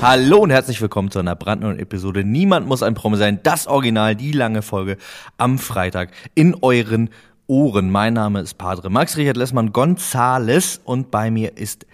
Hallo 0.00 0.38
und 0.38 0.50
herzlich 0.50 0.80
willkommen 0.80 1.10
zu 1.10 1.18
einer 1.18 1.34
brandneuen 1.34 1.80
Episode. 1.80 2.22
Niemand 2.22 2.68
muss 2.68 2.84
ein 2.84 2.94
Promi 2.94 3.16
sein. 3.16 3.40
Das 3.42 3.66
Original, 3.66 4.14
die 4.14 4.30
lange 4.30 4.62
Folge 4.62 4.96
am 5.38 5.58
Freitag 5.58 6.12
in 6.36 6.54
euren 6.62 7.10
Ohren. 7.48 7.90
Mein 7.90 8.14
Name 8.14 8.40
ist 8.40 8.54
Padre 8.58 8.90
Max 8.90 9.16
Richard 9.16 9.36
Lessmann 9.36 9.72
Gonzales 9.72 10.80
und 10.84 11.10
bei 11.10 11.32
mir 11.32 11.56
ist 11.56 11.84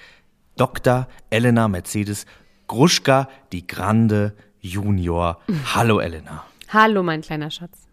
Dr. 0.56 1.08
Elena 1.30 1.66
Mercedes 1.66 2.27
Gruschka, 2.66 3.30
die 3.52 3.66
Grande 3.66 4.34
Junior. 4.61 5.41
Hallo 5.74 5.98
Elena. 5.98 6.44
Hallo 6.68 7.02
mein 7.02 7.22
kleiner 7.22 7.50
Schatz. 7.50 7.89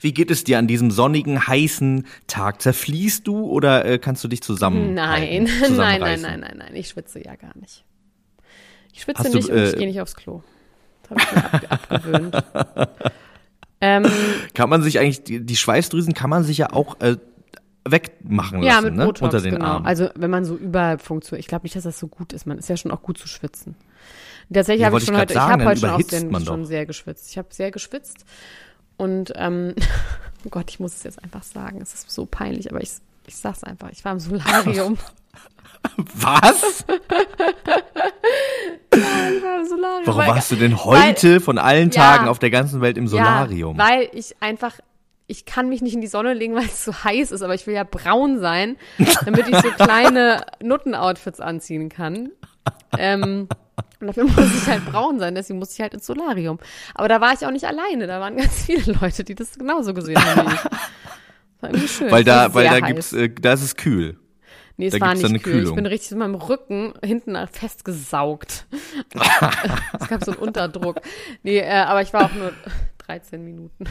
Wie 0.00 0.12
geht 0.12 0.32
es 0.32 0.42
dir 0.42 0.58
an 0.58 0.66
diesem 0.66 0.90
sonnigen, 0.90 1.46
heißen 1.46 2.04
Tag? 2.26 2.60
Zerfließt 2.62 3.24
du 3.28 3.44
oder 3.46 3.84
äh, 3.84 3.98
kannst 4.00 4.24
du 4.24 4.28
dich 4.28 4.42
zusammen? 4.42 4.94
Nein, 4.94 5.44
nein, 5.60 6.00
nein, 6.00 6.00
nein, 6.00 6.40
nein, 6.40 6.54
nein. 6.58 6.74
Ich 6.74 6.88
schwitze 6.88 7.24
ja 7.24 7.36
gar 7.36 7.56
nicht. 7.56 7.85
Ich 8.96 9.02
schwitze 9.02 9.24
Hast 9.24 9.34
nicht 9.34 9.48
du, 9.48 9.52
und 9.52 9.58
äh, 9.58 9.68
ich 9.68 9.76
gehe 9.76 9.86
nicht 9.86 10.00
aufs 10.00 10.16
Klo. 10.16 10.42
Das 11.02 11.18
habe 11.18 11.20
ich 11.20 11.62
mir 11.62 11.70
ab 11.70 11.80
abgewöhnt. 11.90 12.44
ähm, 13.82 14.06
Kann 14.54 14.70
man 14.70 14.82
sich 14.82 14.98
eigentlich, 14.98 15.22
die, 15.22 15.44
die 15.44 15.56
Schweißdrüsen 15.56 16.14
kann 16.14 16.30
man 16.30 16.44
sich 16.44 16.56
ja 16.56 16.72
auch 16.72 16.98
äh, 17.00 17.18
wegmachen 17.84 18.62
ja, 18.62 18.76
lassen, 18.76 18.84
mit 18.86 18.96
ne? 18.96 19.04
Botox, 19.04 19.20
unter 19.20 19.40
den 19.42 19.56
genau. 19.56 19.66
Armen. 19.66 19.86
Also 19.86 20.08
wenn 20.14 20.30
man 20.30 20.46
so 20.46 20.56
überfunktioniert, 20.56 21.40
ich 21.44 21.46
glaube 21.46 21.64
nicht, 21.64 21.76
dass 21.76 21.84
das 21.84 21.98
so 21.98 22.08
gut 22.08 22.32
ist. 22.32 22.46
Man 22.46 22.56
ist 22.56 22.70
ja 22.70 22.78
schon 22.78 22.90
auch 22.90 23.02
gut 23.02 23.18
zu 23.18 23.28
schwitzen. 23.28 23.76
Tatsächlich 24.50 24.80
Ja, 24.80 24.86
habe 24.86 24.98
ich 24.98 25.04
schon 25.04 25.14
ich 25.14 25.20
heute, 25.20 25.34
grad 25.34 25.42
ich 25.42 25.50
sagen, 25.50 25.60
habe 25.60 25.70
heute 25.70 25.80
schon 25.80 25.90
auch 25.90 26.40
sehr, 26.40 26.44
schon 26.46 26.64
sehr 26.64 26.86
geschwitzt. 26.86 27.30
Ich 27.30 27.36
habe 27.36 27.48
sehr 27.50 27.70
geschwitzt 27.70 28.24
und 28.96 29.30
ähm, 29.36 29.74
oh 30.46 30.48
Gott, 30.48 30.70
ich 30.70 30.80
muss 30.80 30.94
es 30.94 31.02
jetzt 31.02 31.22
einfach 31.22 31.42
sagen. 31.42 31.82
Es 31.82 31.92
ist 31.92 32.10
so 32.10 32.24
peinlich, 32.24 32.70
aber 32.70 32.80
ich, 32.80 32.92
ich 33.26 33.36
sag's 33.36 33.62
einfach. 33.62 33.90
Ich 33.92 34.02
war 34.06 34.12
im 34.12 34.20
Solarium. 34.20 34.96
Was? 36.14 36.84
Solarium. 38.90 40.06
Warum 40.06 40.20
weil- 40.20 40.28
warst 40.28 40.50
du 40.50 40.56
denn 40.56 40.84
heute 40.84 41.40
von 41.40 41.58
allen 41.58 41.90
Ja. 41.90 42.02
Tagen 42.16 42.28
auf 42.28 42.38
der 42.38 42.50
ganzen 42.50 42.80
Welt 42.80 42.96
im 42.98 43.06
Solarium? 43.08 43.76
Ja, 43.78 43.88
weil 43.88 44.08
ich 44.12 44.34
einfach, 44.40 44.74
ich 45.26 45.44
kann 45.44 45.68
mich 45.68 45.82
nicht 45.82 45.94
in 45.94 46.00
die 46.00 46.06
Sonne 46.06 46.34
legen, 46.34 46.54
weil 46.54 46.64
es 46.64 46.84
so 46.84 46.92
heiß 46.92 47.30
ist, 47.32 47.42
aber 47.42 47.54
ich 47.54 47.66
will 47.66 47.74
ja 47.74 47.84
braun 47.84 48.38
sein, 48.40 48.76
damit 49.24 49.48
ich 49.48 49.56
so 49.56 49.68
kleine 49.78 50.44
Nutten-Outfits 50.62 51.40
anziehen 51.40 51.88
kann. 51.88 52.30
Ähm, 52.98 53.48
und 54.00 54.06
dafür 54.08 54.24
muss 54.24 54.54
ich 54.54 54.66
halt 54.68 54.84
braun 54.86 55.18
sein, 55.18 55.34
deswegen 55.34 55.58
muss 55.58 55.72
ich 55.72 55.80
halt 55.80 55.94
ins 55.94 56.06
Solarium. 56.06 56.58
Aber 56.94 57.08
da 57.08 57.20
war 57.20 57.32
ich 57.32 57.46
auch 57.46 57.50
nicht 57.50 57.64
alleine, 57.64 58.06
da 58.06 58.20
waren 58.20 58.36
ganz 58.36 58.64
viele 58.66 58.92
Leute, 59.00 59.24
die 59.24 59.34
das 59.34 59.56
genauso 59.58 59.94
gesehen 59.94 60.18
haben 60.24 60.48
wie 60.50 60.54
ich. 60.54 60.60
Das 60.62 61.62
war 61.62 61.70
irgendwie 61.70 61.88
schön. 61.88 62.10
weil 62.10 62.24
da, 62.24 62.52
weil 62.54 62.64
da 62.64 62.72
heiß. 62.72 62.84
gibt's, 62.86 63.12
äh, 63.14 63.30
da 63.30 63.52
ist 63.54 63.62
es 63.62 63.76
kühl. 63.76 64.18
Nee, 64.78 64.86
es 64.88 64.92
da 64.94 65.00
war 65.00 65.14
nicht 65.14 65.24
eine 65.24 65.38
kühl. 65.38 65.52
Ich 65.54 65.58
Kühlung. 65.60 65.76
bin 65.76 65.86
richtig 65.86 66.10
mit 66.10 66.18
meinem 66.20 66.34
Rücken 66.34 66.92
hinten 67.02 67.36
festgesaugt. 67.50 68.66
es 70.00 70.08
gab 70.08 70.22
so 70.22 70.32
einen 70.32 70.40
Unterdruck. 70.40 71.00
Nee, 71.42 71.58
äh, 71.58 71.70
aber 71.70 72.02
ich 72.02 72.12
war 72.12 72.26
auch 72.26 72.34
nur 72.34 72.52
13 73.06 73.42
Minuten. 73.42 73.84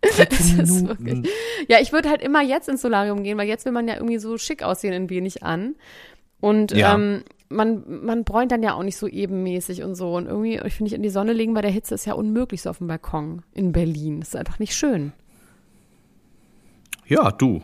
Es 0.00 0.18
ist 0.58 0.86
wirklich- 0.88 1.28
Ja, 1.68 1.78
ich 1.80 1.92
würde 1.92 2.08
halt 2.08 2.22
immer 2.22 2.42
jetzt 2.42 2.68
ins 2.68 2.82
Solarium 2.82 3.22
gehen, 3.22 3.38
weil 3.38 3.46
jetzt 3.48 3.64
will 3.66 3.72
man 3.72 3.86
ja 3.86 3.94
irgendwie 3.94 4.18
so 4.18 4.36
schick 4.36 4.62
aussehen 4.64 4.92
in 4.92 5.10
wenig 5.10 5.42
an. 5.44 5.76
Und 6.40 6.72
Ja. 6.72 6.94
ähm, 6.94 7.22
man, 7.50 7.84
man 8.04 8.24
bräunt 8.24 8.50
dann 8.50 8.62
ja 8.62 8.74
auch 8.74 8.82
nicht 8.82 8.96
so 8.96 9.06
ebenmäßig 9.06 9.82
und 9.82 9.94
so. 9.94 10.14
Und 10.16 10.26
irgendwie, 10.26 10.56
ich 10.64 10.74
finde, 10.74 10.88
ich 10.88 10.94
in 10.94 11.02
die 11.02 11.08
Sonne 11.10 11.32
legen 11.34 11.54
bei 11.54 11.62
der 11.62 11.70
Hitze 11.70 11.94
ist 11.94 12.04
ja 12.06 12.14
unmöglich 12.14 12.62
so 12.62 12.70
auf 12.70 12.78
dem 12.78 12.86
Balkon 12.88 13.42
in 13.52 13.72
Berlin. 13.72 14.20
Das 14.20 14.30
ist 14.30 14.36
einfach 14.36 14.58
nicht 14.58 14.74
schön. 14.74 15.12
Ja, 17.06 17.30
du. 17.30 17.60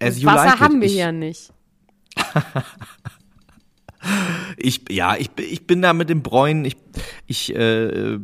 As 0.00 0.24
Wasser 0.24 0.44
like 0.44 0.54
it. 0.54 0.60
haben 0.60 0.80
wir 0.80 0.86
ich, 0.86 0.94
hier 0.94 1.12
nicht. 1.12 1.52
Ich, 4.56 4.82
ja, 4.88 5.16
ich, 5.16 5.30
ich 5.36 5.66
bin 5.66 5.82
da 5.82 5.92
mit 5.92 6.08
dem 6.08 6.22
Bräunen, 6.22 6.64
ich, 6.64 6.76
ich, 7.26 7.54
äh, 7.56 8.18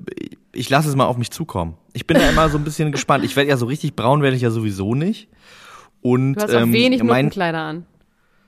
ich 0.52 0.70
lasse 0.70 0.88
es 0.88 0.94
mal 0.94 1.06
auf 1.06 1.16
mich 1.16 1.30
zukommen. 1.32 1.74
Ich 1.92 2.06
bin 2.06 2.18
da 2.18 2.28
immer 2.30 2.48
so 2.50 2.58
ein 2.58 2.62
bisschen 2.64 2.92
gespannt. 2.92 3.24
Ich 3.24 3.34
werde 3.34 3.50
ja 3.50 3.56
so 3.56 3.66
richtig 3.66 3.96
braun 3.96 4.22
werde 4.22 4.36
ich 4.36 4.42
ja 4.42 4.50
sowieso 4.50 4.94
nicht. 4.94 5.28
Und 6.00 6.34
Du 6.34 6.40
hast 6.42 6.54
auch 6.54 6.60
ähm, 6.60 6.72
wenig 6.72 7.02
mein, 7.02 7.24
Nuttenkleider 7.26 7.58
an. 7.58 7.86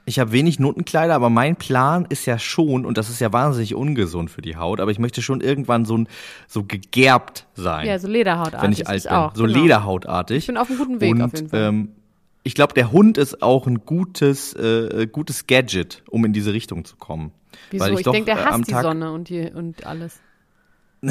ich 0.06 0.18
habe 0.20 0.30
wenig 0.32 0.60
Nuttenkleider, 0.60 1.14
aber 1.14 1.28
mein 1.28 1.56
Plan 1.56 2.06
ist 2.08 2.24
ja 2.26 2.38
schon, 2.38 2.86
und 2.86 2.98
das 2.98 3.10
ist 3.10 3.20
ja 3.20 3.32
wahnsinnig 3.32 3.74
ungesund 3.74 4.30
für 4.30 4.42
die 4.42 4.56
Haut, 4.56 4.78
aber 4.80 4.92
ich 4.92 4.98
möchte 5.00 5.20
schon 5.20 5.40
irgendwann 5.40 5.84
so, 5.84 5.98
ein, 5.98 6.08
so 6.46 6.62
gegerbt 6.62 7.46
sein, 7.54 7.86
Ja, 7.86 7.98
so 7.98 8.06
Lederhautartig. 8.06 8.62
wenn 8.62 8.72
ich 8.72 8.86
alt 8.88 9.02
bin. 9.02 9.12
auch, 9.12 9.34
so 9.34 9.44
genau. 9.44 9.60
lederhautartig. 9.60 10.36
Ich 10.38 10.46
bin 10.46 10.56
auf 10.56 10.68
einem 10.68 10.78
guten 10.78 11.00
Weg 11.00 11.12
und, 11.14 11.22
auf 11.22 11.32
jeden 11.34 11.48
Fall. 11.48 11.60
Ähm, 11.62 11.88
ich 12.44 12.54
glaube, 12.54 12.74
der 12.74 12.92
Hund 12.92 13.18
ist 13.18 13.42
auch 13.42 13.66
ein 13.66 13.84
gutes, 13.86 14.52
äh, 14.52 15.08
gutes 15.10 15.46
Gadget, 15.46 16.04
um 16.10 16.24
in 16.24 16.32
diese 16.32 16.52
Richtung 16.52 16.84
zu 16.84 16.96
kommen. 16.96 17.32
Wieso? 17.70 17.84
Weil 17.84 17.92
Ich, 17.94 18.00
ich, 18.00 18.04
denke, 18.04 18.26
der 18.26 18.36
äh, 18.36 18.44
hasst 18.44 18.54
am 18.54 18.64
die 18.64 18.72
Tag, 18.72 18.82
Sonne 18.82 19.12
und, 19.12 19.28
die, 19.28 19.50
und 19.50 19.86
alles. 19.86 20.20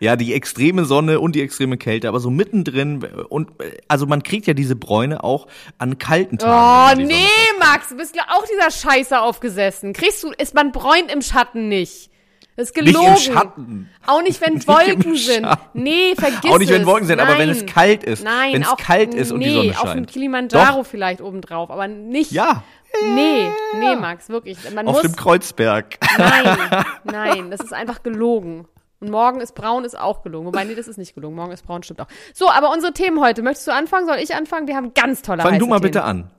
Ja, 0.00 0.16
die 0.16 0.34
extreme 0.34 0.84
Sonne 0.84 1.20
und 1.20 1.34
die 1.34 1.40
extreme 1.40 1.78
Kälte, 1.78 2.08
aber 2.08 2.20
so 2.20 2.28
mittendrin 2.28 3.04
und 3.28 3.48
äh, 3.62 3.78
also 3.88 4.06
man 4.06 4.22
kriegt 4.22 4.46
ja 4.46 4.52
diese 4.52 4.76
Bräune 4.76 5.22
auch 5.22 5.46
an 5.78 5.98
kalten 5.98 6.36
Tagen. 6.36 7.04
Oh, 7.04 7.06
nee, 7.06 7.26
Max, 7.58 7.88
du 7.88 7.96
bist 7.96 8.16
ja 8.16 8.24
auch 8.28 8.44
dieser 8.44 8.70
Scheiße 8.70 9.18
aufgesessen. 9.18 9.92
Kriegst 9.92 10.24
du, 10.24 10.32
ist 10.32 10.52
man 10.52 10.72
bräunt 10.72 11.10
im 11.12 11.22
Schatten 11.22 11.68
nicht. 11.68 12.10
Das 12.56 12.70
ist 12.70 12.76
Nicht 12.76 12.86
gelogen. 12.86 13.08
im 13.14 13.16
Schatten. 13.16 13.90
Auch 14.06 14.22
nicht, 14.22 14.40
wenn 14.40 14.54
Nicht 14.54 14.68
Wolken 14.68 15.16
sind. 15.16 15.46
Nee, 15.72 16.14
vergiss 16.16 16.50
Auch 16.50 16.58
nicht, 16.58 16.70
wenn 16.70 16.82
es. 16.82 16.86
Wolken 16.86 17.06
sind, 17.06 17.20
aber 17.20 17.38
wenn 17.38 17.48
es 17.50 17.58
Nein. 17.58 17.66
kalt 17.66 18.04
ist. 18.04 18.22
Nein, 18.24 18.52
Wenn 18.54 18.62
es 18.62 18.76
kalt 18.76 19.14
ist 19.14 19.32
und 19.32 19.40
die 19.40 19.46
nee, 19.48 19.54
Sonne 19.54 19.70
auf 19.80 19.82
dem 19.82 19.88
scheint. 19.88 20.10
Kilimanjaro 20.10 20.78
Doch. 20.78 20.86
vielleicht 20.86 21.20
obendrauf, 21.20 21.70
aber 21.70 21.88
nicht. 21.88 22.30
Ja, 22.30 22.62
Nee, 23.02 23.48
nee, 23.76 23.96
Max, 23.96 24.28
wirklich. 24.28 24.56
Man 24.72 24.86
auf 24.86 24.94
muss, 24.94 25.02
dem 25.02 25.16
Kreuzberg. 25.16 25.98
Nein, 26.16 26.84
nein, 27.04 27.50
das 27.50 27.60
ist 27.60 27.72
einfach 27.72 28.04
gelogen. 28.04 28.68
Und 29.00 29.10
morgen 29.10 29.40
ist 29.40 29.54
braun, 29.56 29.84
ist 29.84 29.98
auch 29.98 30.22
gelogen. 30.22 30.46
Wobei, 30.46 30.62
nee, 30.64 30.76
das 30.76 30.86
ist 30.86 30.96
nicht 30.96 31.14
gelogen. 31.14 31.34
Morgen 31.34 31.50
ist 31.52 31.66
braun, 31.66 31.82
stimmt 31.82 32.00
auch. 32.00 32.06
So, 32.32 32.48
aber 32.48 32.72
unsere 32.72 32.92
Themen 32.92 33.20
heute. 33.20 33.42
Möchtest 33.42 33.66
du 33.66 33.72
anfangen? 33.72 34.06
Soll 34.06 34.18
ich 34.18 34.34
anfangen? 34.34 34.68
Wir 34.68 34.76
haben 34.76 34.94
ganz 34.94 35.22
tolle 35.22 35.42
Fang 35.42 35.52
heiße 35.54 35.58
du 35.58 35.66
mal 35.66 35.76
Themen. 35.78 35.82
bitte 35.90 36.04
an. 36.04 36.30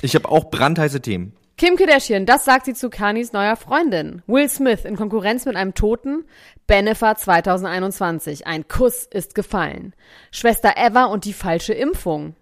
Ich 0.00 0.14
habe 0.14 0.28
auch 0.30 0.50
brandheiße 0.50 1.02
Themen. 1.02 1.36
Kim 1.58 1.74
Kardashian, 1.74 2.24
das 2.24 2.44
sagt 2.44 2.66
sie 2.66 2.72
zu 2.74 2.88
Kanis 2.88 3.32
neuer 3.32 3.56
Freundin. 3.56 4.22
Will 4.28 4.48
Smith 4.48 4.84
in 4.84 4.94
Konkurrenz 4.94 5.44
mit 5.44 5.56
einem 5.56 5.74
Toten. 5.74 6.24
Benefer 6.68 7.16
2021. 7.16 8.46
Ein 8.46 8.68
Kuss 8.68 9.06
ist 9.06 9.34
gefallen. 9.34 9.92
Schwester 10.30 10.74
Eva 10.76 11.06
und 11.06 11.24
die 11.24 11.32
falsche 11.32 11.74
Impfung. 11.74 12.36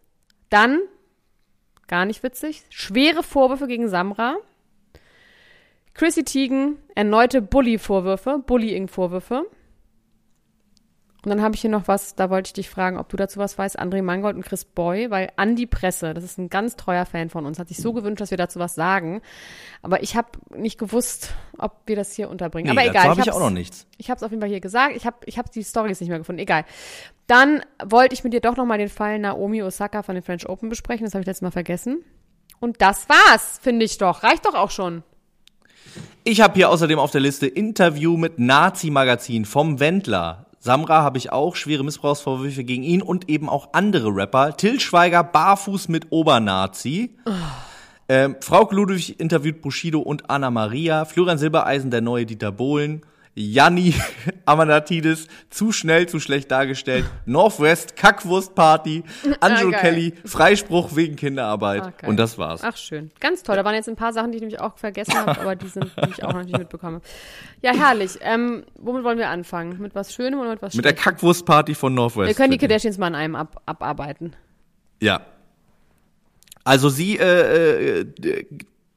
Dann, 0.50 0.80
gar 1.86 2.04
nicht 2.04 2.22
witzig, 2.22 2.64
schwere 2.68 3.22
Vorwürfe 3.22 3.66
gegen 3.66 3.88
Samra. 3.88 4.36
Chrissy 5.94 6.24
Teigen, 6.24 6.76
erneute 6.94 7.40
Bully-Vorwürfe, 7.40 8.42
Bullying-Vorwürfe. 8.46 9.46
Und 11.26 11.30
dann 11.30 11.42
habe 11.42 11.56
ich 11.56 11.60
hier 11.60 11.70
noch 11.70 11.88
was, 11.88 12.14
da 12.14 12.30
wollte 12.30 12.46
ich 12.50 12.52
dich 12.52 12.70
fragen, 12.70 12.96
ob 12.98 13.08
du 13.08 13.16
dazu 13.16 13.40
was 13.40 13.58
weißt, 13.58 13.80
André 13.80 14.00
Mangold 14.00 14.36
und 14.36 14.46
Chris 14.46 14.64
Boy, 14.64 15.10
weil 15.10 15.32
Andi 15.34 15.66
Presse, 15.66 16.14
das 16.14 16.22
ist 16.22 16.38
ein 16.38 16.50
ganz 16.50 16.76
treuer 16.76 17.04
Fan 17.04 17.30
von 17.30 17.46
uns, 17.46 17.58
hat 17.58 17.66
sich 17.66 17.78
so 17.78 17.92
gewünscht, 17.92 18.20
dass 18.20 18.30
wir 18.30 18.38
dazu 18.38 18.60
was 18.60 18.76
sagen. 18.76 19.20
Aber 19.82 20.04
ich 20.04 20.14
habe 20.14 20.28
nicht 20.56 20.78
gewusst, 20.78 21.34
ob 21.58 21.80
wir 21.86 21.96
das 21.96 22.12
hier 22.12 22.30
unterbringen. 22.30 22.70
Aber 22.70 22.80
dazu 22.80 22.90
egal. 22.90 23.08
habe 23.08 23.20
ich 23.20 23.26
hab's- 23.26 23.36
auch 23.36 23.40
noch 23.40 23.50
nichts. 23.50 23.88
Ich 23.98 24.08
habe 24.08 24.18
es 24.18 24.22
auf 24.22 24.30
jeden 24.30 24.40
Fall 24.40 24.48
hier 24.50 24.60
gesagt. 24.60 24.94
Ich 24.94 25.04
habe 25.04 25.16
ich 25.26 25.36
hab 25.36 25.50
die 25.50 25.64
Stories 25.64 25.98
nicht 25.98 26.10
mehr 26.10 26.18
gefunden. 26.18 26.38
Egal. 26.38 26.64
Dann 27.26 27.60
wollte 27.84 28.14
ich 28.14 28.22
mit 28.22 28.32
dir 28.32 28.40
doch 28.40 28.56
noch 28.56 28.64
mal 28.64 28.78
den 28.78 28.88
Fall 28.88 29.18
Naomi 29.18 29.64
Osaka 29.64 30.04
von 30.04 30.14
den 30.14 30.22
French 30.22 30.48
Open 30.48 30.68
besprechen. 30.68 31.06
Das 31.06 31.14
habe 31.14 31.22
ich 31.22 31.26
letztes 31.26 31.42
Mal 31.42 31.50
vergessen. 31.50 32.04
Und 32.60 32.80
das 32.80 33.08
war's, 33.08 33.58
finde 33.60 33.84
ich 33.84 33.98
doch. 33.98 34.22
Reicht 34.22 34.46
doch 34.46 34.54
auch 34.54 34.70
schon. 34.70 35.02
Ich 36.22 36.40
habe 36.40 36.54
hier 36.54 36.70
außerdem 36.70 37.00
auf 37.00 37.10
der 37.10 37.20
Liste 37.20 37.48
Interview 37.48 38.16
mit 38.16 38.38
Nazi-Magazin 38.38 39.44
vom 39.44 39.80
Wendler. 39.80 40.45
Samra 40.66 41.02
habe 41.02 41.16
ich 41.16 41.30
auch 41.30 41.54
schwere 41.54 41.84
Missbrauchsvorwürfe 41.84 42.64
gegen 42.64 42.82
ihn 42.82 43.00
und 43.00 43.30
eben 43.30 43.48
auch 43.48 43.68
andere 43.72 44.08
Rapper. 44.08 44.56
Till 44.56 44.80
Schweiger 44.80 45.22
barfuß 45.22 45.88
mit 45.88 46.08
Obernazi. 46.10 47.14
Oh. 47.24 47.30
Ähm, 48.08 48.36
Frau 48.40 48.68
Ludwig 48.70 49.20
interviewt 49.20 49.62
Bushido 49.62 50.00
und 50.00 50.28
Anna 50.28 50.50
Maria. 50.50 51.04
Florian 51.04 51.38
Silbereisen, 51.38 51.92
der 51.92 52.00
neue 52.00 52.26
Dieter 52.26 52.50
Bohlen. 52.50 53.02
Janni 53.38 53.94
Amanatidis, 54.46 55.28
zu 55.50 55.70
schnell, 55.70 56.08
zu 56.08 56.20
schlecht 56.20 56.50
dargestellt. 56.50 57.04
Northwest, 57.26 57.94
Kackwurstparty, 57.94 59.04
Angelo 59.40 59.72
ah, 59.74 59.78
Kelly, 59.78 60.14
Freispruch 60.24 60.96
wegen 60.96 61.16
Kinderarbeit. 61.16 61.82
Ah, 61.82 62.06
und 62.06 62.16
das 62.16 62.38
war's. 62.38 62.62
Ach, 62.64 62.76
schön. 62.78 63.10
Ganz 63.20 63.42
toll. 63.42 63.56
Da 63.56 63.64
waren 63.64 63.74
jetzt 63.74 63.90
ein 63.90 63.96
paar 63.96 64.14
Sachen, 64.14 64.32
die 64.32 64.36
ich 64.36 64.40
nämlich 64.40 64.60
auch 64.60 64.78
vergessen 64.78 65.14
habe, 65.14 65.38
aber 65.38 65.54
die 65.54 65.68
sind, 65.68 65.84
die 65.84 66.10
ich 66.10 66.24
auch 66.24 66.32
noch 66.32 66.44
nicht 66.44 66.56
mitbekomme. 66.56 67.02
Ja, 67.60 67.74
herrlich. 67.74 68.12
Ähm, 68.22 68.64
womit 68.74 69.04
wollen 69.04 69.18
wir 69.18 69.28
anfangen? 69.28 69.80
Mit 69.80 69.94
was 69.94 70.14
Schönem 70.14 70.40
oder 70.40 70.50
mit 70.50 70.62
was 70.62 70.74
Mit 70.74 70.86
der 70.86 70.94
Kackwurstparty 70.94 71.74
von 71.74 71.92
Northwest. 71.92 72.28
Wir 72.28 72.34
können 72.34 72.52
die 72.52 72.58
Kardashians 72.58 72.96
mal 72.96 73.08
an 73.08 73.14
einem 73.16 73.36
ab, 73.36 73.60
abarbeiten. 73.66 74.34
Ja. 75.02 75.20
Also 76.64 76.88
sie, 76.88 77.18
äh, 77.18 78.00
äh, 78.00 78.46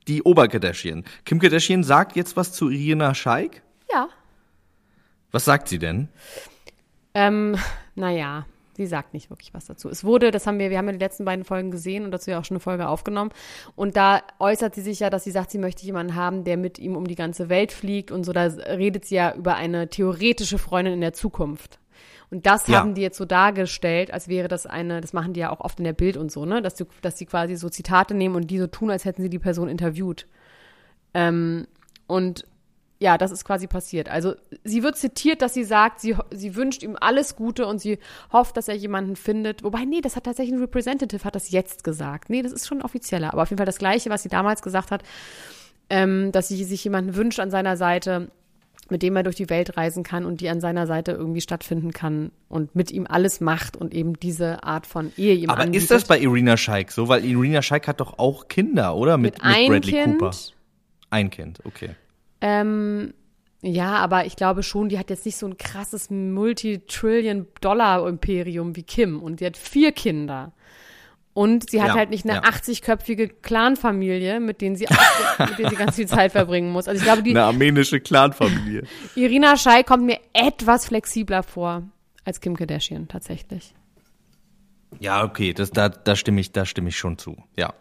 die 0.07 0.24
Oberkardashian. 0.24 1.03
Kim 1.25 1.39
Kardashian 1.39 1.83
sagt 1.83 2.15
jetzt 2.15 2.38
was 2.38 2.53
zu 2.53 2.69
Irina 2.69 3.13
Scheik? 3.13 3.63
Ja. 3.91 4.07
Was 5.31 5.46
sagt 5.46 5.68
sie 5.68 5.80
denn? 5.80 6.10
Ähm, 7.14 7.56
naja, 7.96 8.46
sie 8.74 8.88
sagt 8.88 9.14
nicht 9.14 9.30
wirklich 9.30 9.54
was 9.54 9.66
dazu. 9.66 9.90
Es 9.90 10.04
wurde, 10.04 10.31
das 10.31 10.48
haben 10.48 10.58
wir, 10.58 10.70
wir 10.70 10.78
haben 10.78 10.88
ja 10.88 10.94
die 10.94 11.00
letzten 11.00 11.26
beiden 11.26 11.44
Folgen 11.44 11.70
gesehen 11.70 12.06
und 12.06 12.12
dazu 12.12 12.31
ja 12.31 12.40
auch 12.40 12.46
schon 12.46 12.56
eine 12.56 12.62
Folge 12.62 12.88
aufgenommen. 12.88 13.31
Und 13.76 13.98
da 13.98 14.22
äußert 14.40 14.74
sie 14.74 14.81
sich 14.81 15.02
ja, 15.02 15.10
dass 15.10 15.26
sie 15.26 15.31
sagt, 15.31 15.52
sie 15.52 15.58
möchte 15.58 15.86
jemanden 15.86 16.16
haben, 16.16 16.44
der 16.46 16.58
mit 16.58 16.80
ihm 16.80 16.96
um 16.96 17.06
die 17.06 17.16
ganze 17.16 17.50
Welt 17.50 17.72
fliegt 17.72 18.10
und 18.12 18.24
so. 18.24 18.31
Da 18.31 18.46
redet 18.46 19.06
sie 19.06 19.16
ja 19.16 19.34
über 19.36 19.56
eine 19.56 19.90
theoretische 19.90 20.58
Freundin 20.58 20.94
in 20.94 21.02
der 21.02 21.14
Zukunft. 21.14 21.80
Und 22.32 22.46
das 22.46 22.68
ja. 22.68 22.80
haben 22.80 22.94
die 22.94 23.02
jetzt 23.02 23.18
so 23.18 23.25
dargestellt, 23.25 24.14
als 24.14 24.28
wäre 24.28 24.48
das 24.48 24.66
eine, 24.66 25.02
das 25.02 25.14
machen 25.14 25.34
die 25.34 25.40
ja 25.40 25.50
auch 25.50 25.62
oft 25.62 25.80
in 25.80 25.84
der 25.84 25.94
Bild 25.94 26.16
und 26.16 26.32
so, 26.32 26.46
ne, 26.46 26.62
dass, 26.62 26.75
du, 26.75 26.86
dass 27.02 27.18
sie 27.18 27.25
quasi 27.25 27.56
so 27.56 27.70
Zitate 27.70 28.14
nehmen 28.14 28.36
und 28.36 28.52
die 28.52 28.60
so 28.60 28.68
tun, 28.68 28.92
als 28.92 29.04
hätten 29.04 29.24
sie 29.24 29.30
die 29.30 29.40
Person 29.40 29.68
interviewt. 29.68 30.28
Ähm, 31.14 31.68
und 32.08 32.46
ja, 33.01 33.18
das 33.18 33.31
ist 33.31 33.46
quasi 33.46 33.68
passiert. 33.68 34.10
Also 34.10 34.36
sie 34.66 34.84
wird 34.84 34.98
zitiert, 34.98 35.42
dass 35.42 35.54
sie 35.54 35.63
sagt, 35.63 36.01
sie, 36.01 36.18
sie 36.31 36.56
wünscht 36.56 36.84
ihm 36.84 36.98
alles 37.00 37.38
Gute 37.38 37.66
und 37.66 37.80
sie 37.80 37.98
hofft, 38.34 38.57
dass 38.57 38.68
er 38.68 38.75
jemanden 38.75 39.16
findet. 39.16 39.63
Wobei, 39.63 39.86
nee, 39.86 40.01
das 40.01 40.18
hat 40.18 40.25
tatsächlich 40.25 40.54
ein 40.56 40.62
Representative, 40.62 41.24
hat 41.24 41.36
das 41.36 41.50
jetzt 41.50 41.86
gesagt. 41.86 42.30
Nee, 42.30 42.42
das 42.42 42.51
ist 42.51 42.68
schon 42.68 42.81
offizieller. 42.81 43.31
Aber 43.31 43.44
auf 43.44 43.50
jeden 43.50 43.57
Fall 43.57 43.66
das 43.66 43.78
Gleiche, 43.78 44.10
was 44.10 44.24
sie 44.24 44.30
damals 44.30 44.62
gesagt 44.62 44.92
hat, 44.92 45.04
ähm, 45.90 46.34
dass 46.34 46.50
sie 46.50 46.63
sich 46.66 46.84
jemanden 46.84 47.16
wünscht 47.16 47.40
an 47.40 47.51
seiner 47.51 47.78
Seite, 47.78 48.31
mit 48.90 49.01
dem 49.01 49.16
er 49.16 49.24
durch 49.24 49.38
die 49.38 49.50
Welt 49.50 49.78
reisen 49.78 50.04
kann 50.04 50.25
und 50.25 50.42
die 50.42 50.50
an 50.50 50.60
seiner 50.60 50.86
Seite 50.86 51.13
irgendwie 51.13 51.42
stattfinden 51.42 51.94
kann 51.94 52.31
und 52.50 52.75
mit 52.75 52.92
ihm 52.92 53.07
alles 53.07 53.40
macht 53.40 53.78
und 53.78 53.94
eben 53.94 54.19
diese 54.19 54.63
Art 54.63 54.86
von 54.86 55.13
Ehe 55.16 55.36
ihm 55.36 55.50
Aber 55.50 55.62
anbietet. 55.62 55.84
ist 55.84 55.92
das 55.92 56.04
bei 56.04 56.19
Irina 56.19 56.57
Scheik 56.57 56.92
so? 56.92 57.07
Weil 57.07 57.24
Irina 57.24 57.62
Scheik 57.62 57.88
hat 57.88 58.01
doch 58.01 58.19
auch 58.19 58.50
Kinder, 58.50 58.96
oder? 58.96 59.18
Mit, 59.18 59.42
mit, 59.42 59.57
mit 59.57 59.68
Bradley 59.69 59.92
kind, 59.94 60.19
Cooper. 60.19 60.36
Ein 61.12 61.30
Kind, 61.30 61.60
okay. 61.63 61.92
Ähm, 62.41 63.13
ja, 63.62 63.97
aber 63.97 64.25
ich 64.25 64.38
glaube 64.38 64.63
schon, 64.63 64.89
die 64.89 64.97
hat 64.97 65.09
jetzt 65.09 65.25
nicht 65.25 65.38
so 65.38 65.45
ein 65.45 65.57
krasses 65.57 66.09
Multitrillion-Dollar-Imperium 66.09 68.75
wie 68.75 68.83
Kim. 68.83 69.21
Und 69.21 69.41
die 69.41 69.45
hat 69.45 69.57
vier 69.57 69.91
Kinder. 69.91 70.53
Und 71.33 71.69
sie 71.69 71.81
hat 71.81 71.89
ja, 71.89 71.95
halt 71.95 72.09
nicht 72.09 72.25
eine 72.25 72.36
ja. 72.36 72.44
80-köpfige 72.44 73.30
Clanfamilie, 73.41 74.39
mit 74.39 74.62
denen 74.62 74.75
sie 74.75 74.88
mit 75.38 75.59
denen 75.59 75.69
sie 75.69 75.75
ganz 75.75 75.95
viel 75.95 76.07
Zeit 76.07 76.31
verbringen 76.31 76.71
muss. 76.71 76.88
Also 76.88 77.00
ich 77.00 77.06
glaube, 77.06 77.24
die 77.24 77.31
eine 77.31 77.44
armenische 77.44 78.00
Clanfamilie. 78.00 78.83
Irina 79.15 79.56
Shai 79.56 79.83
kommt 79.83 80.06
mir 80.06 80.19
etwas 80.33 80.88
flexibler 80.88 81.44
vor 81.44 81.83
als 82.25 82.41
Kim 82.41 82.57
Kardashian 82.57 83.07
tatsächlich. 83.07 83.74
Ja, 85.00 85.24
okay, 85.24 85.53
das 85.53 85.71
da 85.71 85.89
da 85.89 86.15
stimme 86.15 86.41
ich 86.41 86.51
da 86.51 86.65
stimme 86.65 86.89
ich 86.89 86.97
schon 86.97 87.18
zu. 87.18 87.38
Ja. 87.56 87.74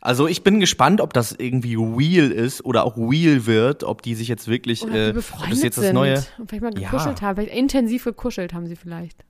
Also 0.00 0.26
ich 0.26 0.42
bin 0.42 0.60
gespannt, 0.60 1.00
ob 1.00 1.12
das 1.12 1.32
irgendwie 1.32 1.74
real 1.74 2.30
ist 2.30 2.64
oder 2.64 2.84
auch 2.84 2.96
real 2.96 3.46
wird, 3.46 3.84
ob 3.84 4.02
die 4.02 4.14
sich 4.14 4.28
jetzt 4.28 4.48
wirklich, 4.48 4.82
oder 4.82 5.08
äh, 5.08 5.10
ob 5.10 5.50
das 5.50 5.62
jetzt 5.62 5.76
sind. 5.76 5.84
das 5.84 5.92
neue, 5.92 6.24
und 6.38 6.48
vielleicht 6.48 6.62
mal 6.62 6.72
gekuschelt 6.72 7.20
ja. 7.20 7.26
haben, 7.26 7.36
vielleicht 7.36 7.56
intensiv 7.56 8.04
gekuschelt 8.04 8.54
haben 8.54 8.66
sie 8.66 8.76
vielleicht. 8.76 9.24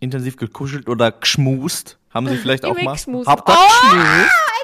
Intensiv 0.00 0.36
gekuschelt 0.36 0.88
oder 0.88 1.12
geschmust 1.12 1.98
haben 2.10 2.28
sie 2.28 2.36
vielleicht 2.36 2.64
auch 2.64 2.74
mal. 2.80 2.96
Habt 3.26 3.48
ihr 3.48 3.54
oh? 3.54 3.94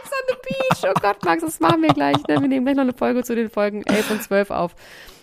Ex 0.01 0.11
on 0.13 0.29
the 0.29 0.35
Beach. 0.43 0.91
Oh 0.91 1.01
Gott, 1.01 1.25
Max, 1.25 1.43
das 1.43 1.61
machen 1.61 1.83
wir 1.83 1.91
gleich. 1.91 2.17
Ne? 2.29 2.41
Wir 2.41 2.49
nehmen 2.49 2.67
gleich 2.67 2.77
noch 2.77 2.83
eine 2.83 2.93
Folge 2.93 3.23
zu 3.23 3.35
den 3.35 3.49
Folgen 3.49 3.83
11 3.85 4.11
und 4.11 4.23
12 4.23 4.51
auf. 4.51 4.75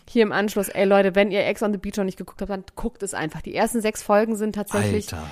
Hier 0.08 0.24
im 0.24 0.32
Anschluss, 0.32 0.70
ey 0.70 0.86
Leute, 0.86 1.16
wenn 1.16 1.32
ihr 1.32 1.46
Ex 1.46 1.64
on 1.64 1.74
the 1.74 1.78
Beach 1.78 1.98
noch 1.98 2.06
nicht 2.06 2.18
geguckt 2.18 2.42
habt, 2.42 2.50
dann 2.50 2.64
guckt 2.76 3.04
es 3.04 3.14
einfach. 3.14 3.42
Die 3.42 3.54
ersten 3.54 3.82
sechs 3.82 4.04
Folgen 4.04 4.36
sind 4.36 4.56
tatsächlich 4.56 5.12
Alter. 5.14 5.30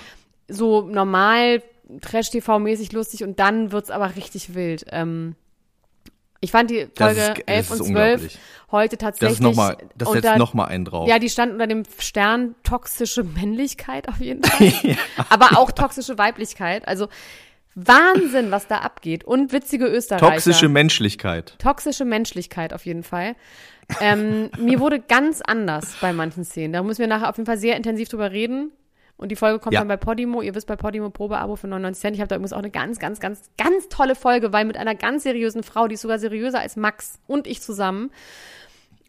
so 0.49 0.81
normal 0.81 1.61
Trash-TV-mäßig 2.01 2.91
lustig 2.93 3.23
und 3.23 3.39
dann 3.39 3.71
wird's 3.71 3.91
aber 3.91 4.15
richtig 4.15 4.55
wild. 4.55 4.85
Ähm, 4.89 5.35
ich 6.43 6.51
fand 6.51 6.69
die 6.69 6.87
Folge 6.97 7.21
ist, 7.21 7.47
11 7.47 7.71
und 7.71 7.85
12 7.85 8.37
heute 8.71 8.97
tatsächlich. 8.97 9.39
Das, 9.39 9.39
ist 9.39 9.41
noch 9.41 9.55
mal, 9.55 9.77
das 9.95 10.09
unter, 10.09 10.21
setzt 10.21 10.37
nochmal 10.37 10.67
einen 10.67 10.83
drauf. 10.83 11.07
Ja, 11.07 11.17
die 11.17 11.29
stand 11.29 11.53
unter 11.53 11.67
dem 11.67 11.83
Stern 11.99 12.55
toxische 12.63 13.23
Männlichkeit 13.23 14.09
auf 14.09 14.19
jeden 14.19 14.43
Fall. 14.43 14.73
ja. 14.83 14.95
Aber 15.29 15.57
auch 15.57 15.71
toxische 15.71 16.17
Weiblichkeit. 16.17 16.85
Also 16.85 17.07
Wahnsinn, 17.75 18.51
was 18.51 18.67
da 18.67 18.79
abgeht. 18.79 19.23
Und 19.23 19.53
witzige 19.53 19.85
Österreicher. 19.85 20.33
Toxische 20.33 20.67
Menschlichkeit. 20.67 21.55
Toxische 21.59 22.03
Menschlichkeit 22.03 22.73
auf 22.73 22.85
jeden 22.85 23.03
Fall. 23.03 23.35
ähm, 24.01 24.49
mir 24.57 24.81
wurde 24.81 24.99
ganz 24.99 25.41
anders 25.41 25.95
bei 26.01 26.11
manchen 26.11 26.43
Szenen. 26.43 26.73
Da 26.73 26.83
müssen 26.83 26.99
wir 26.99 27.07
nachher 27.07 27.29
auf 27.29 27.37
jeden 27.37 27.47
Fall 27.47 27.57
sehr 27.57 27.77
intensiv 27.77 28.09
drüber 28.09 28.31
reden. 28.31 28.71
Und 29.23 29.29
die 29.29 29.37
Folge 29.37 29.59
kommt 29.59 29.73
ja. 29.73 29.79
dann 29.79 29.87
bei 29.87 29.95
Podimo. 29.95 30.41
Ihr 30.41 30.53
wisst 30.53 30.67
bei 30.67 30.75
Podimo 30.75 31.09
Probeabo 31.09 31.55
für 31.55 31.67
99 31.67 32.01
Cent. 32.01 32.15
Ich 32.17 32.19
habe 32.19 32.27
da 32.27 32.35
übrigens 32.35 32.51
auch 32.51 32.57
eine 32.57 32.71
ganz, 32.71 32.99
ganz, 32.99 33.21
ganz, 33.21 33.49
ganz 33.57 33.87
tolle 33.87 34.15
Folge, 34.15 34.51
weil 34.51 34.65
mit 34.65 34.75
einer 34.75 34.95
ganz 34.95 35.23
seriösen 35.23 35.63
Frau, 35.63 35.87
die 35.87 35.93
ist 35.93 36.01
sogar 36.01 36.19
seriöser 36.19 36.59
als 36.59 36.75
Max 36.75 37.21
und 37.25 37.47
ich 37.47 37.61
zusammen. 37.61 38.11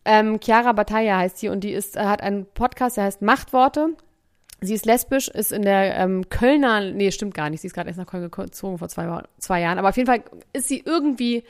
Ähm, 0.05 0.39
Chiara 0.41 0.73
Battaglia 0.73 1.19
heißt 1.19 1.39
sie 1.39 1.49
und 1.49 1.65
die 1.65 1.73
ist, 1.73 1.97
äh, 1.97 2.05
hat 2.05 2.23
einen 2.23 2.47
Podcast, 2.47 2.97
der 2.97 3.05
heißt 3.05 3.23
Machtworte. 3.23 3.97
Sie 4.61 4.75
ist 4.75 4.87
lesbisch, 4.87 5.27
ist 5.27 5.51
in 5.51 5.63
der 5.63 5.97
ähm, 5.97 6.29
Kölner, 6.31 6.93
nee, 6.93 7.11
stimmt 7.11 7.35
gar 7.35 7.51
nicht, 7.51 7.63
sie 7.63 7.67
ist 7.67 7.75
gerade 7.75 7.89
erst 7.89 7.99
nach 7.99 8.07
Köln 8.07 8.31
gezogen 8.31 8.79
vor 8.79 8.89
zwei, 8.89 9.21
zwei 9.39 9.61
Jahren, 9.61 9.79
aber 9.79 9.89
auf 9.89 9.97
jeden 9.97 10.07
Fall 10.07 10.23
ist 10.53 10.69
sie 10.69 10.81
irgendwie 10.87 11.43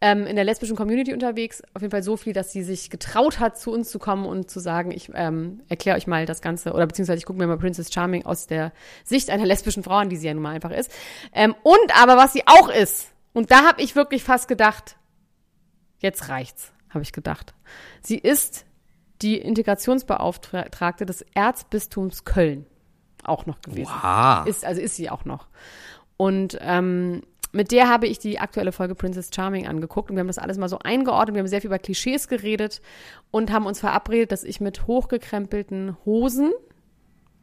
ähm, 0.00 0.26
in 0.26 0.36
der 0.36 0.44
lesbischen 0.44 0.76
Community 0.76 1.12
unterwegs. 1.12 1.62
Auf 1.74 1.82
jeden 1.82 1.90
Fall 1.90 2.02
so 2.02 2.16
viel, 2.16 2.32
dass 2.32 2.52
sie 2.52 2.62
sich 2.62 2.90
getraut 2.90 3.38
hat, 3.38 3.58
zu 3.58 3.72
uns 3.72 3.90
zu 3.90 3.98
kommen 3.98 4.24
und 4.24 4.50
zu 4.50 4.60
sagen, 4.60 4.90
ich 4.90 5.10
ähm, 5.14 5.62
erkläre 5.68 5.96
euch 5.96 6.06
mal 6.06 6.26
das 6.26 6.40
Ganze, 6.40 6.72
oder 6.72 6.86
beziehungsweise 6.86 7.18
ich 7.18 7.26
gucke 7.26 7.38
mir 7.38 7.46
mal 7.46 7.58
Princess 7.58 7.92
Charming 7.92 8.24
aus 8.24 8.46
der 8.46 8.72
Sicht 9.04 9.30
einer 9.30 9.44
lesbischen 9.44 9.82
Frau 9.82 9.96
an, 9.96 10.08
die 10.08 10.16
sie 10.16 10.26
ja 10.26 10.34
nun 10.34 10.42
mal 10.42 10.54
einfach 10.54 10.70
ist. 10.70 10.90
Ähm, 11.32 11.54
und 11.62 12.00
aber 12.00 12.16
was 12.16 12.32
sie 12.32 12.42
auch 12.46 12.68
ist, 12.68 13.08
und 13.32 13.50
da 13.50 13.66
habe 13.66 13.82
ich 13.82 13.94
wirklich 13.94 14.24
fast 14.24 14.48
gedacht, 14.48 14.96
jetzt 15.98 16.28
reicht's, 16.28 16.72
habe 16.88 17.02
ich 17.02 17.12
gedacht. 17.12 17.54
Sie 18.00 18.18
ist 18.18 18.64
die 19.22 19.36
Integrationsbeauftragte 19.36 21.04
des 21.04 21.24
Erzbistums 21.34 22.24
Köln 22.24 22.66
auch 23.22 23.46
noch 23.46 23.60
gewesen. 23.60 23.92
Wow. 24.00 24.46
Ist, 24.46 24.64
also 24.64 24.80
ist 24.80 24.96
sie 24.96 25.10
auch 25.10 25.24
noch. 25.26 25.48
Und 26.16 26.58
ähm, 26.60 27.22
mit 27.52 27.72
der 27.72 27.88
habe 27.88 28.06
ich 28.06 28.18
die 28.18 28.38
aktuelle 28.38 28.72
Folge 28.72 28.94
Princess 28.94 29.30
Charming 29.34 29.66
angeguckt 29.66 30.10
und 30.10 30.16
wir 30.16 30.20
haben 30.20 30.28
das 30.28 30.38
alles 30.38 30.58
mal 30.58 30.68
so 30.68 30.78
eingeordnet. 30.78 31.34
Wir 31.34 31.40
haben 31.40 31.48
sehr 31.48 31.60
viel 31.60 31.68
über 31.68 31.78
Klischees 31.78 32.28
geredet 32.28 32.80
und 33.30 33.50
haben 33.50 33.66
uns 33.66 33.80
verabredet, 33.80 34.32
dass 34.32 34.44
ich 34.44 34.60
mit 34.60 34.86
hochgekrempelten 34.86 35.96
Hosen, 36.04 36.52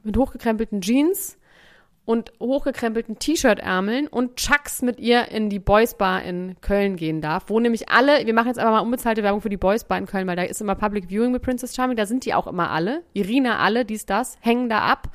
mit 0.03 0.15
hochgekrempelten 0.15 0.81
Jeans 0.81 1.37
und 2.07 2.31
hochgekrempelten 2.39 3.19
T-Shirt-Ärmeln 3.19 4.07
und 4.07 4.37
Chucks 4.37 4.81
mit 4.81 4.97
ihr 4.97 5.27
in 5.27 5.49
die 5.49 5.59
Boys 5.59 5.95
Bar 5.95 6.23
in 6.23 6.55
Köln 6.61 6.95
gehen 6.95 7.19
darf, 7.19 7.49
wo 7.49 7.59
nämlich 7.59 7.89
alle, 7.89 8.25
wir 8.25 8.33
machen 8.33 8.47
jetzt 8.47 8.59
aber 8.59 8.71
mal 8.71 8.79
unbezahlte 8.79 9.23
Werbung 9.23 9.41
für 9.41 9.49
die 9.49 9.57
Boys 9.57 9.83
Bar 9.83 9.97
in 9.97 10.05
Köln, 10.05 10.25
weil 10.25 10.37
da 10.37 10.43
ist 10.43 10.61
immer 10.61 10.75
Public 10.75 11.09
Viewing 11.09 11.33
mit 11.33 11.41
Princess 11.41 11.75
Charming, 11.75 11.97
da 11.97 12.05
sind 12.05 12.23
die 12.23 12.33
auch 12.33 12.47
immer 12.47 12.69
alle, 12.69 13.03
Irina 13.11 13.59
alle, 13.59 13.83
dies, 13.83 14.05
das, 14.05 14.37
hängen 14.39 14.69
da 14.69 14.83
ab, 14.83 15.09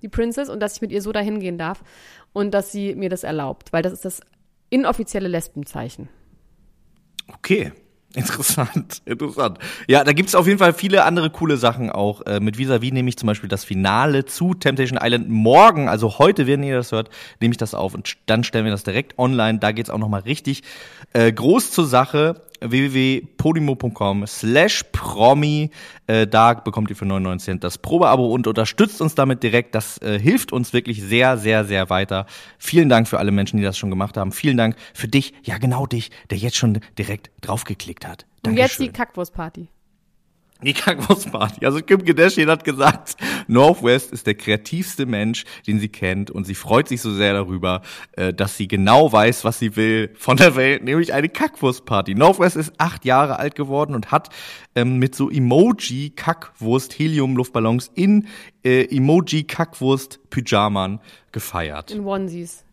die 0.00 0.08
Princess, 0.08 0.48
und 0.48 0.60
dass 0.60 0.76
ich 0.76 0.80
mit 0.80 0.90
ihr 0.90 1.02
so 1.02 1.12
dahin 1.12 1.38
gehen 1.38 1.58
darf 1.58 1.84
und 2.32 2.54
dass 2.54 2.72
sie 2.72 2.94
mir 2.94 3.10
das 3.10 3.24
erlaubt, 3.24 3.74
weil 3.74 3.82
das 3.82 3.92
ist 3.92 4.06
das 4.06 4.22
inoffizielle 4.70 5.28
Lesbenzeichen. 5.28 6.08
Okay. 7.28 7.72
Interessant, 8.14 9.02
interessant. 9.04 9.58
Ja, 9.86 10.02
da 10.02 10.14
gibt's 10.14 10.34
auf 10.34 10.46
jeden 10.46 10.58
Fall 10.58 10.72
viele 10.72 11.04
andere 11.04 11.28
coole 11.28 11.58
Sachen 11.58 11.90
auch. 11.90 12.22
Äh, 12.22 12.40
mit 12.40 12.56
Visavi 12.56 12.90
nehme 12.90 13.10
ich 13.10 13.18
zum 13.18 13.26
Beispiel 13.26 13.50
das 13.50 13.64
Finale 13.64 14.24
zu 14.24 14.54
Temptation 14.54 14.98
Island 15.00 15.28
morgen, 15.28 15.90
also 15.90 16.18
heute, 16.18 16.46
wenn 16.46 16.62
ihr 16.62 16.76
das 16.76 16.90
hört, 16.90 17.10
nehme 17.40 17.52
ich 17.52 17.58
das 17.58 17.74
auf 17.74 17.92
und 17.92 18.16
dann 18.24 18.44
stellen 18.44 18.64
wir 18.64 18.72
das 18.72 18.82
direkt 18.82 19.18
online. 19.18 19.58
Da 19.58 19.72
geht's 19.72 19.90
auch 19.90 19.98
nochmal 19.98 20.22
richtig 20.22 20.62
äh, 21.12 21.30
groß 21.30 21.70
zur 21.70 21.86
Sache. 21.86 22.47
www.podimo.com 22.60 24.26
slash 24.26 24.84
promi. 24.92 25.70
Äh, 26.06 26.26
da 26.26 26.54
bekommt 26.54 26.90
ihr 26.90 26.96
für 26.96 27.06
99 27.06 27.44
Cent 27.44 27.64
das 27.64 27.78
Probeabo 27.78 28.26
und 28.26 28.46
unterstützt 28.46 29.00
uns 29.00 29.14
damit 29.14 29.42
direkt. 29.42 29.74
Das 29.74 29.98
äh, 29.98 30.18
hilft 30.18 30.52
uns 30.52 30.72
wirklich 30.72 31.02
sehr, 31.02 31.38
sehr, 31.38 31.64
sehr 31.64 31.90
weiter. 31.90 32.26
Vielen 32.58 32.88
Dank 32.88 33.08
für 33.08 33.18
alle 33.18 33.30
Menschen, 33.30 33.56
die 33.58 33.62
das 33.62 33.78
schon 33.78 33.90
gemacht 33.90 34.16
haben. 34.16 34.32
Vielen 34.32 34.56
Dank 34.56 34.76
für 34.94 35.08
dich, 35.08 35.34
ja 35.42 35.58
genau 35.58 35.86
dich, 35.86 36.10
der 36.30 36.38
jetzt 36.38 36.56
schon 36.56 36.80
direkt 36.98 37.30
draufgeklickt 37.40 38.06
hat. 38.06 38.26
Und 38.46 38.56
jetzt 38.56 38.78
die 38.78 38.88
Kackwurstparty. 38.88 39.68
Die 40.60 40.72
Kackwurstparty. 40.72 41.64
Also 41.64 41.80
Kim 41.82 42.04
Kardashian 42.04 42.50
hat 42.50 42.64
gesagt, 42.64 43.16
Northwest 43.46 44.10
ist 44.10 44.26
der 44.26 44.34
kreativste 44.34 45.06
Mensch, 45.06 45.44
den 45.68 45.78
sie 45.78 45.88
kennt 45.88 46.32
und 46.32 46.46
sie 46.46 46.56
freut 46.56 46.88
sich 46.88 47.00
so 47.00 47.12
sehr 47.14 47.32
darüber, 47.32 47.82
äh, 48.12 48.34
dass 48.34 48.56
sie 48.56 48.66
genau 48.66 49.12
weiß, 49.12 49.44
was 49.44 49.60
sie 49.60 49.76
will 49.76 50.10
von 50.16 50.36
der 50.36 50.56
Welt, 50.56 50.82
nämlich 50.82 51.12
eine 51.12 51.28
Kackwurstparty. 51.28 52.16
Northwest 52.16 52.56
ist 52.56 52.72
acht 52.78 53.04
Jahre 53.04 53.38
alt 53.38 53.54
geworden 53.54 53.94
und 53.94 54.10
hat 54.10 54.30
ähm, 54.74 54.98
mit 54.98 55.14
so 55.14 55.30
Emoji 55.30 56.10
Kackwurst 56.10 56.98
Helium 56.98 57.36
Luftballons 57.36 57.92
in 57.94 58.26
äh, 58.64 58.84
Emoji 58.84 59.44
Kackwurst 59.44 60.18
Pyjaman 60.28 60.98
gefeiert. 61.30 61.92
In 61.92 62.04
Onesies. 62.04 62.64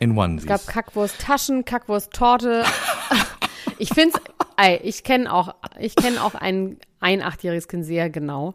In 0.00 0.18
Onesies. 0.18 0.50
Es 0.50 0.66
gab 0.66 0.66
Kackwurst 0.66 1.20
Taschen, 1.20 1.64
Kackwurst 1.64 2.12
Torte. 2.12 2.64
ich 3.78 3.90
find's, 3.90 4.18
ey, 4.56 4.80
ich 4.82 5.02
kenne 5.04 5.32
auch, 5.32 5.54
ich 5.78 5.96
kenne 5.96 6.22
auch 6.22 6.34
ein, 6.34 6.78
ein 7.00 7.22
achtjähriges 7.22 7.68
Kind 7.68 7.84
sehr 7.84 8.10
genau. 8.10 8.54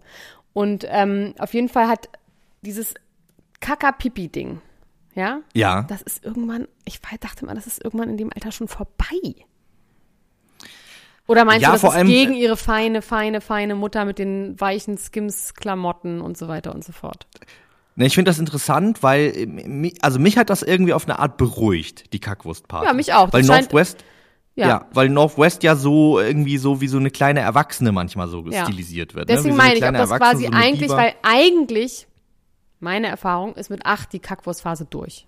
Und 0.54 0.86
ähm, 0.89 1.34
auf 1.39 1.54
jeden 1.54 1.70
Fall 1.70 1.88
hat 1.88 2.10
dieses 2.62 2.94
Kaka-Pipi-Ding, 3.62 4.62
ja? 5.16 5.42
Ja. 5.54 5.84
Das 5.84 6.01
ist 6.01 6.24
irgendwann, 6.25 6.68
ich 6.86 7.00
dachte 7.20 7.46
mal, 7.46 7.56
das 7.56 7.68
ist 7.68 7.84
irgendwann 7.84 8.10
in 8.10 8.18
dem 8.18 8.32
Alter 8.34 8.51
schon 8.51 8.68
vorbei. 8.68 9.06
Oder 11.28 11.46
meinst 11.46 11.62
Ja, 11.62 11.70
du, 11.70 11.74
das 11.74 11.82
vor 11.82 11.92
ist 11.92 11.96
allem- 11.98 12.08
gegen 12.08 12.34
ihre 12.34 12.58
feine, 12.58 13.01
feine, 13.04 13.39
feine 13.42 13.75
Mutter 13.75 14.04
mit 14.06 14.18
den 14.18 14.60
weichen 14.60 14.98
Skims-Klamotten 14.98 16.22
und 16.22 16.38
so 16.38 16.48
weiter 16.48 16.74
und 16.74 16.84
so 16.84 16.92
fort? 16.92 17.28
Ne, 17.96 18.08
ich 18.08 18.16
finde 18.16 18.30
das 18.30 18.39
interessant, 18.39 19.04
weil 19.04 19.34
äh, 19.36 19.92
also 20.01 20.20
mich 20.20 20.38
hat 20.38 20.50
das 20.50 20.63
irgendwie 20.63 20.94
auf 20.94 21.06
eine 21.06 21.20
Art 21.20 21.38
beruhigt, 21.38 22.13
die 22.13 22.20
Kackwurstparty. 22.20 22.88
Ja, 22.88 22.94
mich 22.94 23.13
auch. 23.13 23.32
Weil 23.32 23.44
Northwest 23.44 24.04
ja. 24.56 24.68
Ja. 24.68 24.86
weil 24.94 25.10
Northwest 25.10 25.63
ja 25.63 25.75
so 25.75 26.20
irgendwie 26.20 26.58
so 26.58 26.82
wie 26.82 26.88
so 26.88 26.98
eine 26.98 27.12
kleine 27.12 27.39
Erwachsene 27.41 27.91
manchmal 27.91 28.27
so 28.27 28.46
Ja. 28.50 28.63
stilisiert 28.65 29.15
wird. 29.15 29.29
ne? 29.29 29.36
Deswegen 29.36 29.56
so 29.56 29.62
eine 29.62 29.70
meine 29.70 29.79
ich, 29.79 29.86
ob 29.86 29.94
das 30.10 30.10
quasi 30.20 30.46
so 30.46 30.51
eigentlich, 30.51 30.82
Diva. 30.89 30.98
weil 30.98 31.13
eigentlich, 31.22 32.08
meine 32.79 33.08
Erfahrung 33.08 33.56
ist 33.56 33.70
mit 33.70 33.86
acht 33.86 34.12
die 34.13 34.20
Kackwurstphase 34.20 34.86
durch. 34.86 35.27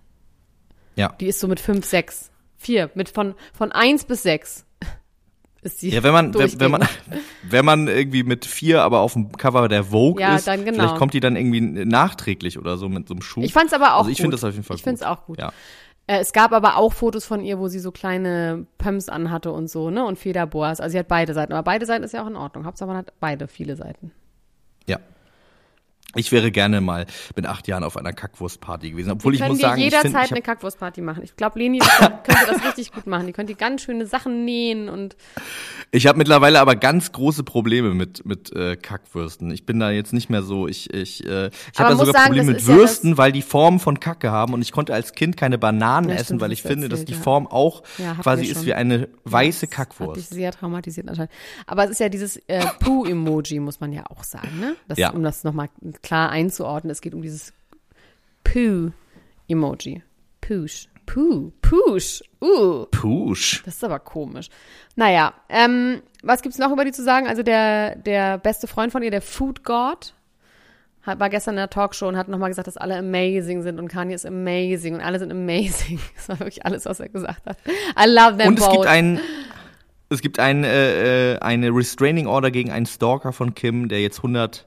ja. 0.96 1.08
Die 1.20 1.26
ist 1.26 1.40
so 1.40 1.48
mit 1.48 1.60
fünf, 1.60 1.84
sechs, 1.86 2.30
vier, 2.56 2.90
mit 2.94 3.08
von, 3.08 3.34
von 3.54 3.72
eins 3.72 4.04
bis 4.04 4.22
sechs 4.22 4.64
ist 5.62 5.80
die 5.82 5.90
Ja, 5.90 6.02
wenn 6.02 6.12
man, 6.12 6.34
wenn, 6.34 6.60
wenn 6.60 6.70
man, 6.70 6.88
wenn 7.42 7.64
man 7.64 7.88
irgendwie 7.88 8.22
mit 8.24 8.44
vier 8.44 8.82
aber 8.82 9.00
auf 9.00 9.12
dem 9.14 9.32
Cover 9.32 9.68
der 9.68 9.84
Vogue 9.84 10.20
Ja, 10.20 10.36
ist, 10.36 10.46
dann 10.46 10.64
genau. 10.64 10.78
vielleicht 10.78 10.96
kommt 10.96 11.14
die 11.14 11.20
dann 11.20 11.36
irgendwie 11.36 11.60
nachträglich 11.60 12.58
oder 12.58 12.76
so 12.76 12.88
mit 12.88 13.08
so 13.08 13.14
einem 13.14 13.22
Schuh. 13.22 13.42
Ich 13.42 13.52
fand's 13.52 13.72
aber 13.72 13.94
auch 13.94 14.00
Also 14.00 14.10
ich 14.10 14.16
gut. 14.18 14.22
finde 14.22 14.34
das 14.36 14.44
auf 14.44 14.52
jeden 14.52 14.64
Fall 14.64 14.76
Ich 14.76 14.82
gut. 14.82 14.88
find's 14.88 15.02
auch 15.02 15.24
gut. 15.26 15.38
Ja. 15.38 15.52
Äh, 16.06 16.18
es 16.18 16.32
gab 16.32 16.52
aber 16.52 16.76
auch 16.76 16.92
Fotos 16.92 17.24
von 17.24 17.40
ihr, 17.42 17.58
wo 17.58 17.68
sie 17.68 17.78
so 17.78 17.92
kleine 17.92 18.66
Pumps 18.78 19.08
anhatte 19.08 19.52
und 19.52 19.68
so, 19.68 19.90
ne? 19.90 20.04
Und 20.04 20.18
Federboas. 20.18 20.80
Also 20.80 20.92
sie 20.92 20.98
hat 20.98 21.08
beide 21.08 21.34
Seiten. 21.34 21.52
Aber 21.52 21.62
beide 21.62 21.86
Seiten 21.86 22.04
ist 22.04 22.12
ja 22.12 22.22
auch 22.22 22.28
in 22.28 22.36
Ordnung. 22.36 22.64
Hauptsache 22.64 22.88
man 22.88 22.96
hat 22.96 23.12
beide 23.20 23.48
viele 23.48 23.76
Seiten. 23.76 24.12
ja. 24.86 24.98
Ich 26.14 26.32
wäre 26.32 26.50
gerne 26.50 26.80
mal 26.80 27.06
mit 27.36 27.46
acht 27.46 27.68
Jahren 27.68 27.84
auf 27.84 27.96
einer 27.96 28.12
Kackwurstparty 28.12 28.90
gewesen, 28.90 29.10
obwohl 29.12 29.32
Die 29.32 29.42
ich 29.42 29.48
muss 29.48 29.58
sagen, 29.58 29.78
ich 29.78 29.84
jederzeit 29.84 30.10
ich 30.10 30.16
hab, 30.16 30.32
eine 30.32 30.42
Kackwurstparty 30.42 31.00
machen. 31.00 31.22
Ich 31.24 31.36
glaube, 31.36 31.58
Leni 31.58 31.78
könnte 31.78 32.22
das 32.46 32.64
richtig 32.64 32.92
gut 32.92 33.06
machen. 33.06 33.26
Die 33.26 33.32
könnte 33.32 33.54
ganz 33.54 33.82
schöne 33.82 34.06
Sachen 34.06 34.44
nähen 34.44 34.88
und 34.88 35.16
Ich 35.90 36.06
habe 36.06 36.18
mittlerweile 36.18 36.60
aber 36.60 36.76
ganz 36.76 37.12
große 37.12 37.44
Probleme 37.44 37.94
mit 37.94 38.24
mit 38.26 38.52
äh, 38.54 38.76
Kackwürsten. 38.76 39.50
Ich 39.50 39.64
bin 39.66 39.78
da 39.80 39.90
jetzt 39.90 40.12
nicht 40.12 40.28
mehr 40.30 40.42
so. 40.42 40.68
Ich 40.68 40.92
ich 40.92 41.24
äh, 41.26 41.50
ich 41.72 41.78
habe 41.78 41.90
da 41.90 41.96
sogar 41.96 42.12
sagen, 42.12 42.24
Probleme 42.26 42.52
mit 42.52 42.60
ist 42.60 42.68
ja 42.68 42.74
Würsten, 42.74 43.18
weil 43.18 43.32
die 43.32 43.42
Form 43.42 43.80
von 43.80 43.98
Kacke 44.00 44.30
haben 44.30 44.54
und 44.54 44.62
ich 44.62 44.72
konnte 44.72 44.92
als 44.94 45.12
Kind 45.12 45.36
keine 45.36 45.58
Bananen 45.58 46.08
Ja, 46.10 46.16
essen, 46.16 46.24
stimmt, 46.24 46.40
weil 46.42 46.52
ich 46.52 46.62
finde, 46.62 46.88
dass 46.88 47.00
erzählt, 47.00 47.08
die 47.08 47.18
ja. 47.18 47.20
Form 47.20 47.46
auch 47.46 47.82
Ja, 47.98 48.14
quasi 48.14 48.46
ist 48.46 48.66
wie 48.66 48.74
eine 48.74 49.08
weiße 49.24 49.66
Das 49.66 49.78
Hat 49.78 49.86
dich 49.86 49.96
Kackwurst. 49.98 50.30
sehr 50.30 50.52
traumatisiert 50.52 51.08
anscheinend. 51.08 51.32
Aber 51.66 51.84
es 51.84 51.90
ist 51.90 52.00
ja 52.00 52.08
dieses 52.08 52.36
äh, 52.48 52.64
Poo-Emoji, 52.80 53.60
muss 53.60 53.80
man 53.80 53.92
ja 53.92 54.04
auch 54.08 54.24
sagen, 54.24 54.58
ne? 54.60 54.76
Das, 54.88 54.98
Ja. 54.98 55.10
Um 55.10 55.22
das 55.22 55.44
nochmal 55.44 55.68
klar 56.02 56.30
einzuordnen. 56.30 56.90
Es 56.90 57.00
geht 57.00 57.14
um 57.14 57.22
dieses 57.22 57.52
Poo-Emoji. 58.44 60.02
Poosh. 60.40 60.88
Poo. 61.06 61.52
Poosh. 61.62 62.22
Uh. 62.40 62.86
Push. 62.90 63.62
Das 63.64 63.74
ist 63.74 63.84
aber 63.84 63.98
komisch. 63.98 64.48
Naja, 64.96 65.34
ähm, 65.48 66.02
was 66.22 66.42
gibt's 66.42 66.58
noch 66.58 66.72
über 66.72 66.84
die 66.84 66.92
zu 66.92 67.02
sagen? 67.02 67.26
Also 67.26 67.42
der, 67.42 67.96
der 67.96 68.38
beste 68.38 68.66
Freund 68.66 68.92
von 68.92 69.02
ihr, 69.02 69.10
der 69.10 69.22
Food 69.22 69.64
God, 69.64 70.14
hat, 71.02 71.18
war 71.18 71.30
gestern 71.30 71.54
in 71.54 71.58
der 71.58 71.70
Talkshow 71.70 72.08
und 72.08 72.16
hat 72.16 72.28
nochmal 72.28 72.50
gesagt, 72.50 72.68
dass 72.68 72.76
alle 72.76 72.96
amazing 72.96 73.62
sind 73.62 73.78
und 73.78 73.88
Kanye 73.88 74.14
ist 74.14 74.26
amazing 74.26 74.94
und 74.94 75.00
alle 75.00 75.18
sind 75.18 75.32
amazing. 75.32 76.00
Das 76.16 76.28
war 76.28 76.40
wirklich 76.40 76.64
alles, 76.64 76.84
was 76.86 77.00
er 77.00 77.08
gesagt 77.08 77.46
hat. 77.46 77.58
I 77.98 78.08
love 78.08 78.36
them 78.38 78.48
Und 78.48 78.58
es 78.58 78.64
both. 78.64 78.72
gibt 78.74 78.86
ein 78.86 79.20
es 80.08 80.20
gibt 80.20 80.38
ein, 80.38 80.62
äh, 80.62 81.34
äh, 81.34 81.38
eine 81.38 81.70
Restraining 81.70 82.26
Order 82.26 82.50
gegen 82.50 82.70
einen 82.70 82.84
Stalker 82.84 83.32
von 83.32 83.54
Kim, 83.54 83.88
der 83.88 84.02
jetzt 84.02 84.18
100 84.18 84.66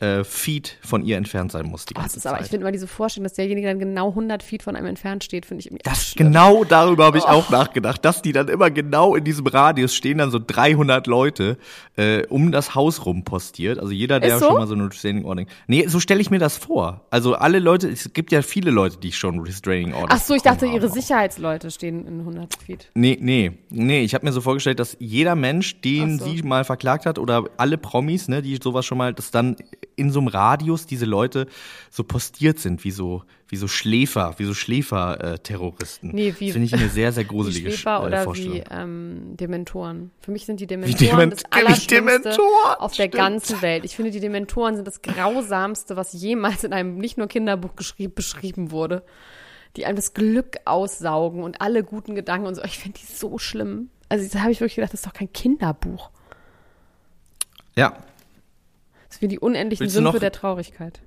äh, 0.00 0.24
Feet 0.24 0.76
von 0.82 1.04
ihr 1.04 1.16
entfernt 1.16 1.52
sein 1.52 1.66
muss 1.66 1.86
die 1.86 1.94
Oh, 1.96 2.02
das 2.02 2.16
ist 2.16 2.26
aber, 2.26 2.36
ich 2.38 2.42
Zeit. 2.42 2.50
finde 2.50 2.64
mal 2.64 2.72
diese 2.72 2.86
Vorstellung, 2.88 3.24
dass 3.24 3.34
derjenige 3.34 3.68
dann 3.68 3.78
genau 3.78 4.08
100 4.08 4.42
Feet 4.42 4.62
von 4.64 4.74
einem 4.74 4.86
entfernt 4.86 5.22
steht, 5.22 5.46
finde 5.46 5.60
ich 5.60 5.66
irgendwie 5.66 5.82
Das 5.84 6.08
schlimm. 6.08 6.26
genau 6.32 6.64
darüber 6.64 7.04
habe 7.04 7.18
ich 7.18 7.24
Oh. 7.24 7.28
auch 7.28 7.50
nachgedacht, 7.50 8.04
dass 8.04 8.20
die 8.20 8.32
dann 8.32 8.48
immer 8.48 8.70
genau 8.70 9.14
in 9.14 9.22
diesem 9.24 9.46
Radius 9.46 9.94
stehen 9.94 10.18
dann 10.18 10.30
so 10.32 10.40
300 10.44 11.06
Leute 11.06 11.58
äh, 11.96 12.26
um 12.26 12.50
das 12.50 12.74
Haus 12.74 13.06
rum 13.06 13.22
postiert. 13.24 13.78
Also 13.78 13.92
jeder, 13.92 14.18
der 14.20 14.38
so? 14.40 14.46
schon 14.46 14.54
mal 14.56 14.66
so 14.66 14.74
eine 14.74 14.88
Restraining 14.90 15.24
Order. 15.24 15.44
Nee, 15.68 15.86
so 15.86 16.00
stelle 16.00 16.20
ich 16.20 16.30
mir 16.30 16.40
das 16.40 16.56
vor. 16.58 17.06
Also 17.10 17.34
alle 17.36 17.60
Leute, 17.60 17.88
es 17.88 18.12
gibt 18.12 18.32
ja 18.32 18.42
viele 18.42 18.72
Leute, 18.72 18.96
die 18.98 19.12
schon 19.12 19.38
Restraining 19.40 19.94
Order. 19.94 20.08
Ach 20.10 20.20
so, 20.20 20.34
ich 20.34 20.42
dachte, 20.42 20.66
ihre 20.66 20.88
Sicherheitsleute 20.90 21.70
stehen 21.70 22.04
in 22.06 22.18
100 22.20 22.56
Feet. 22.66 22.90
Nee, 22.94 23.16
nee, 23.20 23.52
nee, 23.70 24.02
ich 24.02 24.14
habe 24.14 24.26
mir 24.26 24.32
so 24.32 24.40
vorgestellt, 24.40 24.80
dass 24.80 24.96
jeder 24.98 25.36
Mensch, 25.36 25.80
den 25.80 26.18
so. 26.18 26.24
sie 26.26 26.42
mal 26.42 26.64
verklagt 26.64 27.06
hat 27.06 27.18
oder 27.18 27.44
alle 27.56 27.78
Promis, 27.78 28.26
ne, 28.28 28.42
die 28.42 28.58
sowas 28.62 28.84
schon 28.84 28.98
mal, 28.98 29.14
dass 29.14 29.30
dann 29.30 29.56
in 29.96 30.10
so 30.10 30.18
einem 30.20 30.28
Radius 30.28 30.86
diese 30.86 31.04
Leute 31.04 31.46
so 31.90 32.04
postiert 32.04 32.58
sind, 32.58 32.84
wie 32.84 32.90
so 32.90 33.22
wie 33.48 33.56
so 33.56 33.68
Schläfer, 33.68 34.34
wie 34.38 34.44
so 34.44 34.54
Schläfer-Terroristen. 34.54 36.10
Nee, 36.12 36.34
wie- 36.38 36.46
das 36.46 36.52
finde 36.54 36.66
ich 36.66 36.74
eine 36.74 36.88
sehr 36.88 37.12
sehr 37.12 37.24
Wie 37.24 37.28
gruselige 37.28 37.70
Schläfer 37.72 38.02
äh, 38.02 38.06
oder 38.06 38.22
Vorstellung. 38.24 38.54
wie 38.56 38.64
ähm, 38.70 39.36
Dementoren. 39.36 40.10
Für 40.20 40.30
mich 40.32 40.46
sind 40.46 40.60
die 40.60 40.66
Dementoren 40.66 40.98
Dement- 40.98 41.32
das 41.32 41.40
wie 41.40 41.52
Allerschlimmste 41.52 41.94
Dementoren, 41.94 42.74
auf 42.78 42.92
der 42.92 43.04
stimmt. 43.04 43.14
ganzen 43.14 43.62
Welt. 43.62 43.84
Ich 43.84 43.94
finde, 43.96 44.10
die 44.10 44.20
Dementoren 44.20 44.74
sind 44.76 44.86
das 44.86 45.02
Grausamste, 45.02 45.96
was 45.96 46.12
jemals 46.12 46.64
in 46.64 46.72
einem 46.72 46.96
nicht 46.98 47.18
nur 47.18 47.26
Kinderbuch 47.28 47.76
geschrieben, 47.76 48.14
beschrieben 48.14 48.70
wurde. 48.70 49.02
Die 49.76 49.86
einem 49.86 49.96
das 49.96 50.14
Glück 50.14 50.56
aussaugen 50.64 51.42
und 51.42 51.60
alle 51.60 51.82
guten 51.84 52.14
Gedanken 52.14 52.46
und 52.46 52.54
so. 52.54 52.62
Ich 52.62 52.78
finde 52.78 52.98
die 53.00 53.06
so 53.12 53.38
schlimm. 53.38 53.90
Also 54.08 54.28
da 54.32 54.40
habe 54.40 54.52
ich 54.52 54.60
wirklich 54.60 54.76
gedacht, 54.76 54.92
das 54.92 55.00
ist 55.00 55.06
doch 55.06 55.12
kein 55.12 55.32
Kinderbuch. 55.32 56.10
Ja. 57.76 57.94
Das 59.14 59.18
ist 59.18 59.22
wie 59.22 59.28
die 59.28 59.38
unendlichen 59.38 59.88
Sümpfe 59.88 60.18
der 60.18 60.32
Traurigkeit. 60.32 61.00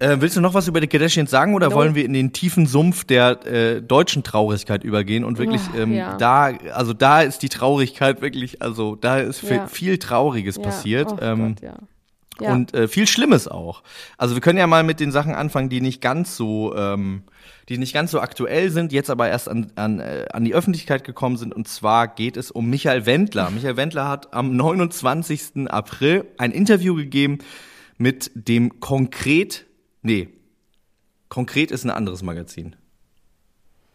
Äh, 0.00 0.16
willst 0.18 0.36
du 0.36 0.40
noch 0.40 0.54
was 0.54 0.66
über 0.66 0.80
die 0.80 0.88
Kardashians 0.88 1.30
sagen 1.30 1.54
oder 1.54 1.68
No. 1.68 1.76
wollen 1.76 1.94
wir 1.94 2.04
in 2.04 2.12
den 2.12 2.32
tiefen 2.32 2.66
Sumpf 2.66 3.04
der 3.04 3.46
äh, 3.46 3.80
deutschen 3.80 4.24
Traurigkeit 4.24 4.82
übergehen 4.82 5.22
und 5.22 5.38
wirklich 5.38 5.60
Oh, 5.72 5.78
ähm, 5.78 5.92
ja. 5.94 6.16
da, 6.16 6.46
also 6.72 6.94
da 6.94 7.22
ist 7.22 7.42
die 7.44 7.48
Traurigkeit 7.48 8.20
wirklich, 8.22 8.60
also 8.60 8.96
da 8.96 9.18
ist 9.18 9.38
viel, 9.38 9.56
Ja. 9.58 9.66
viel 9.68 9.98
Trauriges 9.98 10.56
Ja. 10.56 10.62
passiert. 10.64 11.12
Oh 11.12 11.18
ähm, 11.22 11.54
Gott, 11.54 11.70
ja. 12.42 12.52
Und 12.52 12.74
äh, 12.74 12.88
viel 12.88 13.06
Schlimmes 13.06 13.48
auch. 13.48 13.82
Also 14.18 14.34
wir 14.34 14.40
können 14.40 14.58
ja 14.58 14.66
mal 14.66 14.82
mit 14.82 15.00
den 15.00 15.12
Sachen 15.12 15.34
anfangen, 15.34 15.68
die 15.68 15.80
nicht 15.80 16.00
ganz 16.00 16.36
so, 16.36 16.74
ähm, 16.76 17.22
die 17.68 17.78
nicht 17.78 17.94
ganz 17.94 18.10
so 18.10 18.20
aktuell 18.20 18.70
sind, 18.70 18.92
jetzt 18.92 19.10
aber 19.10 19.28
erst 19.28 19.48
an, 19.48 19.72
an, 19.76 20.00
äh, 20.00 20.26
an 20.32 20.44
die 20.44 20.54
Öffentlichkeit 20.54 21.04
gekommen 21.04 21.36
sind. 21.36 21.54
Und 21.54 21.68
zwar 21.68 22.08
geht 22.08 22.36
es 22.36 22.50
um 22.50 22.68
Michael 22.68 23.06
Wendler. 23.06 23.50
Michael 23.50 23.76
Wendler 23.76 24.08
hat 24.08 24.34
am 24.34 24.56
29. 24.56 25.68
April 25.68 26.26
ein 26.38 26.52
Interview 26.52 26.94
gegeben 26.94 27.38
mit 27.98 28.30
dem 28.34 28.80
Konkret, 28.80 29.66
nee, 30.02 30.28
Konkret 31.28 31.70
ist 31.70 31.84
ein 31.84 31.90
anderes 31.90 32.22
Magazin. 32.22 32.76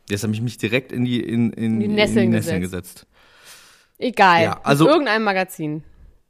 Jetzt 0.10 0.24
habe 0.24 0.34
ich 0.34 0.42
mich 0.42 0.58
direkt 0.58 0.92
in 0.92 1.06
die, 1.06 1.20
in, 1.22 1.52
in, 1.52 1.80
die 1.80 1.88
Nesseln 1.88 2.18
in 2.26 2.32
die 2.32 2.38
Nesseln 2.38 2.62
gesetzt. 2.62 3.02
gesetzt. 3.02 3.08
Egal. 4.00 4.44
Ja, 4.44 4.60
also- 4.64 4.86
mit 4.86 4.94
irgendeinem 4.94 5.24
Magazin. 5.24 5.84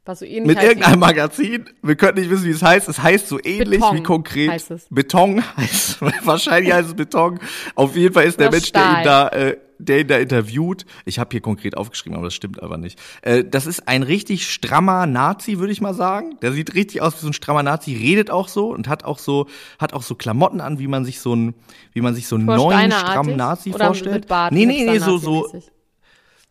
Was 0.08 0.20
so 0.20 0.24
ähnlich 0.24 0.56
Mit 0.56 0.62
irgendeinem 0.62 1.00
Magazin. 1.00 1.66
Wir 1.82 1.94
können 1.94 2.16
nicht 2.16 2.30
wissen, 2.30 2.46
wie 2.46 2.52
es 2.52 2.62
heißt. 2.62 2.88
Es 2.88 3.02
heißt 3.02 3.28
so 3.28 3.38
ähnlich 3.44 3.80
Beton 3.80 3.96
wie 3.98 4.02
konkret. 4.02 4.50
heißt 4.50 4.70
es. 4.70 4.86
Beton 4.88 5.44
heißt, 5.58 6.00
wahrscheinlich 6.24 6.72
heißt 6.72 6.88
es 6.88 6.94
Beton. 6.94 7.38
Auf 7.74 7.94
jeden 7.94 8.14
Fall 8.14 8.24
ist 8.24 8.40
der 8.40 8.48
Oder 8.48 8.56
Mensch, 8.56 8.72
der 8.72 8.82
ihn 8.82 9.04
da, 9.04 9.28
äh, 9.28 9.58
der 9.78 10.00
ihn 10.00 10.08
da 10.08 10.16
interviewt. 10.16 10.86
Ich 11.04 11.18
habe 11.18 11.28
hier 11.32 11.42
konkret 11.42 11.76
aufgeschrieben, 11.76 12.16
aber 12.16 12.28
das 12.28 12.34
stimmt 12.34 12.62
aber 12.62 12.78
nicht. 12.78 12.98
Äh, 13.20 13.44
das 13.44 13.66
ist 13.66 13.86
ein 13.86 14.02
richtig 14.02 14.50
strammer 14.50 15.04
Nazi, 15.04 15.58
würde 15.58 15.74
ich 15.74 15.82
mal 15.82 15.92
sagen. 15.92 16.38
Der 16.40 16.52
sieht 16.52 16.74
richtig 16.74 17.02
aus 17.02 17.16
wie 17.16 17.20
so 17.20 17.26
ein 17.26 17.34
strammer 17.34 17.62
Nazi, 17.62 17.94
redet 17.94 18.30
auch 18.30 18.48
so 18.48 18.72
und 18.72 18.88
hat 18.88 19.04
auch 19.04 19.18
so, 19.18 19.46
hat 19.78 19.92
auch 19.92 20.02
so 20.02 20.14
Klamotten 20.14 20.62
an, 20.62 20.78
wie 20.78 20.88
man 20.88 21.04
sich 21.04 21.20
so 21.20 21.36
ein, 21.36 21.52
wie 21.92 22.00
man 22.00 22.14
sich 22.14 22.28
so 22.28 22.36
einen 22.36 22.46
neuen 22.46 22.92
strammen 22.92 23.36
Nazi 23.36 23.74
Oder 23.74 23.88
vorstellt. 23.88 24.14
Mit 24.14 24.28
Bart, 24.28 24.54
nee, 24.54 24.64
nee, 24.64 24.86
nee, 24.86 25.00
so, 25.00 25.18
so? 25.18 25.52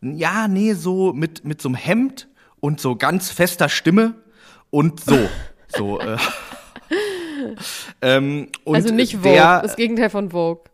Ja, 0.00 0.46
nee, 0.46 0.74
so 0.74 1.12
mit, 1.12 1.44
mit 1.44 1.60
so 1.60 1.70
einem 1.70 1.74
Hemd 1.74 2.28
und 2.60 2.80
so 2.80 2.96
ganz 2.96 3.30
fester 3.30 3.68
Stimme 3.68 4.14
und 4.70 5.00
so. 5.00 5.18
so 5.68 6.00
äh, 6.00 6.16
ähm, 8.02 8.48
also 8.66 8.92
nicht 8.92 9.16
Vogue, 9.16 9.32
der, 9.32 9.62
das 9.62 9.76
Gegenteil 9.76 10.10
von 10.10 10.30
Vogue. 10.30 10.64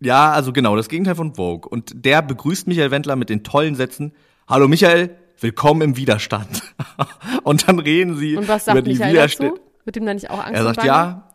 Ja, 0.00 0.32
also 0.32 0.52
genau, 0.52 0.76
das 0.76 0.88
Gegenteil 0.88 1.14
von 1.14 1.34
Vogue. 1.34 1.68
Und 1.68 2.04
der 2.04 2.22
begrüßt 2.22 2.66
Michael 2.66 2.90
Wendler 2.90 3.16
mit 3.16 3.30
den 3.30 3.42
tollen 3.42 3.74
Sätzen, 3.74 4.12
Hallo 4.46 4.68
Michael, 4.68 5.16
willkommen 5.40 5.80
im 5.80 5.96
Widerstand. 5.96 6.62
und 7.42 7.66
dann 7.66 7.78
reden 7.78 8.16
sie 8.16 8.36
Und 8.36 8.48
was 8.48 8.66
sagt 8.66 8.78
über 8.78 8.82
die 8.82 8.92
Michael 8.92 9.12
Widerstände. 9.12 9.54
dazu? 9.54 9.64
Wird 9.84 9.96
ihm 9.96 10.06
da 10.06 10.14
nicht 10.14 10.30
auch 10.30 10.38
Angst 10.38 10.54
Er 10.54 10.64
sagt 10.64 10.84
ja. 10.84 11.33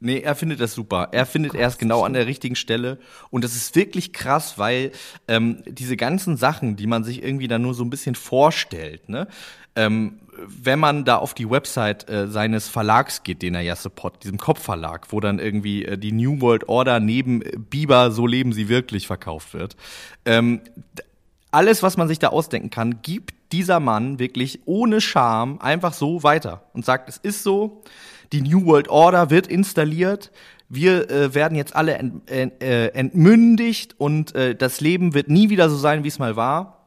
Nee, 0.00 0.20
er 0.20 0.34
findet 0.34 0.60
das 0.60 0.72
super. 0.72 1.08
Er 1.12 1.26
findet 1.26 1.54
er 1.54 1.68
ist 1.68 1.78
genau 1.78 2.04
an 2.04 2.14
der 2.14 2.26
richtigen 2.26 2.56
Stelle. 2.56 2.98
Und 3.30 3.44
das 3.44 3.54
ist 3.54 3.76
wirklich 3.76 4.12
krass, 4.14 4.58
weil 4.58 4.92
ähm, 5.28 5.62
diese 5.66 5.96
ganzen 5.96 6.38
Sachen, 6.38 6.76
die 6.76 6.86
man 6.86 7.04
sich 7.04 7.22
irgendwie 7.22 7.48
da 7.48 7.58
nur 7.58 7.74
so 7.74 7.84
ein 7.84 7.90
bisschen 7.90 8.14
vorstellt, 8.14 9.08
ne? 9.08 9.28
Ähm, 9.76 10.20
wenn 10.46 10.78
man 10.78 11.04
da 11.04 11.16
auf 11.16 11.34
die 11.34 11.48
Website 11.48 12.08
äh, 12.08 12.26
seines 12.28 12.68
Verlags 12.68 13.22
geht, 13.22 13.42
den 13.42 13.54
er 13.54 13.60
ja 13.60 13.76
support, 13.76 14.24
diesem 14.24 14.38
Kopfverlag, 14.38 15.12
wo 15.12 15.20
dann 15.20 15.38
irgendwie 15.38 15.84
äh, 15.84 15.98
die 15.98 16.12
New 16.12 16.40
World 16.40 16.68
Order 16.68 16.98
neben 16.98 17.40
Biber, 17.68 18.10
so 18.10 18.26
leben 18.26 18.52
sie 18.52 18.68
wirklich 18.68 19.06
verkauft 19.06 19.54
wird. 19.54 19.76
Ähm, 20.24 20.62
alles, 21.50 21.82
was 21.82 21.96
man 21.96 22.08
sich 22.08 22.18
da 22.18 22.28
ausdenken 22.28 22.70
kann, 22.70 23.02
gibt 23.02 23.34
dieser 23.52 23.80
Mann 23.80 24.18
wirklich 24.18 24.60
ohne 24.64 25.00
Scham 25.00 25.58
einfach 25.60 25.92
so 25.92 26.22
weiter 26.22 26.62
und 26.72 26.84
sagt, 26.84 27.08
es 27.08 27.16
ist 27.16 27.42
so, 27.42 27.82
die 28.32 28.42
New 28.42 28.64
World 28.66 28.88
Order 28.88 29.30
wird 29.30 29.46
installiert, 29.46 30.30
wir 30.68 31.10
äh, 31.10 31.34
werden 31.34 31.56
jetzt 31.56 31.74
alle 31.74 31.94
ent, 31.94 32.30
ent, 32.30 32.62
äh, 32.62 32.88
entmündigt 32.88 33.96
und 33.98 34.34
äh, 34.36 34.54
das 34.54 34.80
Leben 34.80 35.14
wird 35.14 35.28
nie 35.28 35.50
wieder 35.50 35.68
so 35.68 35.76
sein, 35.76 36.04
wie 36.04 36.08
es 36.08 36.20
mal 36.20 36.36
war. 36.36 36.86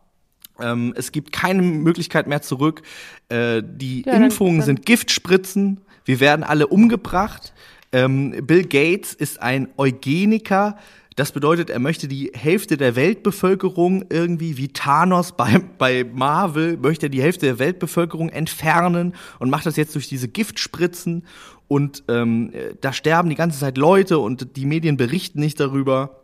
Ähm, 0.60 0.94
es 0.96 1.12
gibt 1.12 1.34
keine 1.34 1.62
Möglichkeit 1.62 2.28
mehr 2.28 2.42
zurück. 2.42 2.82
Äh, 3.28 3.62
die 3.66 4.04
Ja, 4.04 4.14
Impfungen 4.14 4.62
sind 4.62 4.86
Giftspritzen. 4.86 5.82
Wir 6.06 6.22
werden 6.22 6.44
alle 6.44 6.68
umgebracht. 6.68 7.54
Ähm, 7.92 8.46
Bill 8.46 8.64
Gates 8.64 9.14
ist 9.14 9.42
ein 9.42 9.68
Eugeniker. 9.78 10.78
Das 11.16 11.32
bedeutet, 11.32 11.70
er 11.70 11.80
möchte 11.80 12.08
die 12.08 12.32
Hälfte 12.34 12.78
der 12.78 12.96
Weltbevölkerung 12.96 14.06
irgendwie 14.10 14.58
wie 14.58 14.70
Thanos 14.70 15.34
bei, 15.34 15.62
bei 15.78 16.04
Marvel, 16.04 16.78
möchte 16.78 17.08
er 17.08 17.10
die 17.10 17.22
Hälfte 17.22 17.46
der 17.46 17.60
Weltbevölkerung 17.60 18.30
entfernen 18.30 19.14
und 19.40 19.50
macht 19.50 19.66
das 19.66 19.76
jetzt 19.76 19.96
durch 19.96 20.08
diese 20.08 20.28
Giftspritzen. 20.28 21.26
Und 21.68 22.04
ähm, 22.08 22.52
äh, 22.54 22.76
da 22.82 22.94
sterben 22.94 23.30
die 23.30 23.36
ganze 23.36 23.60
Zeit 23.60 23.78
Leute 23.78 24.20
und 24.20 24.56
die 24.56 24.66
Medien 24.66 24.98
berichten 24.98 25.40
nicht 25.40 25.60
darüber. 25.60 26.23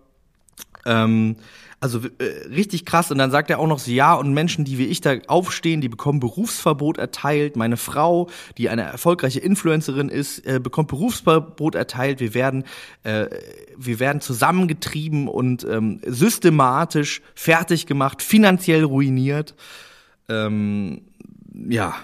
Ähm, 0.86 1.38
also 1.81 2.00
äh, 2.00 2.48
richtig 2.50 2.86
krass. 2.86 3.09
Und 3.12 3.17
dann 3.17 3.31
sagt 3.31 3.50
er 3.50 3.59
auch 3.59 3.67
noch 3.67 3.79
so, 3.79 3.91
ja, 3.91 4.13
und 4.13 4.33
Menschen, 4.33 4.65
die 4.65 4.77
wie 4.77 4.86
ich 4.86 5.01
da 5.01 5.15
aufstehen, 5.27 5.81
die 5.81 5.89
bekommen 5.89 6.19
Berufsverbot 6.19 6.98
erteilt. 6.98 7.55
Meine 7.55 7.77
Frau, 7.77 8.29
die 8.57 8.69
eine 8.69 8.83
erfolgreiche 8.83 9.39
Influencerin 9.39 10.09
ist, 10.09 10.45
äh, 10.45 10.59
bekommt 10.59 10.89
Berufsverbot 10.89 11.75
erteilt. 11.75 12.19
Wir 12.19 12.33
werden, 12.33 12.65
äh, 13.03 13.27
wir 13.77 14.00
werden 14.00 14.19
zusammengetrieben 14.19 15.27
und 15.27 15.65
ähm, 15.69 16.01
systematisch 16.05 17.21
fertig 17.33 17.86
gemacht, 17.86 18.21
finanziell 18.21 18.83
ruiniert. 18.83 19.55
Ähm, 20.27 21.03
ja, 21.53 21.95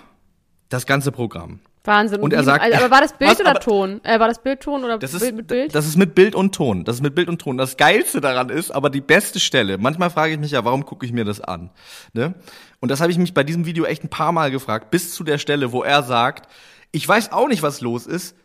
das 0.69 0.85
ganze 0.85 1.11
Programm. 1.11 1.59
Wahnsinn. 1.87 2.21
Und 2.21 2.33
er 2.33 2.43
sagt- 2.43 2.63
also, 2.63 2.77
aber 2.77 2.91
war 2.91 3.01
das 3.01 3.13
Bild 3.13 3.31
Was, 3.31 3.39
oder 3.41 3.53
Ton? 3.55 4.01
Äh, 4.03 4.19
war 4.19 4.27
das 4.27 4.41
Bild 4.41 4.59
Ton 4.61 4.83
oder 4.83 4.97
Das 4.97 5.13
ist, 5.13 5.21
Bild 5.21 5.35
mit 5.35 5.47
Bild? 5.47 5.75
das 5.75 5.85
ist 5.87 5.95
mit 5.97 6.15
Bild 6.15 6.35
und 6.35 6.53
Ton. 6.55 6.83
Das 6.83 6.97
ist 6.97 7.01
mit 7.01 7.15
Bild 7.15 7.29
und 7.29 7.39
Ton. 7.39 7.57
Das 7.57 7.77
Geilste 7.77 8.21
daran 8.21 8.49
ist, 8.49 8.71
aber 8.71 8.89
die 8.89 9.01
beste 9.01 9.39
Stelle. 9.39 9.77
Manchmal 9.77 10.09
frage 10.09 10.33
ich 10.33 10.39
mich 10.39 10.51
ja, 10.51 10.63
warum 10.65 10.85
gucke 10.85 11.05
ich 11.05 11.11
mir 11.11 11.25
das 11.25 11.41
an? 11.41 11.69
Ne? 12.13 12.33
Und 12.79 12.89
das 12.91 13.01
habe 13.01 13.11
ich 13.11 13.17
mich 13.17 13.33
bei 13.33 13.43
diesem 13.43 13.65
Video 13.65 13.85
echt 13.85 14.03
ein 14.03 14.09
paar 14.09 14.31
Mal 14.31 14.51
gefragt, 14.51 14.91
bis 14.91 15.13
zu 15.13 15.23
der 15.23 15.37
Stelle, 15.37 15.71
wo 15.71 15.83
er 15.83 16.03
sagt, 16.03 16.49
ich 16.91 17.07
weiß 17.07 17.31
auch 17.31 17.47
nicht, 17.47 17.61
was 17.63 17.81
los 17.81 18.05
ist. 18.07 18.35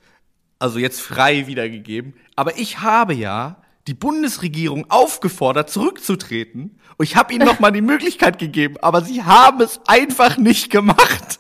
Also 0.59 0.79
jetzt 0.79 1.01
frei 1.01 1.47
wiedergegeben. 1.47 2.15
Aber 2.37 2.59
ich 2.59 2.81
habe 2.81 3.15
ja 3.15 3.57
die 3.87 3.95
Bundesregierung 3.95 4.87
aufgefordert, 4.91 5.71
zurückzutreten. 5.71 6.79
Und 6.99 7.05
ich 7.05 7.17
habe 7.17 7.33
ihnen 7.33 7.47
noch 7.47 7.61
mal 7.61 7.71
die 7.71 7.81
Möglichkeit 7.81 8.39
gegeben, 8.39 8.77
aber 8.83 9.03
sie 9.03 9.23
haben 9.23 9.61
es 9.63 9.81
einfach 9.87 10.37
nicht 10.37 10.71
gemacht. 10.71 11.39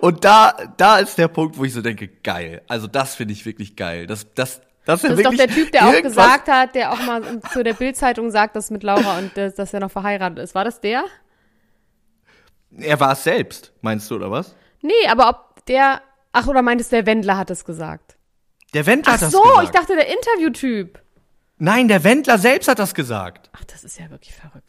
Und 0.00 0.24
da, 0.24 0.54
da 0.76 0.98
ist 0.98 1.18
der 1.18 1.28
Punkt, 1.28 1.58
wo 1.58 1.64
ich 1.64 1.72
so 1.72 1.82
denke, 1.82 2.08
geil. 2.08 2.62
Also 2.68 2.86
das 2.86 3.14
finde 3.14 3.32
ich 3.32 3.44
wirklich 3.44 3.76
geil. 3.76 4.06
Das, 4.06 4.32
das, 4.34 4.60
das, 4.84 5.02
das 5.02 5.12
ist 5.12 5.24
doch 5.24 5.34
der 5.34 5.48
Typ, 5.48 5.72
der 5.72 5.88
auch 5.88 6.02
gesagt 6.02 6.48
hat, 6.48 6.74
der 6.74 6.92
auch 6.92 7.00
mal 7.04 7.40
zu 7.52 7.62
der 7.62 7.74
Bildzeitung 7.74 8.30
sagt, 8.30 8.56
dass 8.56 8.70
mit 8.70 8.82
Laura 8.82 9.18
und 9.18 9.36
dass, 9.36 9.54
dass 9.54 9.74
er 9.74 9.80
noch 9.80 9.90
verheiratet 9.90 10.38
ist. 10.38 10.54
War 10.54 10.64
das 10.64 10.80
der? 10.80 11.04
Er 12.76 13.00
war 13.00 13.12
es 13.12 13.24
selbst, 13.24 13.72
meinst 13.80 14.10
du, 14.10 14.16
oder 14.16 14.30
was? 14.30 14.54
Nee, 14.82 15.06
aber 15.10 15.28
ob 15.28 15.66
der. 15.66 16.02
Ach, 16.32 16.46
oder 16.46 16.62
meintest 16.62 16.92
du, 16.92 16.96
der 16.96 17.06
Wendler 17.06 17.36
hat 17.36 17.50
es 17.50 17.64
gesagt? 17.64 18.16
Der 18.74 18.86
Wendler 18.86 19.12
Ach 19.12 19.16
hat 19.16 19.22
das 19.22 19.32
so, 19.32 19.42
gesagt. 19.42 19.64
ich 19.64 19.70
dachte, 19.70 19.96
der 19.96 20.06
Interviewtyp. 20.08 21.00
Nein, 21.58 21.88
der 21.88 22.04
Wendler 22.04 22.38
selbst 22.38 22.68
hat 22.68 22.78
das 22.78 22.94
gesagt. 22.94 23.50
Ach, 23.52 23.64
das 23.64 23.82
ist 23.82 23.98
ja 23.98 24.10
wirklich 24.10 24.34
verrückt. 24.34 24.67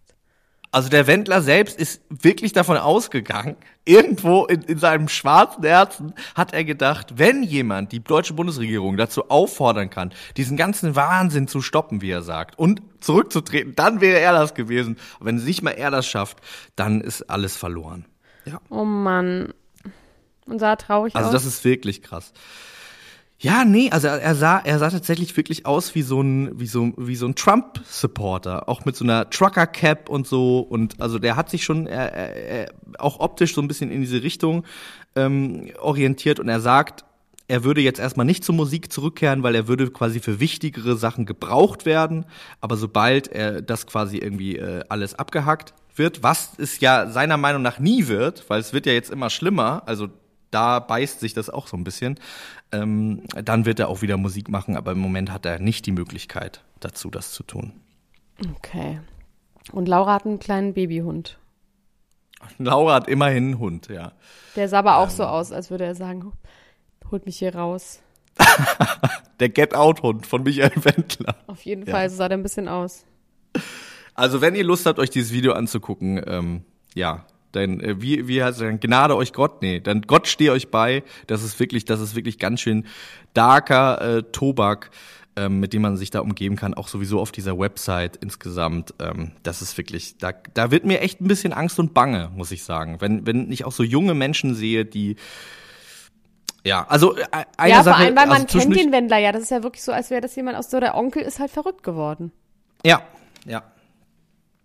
Also 0.72 0.90
der 0.90 1.08
Wendler 1.08 1.42
selbst 1.42 1.80
ist 1.80 2.02
wirklich 2.10 2.54
davon 2.54 2.78
ausgegangen, 2.78 3.56
irgendwo 3.86 4.46
in, 4.46 4.62
in 4.62 4.78
seinem 4.78 5.08
schwarzen 5.08 5.64
Herzen 5.64 6.14
hat 6.36 6.54
er 6.54 6.64
gedacht, 6.64 7.18
wenn 7.18 7.42
jemand 7.42 7.92
die 7.92 8.04
deutsche 8.04 8.34
Bundesregierung 8.34 8.96
dazu 8.96 9.32
auffordern 9.32 9.90
kann, 9.90 10.14
diesen 10.38 10.58
ganzen 10.58 10.96
Wahnsinn 10.96 11.48
zu 11.48 11.62
stoppen, 11.62 12.02
wie 12.02 12.12
er 12.12 12.22
sagt, 12.22 12.60
und 12.60 12.84
zurückzutreten, 13.00 13.74
dann 13.76 14.00
wäre 14.00 14.20
er 14.20 14.34
das 14.34 14.54
gewesen. 14.54 14.98
Aber 15.16 15.26
wenn 15.26 15.38
nicht 15.38 15.64
mal 15.64 15.72
er 15.72 15.90
das 15.90 16.06
schafft, 16.06 16.38
dann 16.76 17.02
ist 17.02 17.24
alles 17.32 17.56
verloren. 17.58 18.06
Ja. 18.46 18.62
Oh 18.70 18.86
Mann. 18.86 19.54
Und 20.46 20.60
sah 20.60 20.76
traurig 20.76 21.16
Also 21.16 21.30
aus. 21.30 21.34
das 21.34 21.46
ist 21.46 21.64
wirklich 21.64 22.04
krass. 22.04 22.32
Ja, 23.42 23.64
nee, 23.64 23.90
also 23.90 24.08
er 24.10 24.36
sah, 24.36 24.60
er 24.60 24.80
sah 24.80 24.90
tatsächlich 24.90 25.38
wirklich 25.38 25.66
aus 25.66 25.96
wie 25.96 26.02
so 26.02 26.22
ein, 26.22 26.60
wie 26.60 26.68
so, 26.68 26.92
wie 26.98 27.16
so 27.16 27.26
ein 27.26 27.36
Trump-Supporter, 27.36 28.68
auch 28.68 28.84
mit 28.84 28.98
so 28.98 29.06
einer 29.06 29.30
Trucker-Cap 29.30 30.10
und 30.10 30.28
so. 30.28 30.60
Und 30.60 31.00
also 31.00 31.20
der 31.20 31.38
hat 31.38 31.50
sich 31.50 31.64
schon 31.64 31.88
er, 31.88 32.14
er, 32.14 32.74
auch 32.98 33.22
optisch 33.22 33.56
so 33.56 33.62
ein 33.62 33.70
bisschen 33.70 33.92
in 33.92 34.02
diese 34.02 34.24
Richtung 34.24 34.66
ähm, 35.16 35.72
orientiert 35.80 36.42
und 36.42 36.50
er 36.50 36.60
sagt, 36.60 37.06
er 37.48 37.64
würde 37.64 37.80
jetzt 37.80 38.00
erstmal 38.00 38.26
nicht 38.26 38.44
zur 38.44 38.56
Musik 38.56 38.92
zurückkehren, 38.92 39.42
weil 39.42 39.56
er 39.56 39.70
würde 39.70 39.90
quasi 39.90 40.20
für 40.20 40.42
wichtigere 40.42 40.98
Sachen 40.98 41.26
gebraucht 41.26 41.86
werden. 41.86 42.26
Aber 42.60 42.76
sobald 42.76 43.30
er 43.30 43.62
das 43.62 43.88
quasi 43.88 44.18
irgendwie 44.18 44.58
äh, 44.58 44.84
alles 44.90 45.16
abgehackt 45.16 45.74
wird, 45.96 46.24
was 46.24 46.52
es 46.58 46.82
ja 46.82 47.10
seiner 47.10 47.38
Meinung 47.38 47.62
nach 47.62 47.80
nie 47.80 48.08
wird, 48.08 48.50
weil 48.50 48.60
es 48.60 48.74
wird 48.74 48.86
ja 48.86 48.92
jetzt 48.92 49.10
immer 49.10 49.30
schlimmer, 49.30 49.84
also 49.86 50.10
da 50.52 50.80
beißt 50.80 51.20
sich 51.20 51.34
das 51.34 51.50
auch 51.50 51.68
so 51.68 51.78
ein 51.78 51.84
bisschen, 51.84 52.20
ähm, 52.72 53.24
dann 53.44 53.66
wird 53.66 53.80
er 53.80 53.88
auch 53.90 54.02
wieder 54.02 54.18
Musik 54.18 54.50
machen, 54.50 54.76
aber 54.78 54.92
im 54.92 55.00
Moment 55.00 55.32
hat 55.32 55.46
er 55.46 55.60
nicht 55.60 55.86
die 55.86 55.92
Möglichkeit 55.92 56.64
dazu, 56.80 57.10
das 57.10 57.32
zu 57.32 57.44
tun. 57.44 57.74
okay. 58.58 59.00
Und 59.72 59.88
Laura 59.88 60.14
hat 60.16 60.26
einen 60.26 60.40
kleinen 60.40 60.74
Babyhund. 60.74 61.38
Laura 62.58 62.96
hat 62.96 63.08
immerhin 63.08 63.46
einen 63.46 63.60
Hund, 63.60 63.88
ja. 63.90 64.14
Der 64.56 64.68
sah 64.70 64.80
aber 64.80 64.98
auch 64.98 65.10
Ähm. 65.10 65.16
so 65.16 65.24
aus, 65.26 65.52
als 65.52 65.70
würde 65.70 65.86
er 65.86 65.96
sagen, 65.96 66.32
holt 67.12 67.26
mich 67.26 67.38
hier 67.40 67.54
raus. 67.56 68.00
Der 69.40 69.50
Get-Out-Hund 69.50 70.26
von 70.26 70.44
Michael 70.44 70.72
Wendler. 70.84 71.36
Auf 71.48 71.62
jeden 71.64 71.86
Ja. 71.86 71.92
Fall, 71.94 72.10
so 72.10 72.16
sah 72.18 72.30
der 72.30 72.38
ein 72.38 72.44
bisschen 72.44 72.68
aus. 72.68 73.06
Also 74.16 74.42
wenn 74.42 74.56
ihr 74.56 74.64
Lust 74.64 74.86
habt, 74.86 75.00
euch 75.00 75.10
dieses 75.10 75.32
Video 75.32 75.54
anzugucken, 75.54 76.22
ähm, 76.26 76.64
ja, 76.96 77.26
dann 77.52 77.80
äh, 77.80 78.02
wie 78.02 78.28
wie 78.28 78.44
heißt 78.44 78.60
es 78.60 78.68
dann 78.68 78.80
Gnade 78.80 79.16
euch 79.16 79.34
Gott, 79.34 79.62
nee, 79.62 79.80
dann 79.80 80.02
Gott 80.04 80.28
stehe 80.28 80.52
euch 80.52 80.70
bei. 80.70 81.04
Das 81.28 81.44
ist 81.44 81.60
wirklich, 81.60 81.86
das 81.86 82.00
ist 82.00 82.16
wirklich 82.16 82.40
ganz 82.40 82.62
schön 82.62 82.86
darker 83.34 84.18
äh, 84.18 84.24
Tobak, 84.32 84.92
ähm, 85.36 85.60
mit 85.60 85.74
dem 85.74 85.82
man 85.82 85.98
sich 85.98 86.12
da 86.12 86.20
umgeben 86.20 86.56
kann, 86.56 86.74
auch 86.74 86.88
sowieso 86.88 87.20
auf 87.20 87.32
dieser 87.32 87.58
Website 87.58 88.18
insgesamt. 88.18 88.94
Ähm, 89.00 89.32
das 89.44 89.62
ist 89.62 89.78
wirklich, 89.78 90.18
da 90.18 90.34
da 90.54 90.72
wird 90.72 90.86
mir 90.86 91.02
echt 91.02 91.22
ein 91.22 91.28
bisschen 91.28 91.54
Angst 91.54 91.80
und 91.80 91.94
Bange, 91.94 92.32
muss 92.36 92.52
ich 92.52 92.64
sagen, 92.64 92.98
wenn 93.00 93.26
wenn 93.26 93.52
ich 93.52 93.66
auch 93.66 93.72
so 93.72 93.84
junge 93.84 94.14
Menschen 94.14 94.56
sehe, 94.56 94.86
die 94.86 95.16
ja, 96.64 96.86
also 96.88 97.16
äh, 97.16 97.26
eine 97.58 97.72
ja, 97.72 97.84
Sache, 97.84 97.96
vor 97.96 98.06
allem, 98.06 98.16
weil 98.16 98.28
man 98.28 98.30
also 98.30 98.36
kennt 98.42 98.52
zwischendurch- 98.52 98.84
den 98.84 98.92
Wendler 98.92 99.18
ja. 99.18 99.32
Das 99.32 99.44
ist 99.44 99.52
ja 99.52 99.64
wirklich 99.64 99.84
so, 99.84 99.92
als 99.92 100.10
wäre 100.10 100.22
das 100.22 100.36
jemand 100.36 100.58
aus 100.58 100.70
so, 100.70 100.80
der 100.80 100.96
Onkel 100.96 101.24
ist 101.24 101.40
halt 101.40 101.52
verrückt 101.52 101.84
geworden. 101.84 102.32
Ja, 102.86 103.02
ja. 103.46 103.64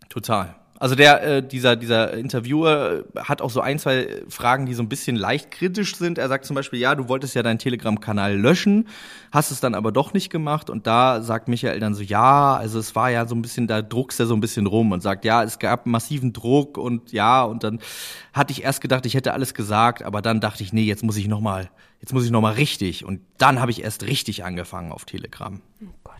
Total. 0.08 0.54
Also 0.80 0.96
der, 0.96 1.22
äh, 1.22 1.42
dieser, 1.42 1.76
dieser 1.76 2.14
Interviewer 2.14 3.04
äh, 3.14 3.20
hat 3.20 3.40
auch 3.40 3.50
so 3.50 3.60
ein, 3.60 3.78
zwei 3.78 4.22
Fragen, 4.28 4.66
die 4.66 4.74
so 4.74 4.82
ein 4.82 4.88
bisschen 4.88 5.14
leicht 5.14 5.52
kritisch 5.52 5.94
sind. 5.94 6.18
Er 6.18 6.28
sagt 6.28 6.44
zum 6.44 6.56
Beispiel, 6.56 6.80
ja, 6.80 6.96
du 6.96 7.08
wolltest 7.08 7.34
ja 7.36 7.44
deinen 7.44 7.60
Telegram-Kanal 7.60 8.36
löschen, 8.36 8.88
hast 9.30 9.52
es 9.52 9.60
dann 9.60 9.74
aber 9.74 9.92
doch 9.92 10.14
nicht 10.14 10.30
gemacht. 10.30 10.70
Und 10.70 10.88
da 10.88 11.22
sagt 11.22 11.46
Michael 11.46 11.78
dann 11.78 11.94
so, 11.94 12.02
ja, 12.02 12.56
also 12.56 12.80
es 12.80 12.96
war 12.96 13.10
ja 13.10 13.26
so 13.26 13.36
ein 13.36 13.42
bisschen, 13.42 13.68
da 13.68 13.82
druckst 13.82 14.18
er 14.18 14.26
so 14.26 14.34
ein 14.34 14.40
bisschen 14.40 14.66
rum 14.66 14.90
und 14.90 15.00
sagt, 15.00 15.24
ja, 15.24 15.44
es 15.44 15.60
gab 15.60 15.86
massiven 15.86 16.32
Druck 16.32 16.76
und 16.76 17.12
ja, 17.12 17.44
und 17.44 17.62
dann 17.62 17.78
hatte 18.32 18.52
ich 18.52 18.64
erst 18.64 18.80
gedacht, 18.80 19.06
ich 19.06 19.14
hätte 19.14 19.32
alles 19.32 19.54
gesagt, 19.54 20.02
aber 20.02 20.22
dann 20.22 20.40
dachte 20.40 20.64
ich, 20.64 20.72
nee, 20.72 20.84
jetzt 20.84 21.04
muss 21.04 21.16
ich 21.16 21.28
noch 21.28 21.40
mal, 21.40 21.70
jetzt 22.00 22.12
muss 22.12 22.24
ich 22.24 22.32
noch 22.32 22.40
mal 22.40 22.54
richtig. 22.54 23.04
Und 23.04 23.20
dann 23.38 23.60
habe 23.60 23.70
ich 23.70 23.84
erst 23.84 24.02
richtig 24.02 24.44
angefangen 24.44 24.90
auf 24.90 25.04
Telegram. 25.04 25.60
Oh 25.82 25.94
Gott. 26.02 26.14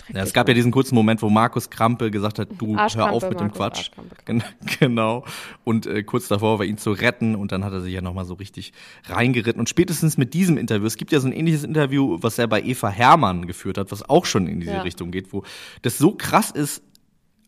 Schrecklich. 0.00 0.16
Ja, 0.16 0.22
es 0.22 0.32
gab 0.32 0.48
ja 0.48 0.54
diesen 0.54 0.70
kurzen 0.72 0.94
Moment, 0.94 1.22
wo 1.22 1.28
Markus 1.30 1.70
Krampe 1.70 2.10
gesagt 2.10 2.38
hat, 2.38 2.48
du 2.58 2.74
hör 2.74 2.80
Arschkrampe, 2.82 3.12
auf 3.14 3.22
mit 3.28 3.38
dem 3.40 3.46
Markus 3.48 3.56
Quatsch. 3.58 3.78
Arschkrampe. 3.78 4.16
Gen- 4.24 4.42
Genau. 4.80 5.24
Und 5.64 5.86
äh, 5.86 6.02
kurz 6.02 6.28
davor 6.28 6.58
war 6.58 6.66
ihn 6.66 6.78
zu 6.78 6.92
retten 6.92 7.34
und 7.34 7.52
dann 7.52 7.64
hat 7.64 7.72
er 7.72 7.80
sich 7.80 7.92
ja 7.94 8.00
nochmal 8.00 8.24
so 8.24 8.34
richtig 8.34 8.72
reingeritten. 9.08 9.60
Und 9.60 9.68
spätestens 9.68 10.16
mit 10.18 10.34
diesem 10.34 10.56
Interview, 10.58 10.86
es 10.86 10.96
gibt 10.96 11.12
ja 11.12 11.20
so 11.20 11.28
ein 11.28 11.32
ähnliches 11.32 11.64
Interview, 11.64 12.18
was 12.20 12.38
er 12.38 12.46
bei 12.48 12.62
Eva 12.62 12.88
Hermann 12.88 13.46
geführt 13.46 13.78
hat, 13.78 13.92
was 13.92 14.08
auch 14.08 14.24
schon 14.26 14.46
in 14.46 14.60
diese 14.60 14.72
Ja. 14.72 14.82
Richtung 14.82 15.10
geht, 15.10 15.32
wo 15.32 15.42
das 15.82 15.98
so 15.98 16.12
krass 16.12 16.50
ist, 16.50 16.82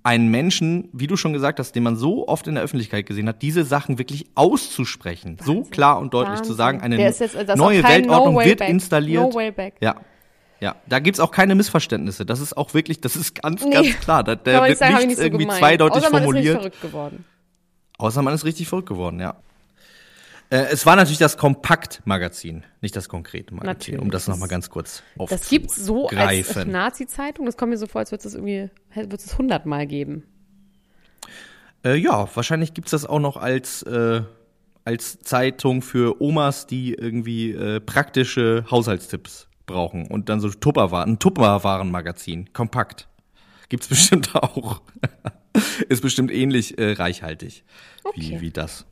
einen 0.04 0.32
Menschen, 0.32 0.88
wie 0.92 1.06
du 1.06 1.16
schon 1.16 1.32
gesagt 1.32 1.60
hast, 1.60 1.76
den 1.76 1.84
man 1.84 1.94
so 1.94 2.26
oft 2.26 2.48
in 2.48 2.56
der 2.56 2.64
Öffentlichkeit 2.64 3.06
gesehen 3.06 3.28
hat, 3.28 3.40
diese 3.40 3.62
Sachen 3.64 3.98
wirklich 3.98 4.26
auszusprechen. 4.34 5.36
So 5.44 5.62
klar 5.62 6.00
und 6.00 6.12
deutlich 6.12 6.38
zu 6.42 6.50
Wahnsinn. 6.50 6.56
sagen, 6.56 6.80
eine 6.80 6.98
jetzt- 6.98 7.20
neue 7.56 7.84
Weltordnung 7.84 8.34
No 8.34 8.40
wird 8.44 8.58
Back. 8.58 8.68
installiert. 8.68 9.32
No. 9.32 9.40
Ja. 9.80 9.94
Ja, 10.62 10.76
da 10.86 11.00
gibt's 11.00 11.18
auch 11.18 11.32
keine 11.32 11.56
Missverständnisse. 11.56 12.24
Das 12.24 12.38
ist 12.38 12.56
auch 12.56 12.72
wirklich, 12.72 13.00
das 13.00 13.16
ist 13.16 13.34
ganz, 13.34 13.64
Nee. 13.64 13.72
ganz 13.72 13.98
klar. 13.98 14.22
Da, 14.22 14.36
man 14.36 14.44
wird 14.44 14.68
nicht 14.68 14.78
sagen, 14.78 15.06
nicht 15.08 15.16
so 15.16 15.22
irgendwie 15.24 15.42
gemeint. 15.44 15.58
zweideutig 15.58 15.96
Außer 16.04 16.10
man 16.12 16.22
ist 16.22 16.24
formuliert. 16.24 16.54
richtig 16.58 16.78
verrückt 16.78 16.80
geworden. 16.82 17.24
Außer 17.98 18.22
man 18.22 18.32
ist 18.32 18.44
richtig 18.44 18.68
verrückt 18.68 18.88
geworden, 18.88 19.18
ja. 19.18 19.34
Äh, 20.50 20.66
es 20.70 20.86
war 20.86 20.94
natürlich 20.94 21.18
das 21.18 21.36
Kompakt-Magazin, 21.36 22.62
nicht 22.80 22.94
das 22.94 23.08
Konkret-Magazin, 23.08 23.66
Natürlich. 23.66 24.00
um 24.00 24.12
das 24.12 24.28
nochmal 24.28 24.48
ganz 24.48 24.70
kurz 24.70 25.02
Das 25.28 25.48
gibt's 25.48 25.74
so 25.74 26.06
als 26.08 26.12
aufzugreifen. 26.16 26.70
Nazi-Zeitung. 26.70 27.44
Das 27.46 27.56
kommt 27.56 27.70
mir 27.70 27.78
so 27.78 27.88
vor, 27.88 27.98
als 27.98 28.12
würde 28.12 28.28
es 28.28 28.34
irgendwie, 28.34 28.70
wird 28.94 29.14
es 29.20 29.36
hundertmal 29.36 29.88
geben. 29.88 30.22
Äh, 31.84 31.96
ja, 31.96 32.28
wahrscheinlich 32.36 32.72
gibt's 32.72 32.92
das 32.92 33.04
auch 33.04 33.18
noch 33.18 33.36
als, 33.36 33.82
äh, 33.82 34.22
als 34.84 35.18
Zeitung 35.22 35.82
für 35.82 36.22
Omas, 36.22 36.68
die 36.68 36.94
irgendwie 36.94 37.50
äh, 37.50 37.80
praktische 37.80 38.64
Haushaltstipps 38.70 39.48
brauchen 39.66 40.06
und 40.08 40.28
dann 40.28 40.40
so 40.40 40.50
Tupperwaren, 40.50 41.12
ein 41.14 41.18
Tupperwaren-Magazin, 41.18 42.52
kompakt. 42.52 43.08
Gibt's 43.68 43.88
bestimmt 43.88 44.34
auch. 44.34 44.82
Ist 45.88 46.02
bestimmt 46.02 46.30
ähnlich 46.30 46.78
äh, 46.78 46.92
reichhaltig 46.92 47.64
wie, 48.14 48.34
Okay. 48.34 48.40
wie 48.40 48.50
das. 48.50 48.86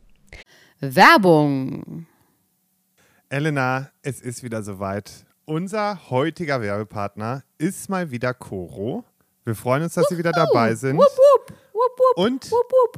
Werbung. 0.80 2.06
Elena, 3.28 3.90
es 4.02 4.20
ist 4.20 4.42
wieder 4.42 4.62
soweit. 4.62 5.24
Unser 5.44 6.10
heutiger 6.10 6.60
Werbepartner 6.60 7.42
ist 7.58 7.88
mal 7.88 8.10
wieder 8.10 8.34
Coro. 8.34 9.04
Wir 9.44 9.54
freuen 9.54 9.82
uns, 9.82 9.94
dass 9.94 10.06
Sie 10.08 10.18
wieder 10.18 10.32
dabei 10.32 10.74
sind. 10.74 10.96
Wupp, 10.96 11.04
wupp, 11.06 11.50
wupp, 11.50 11.50
wupp, 11.50 11.58
Und 12.16 12.50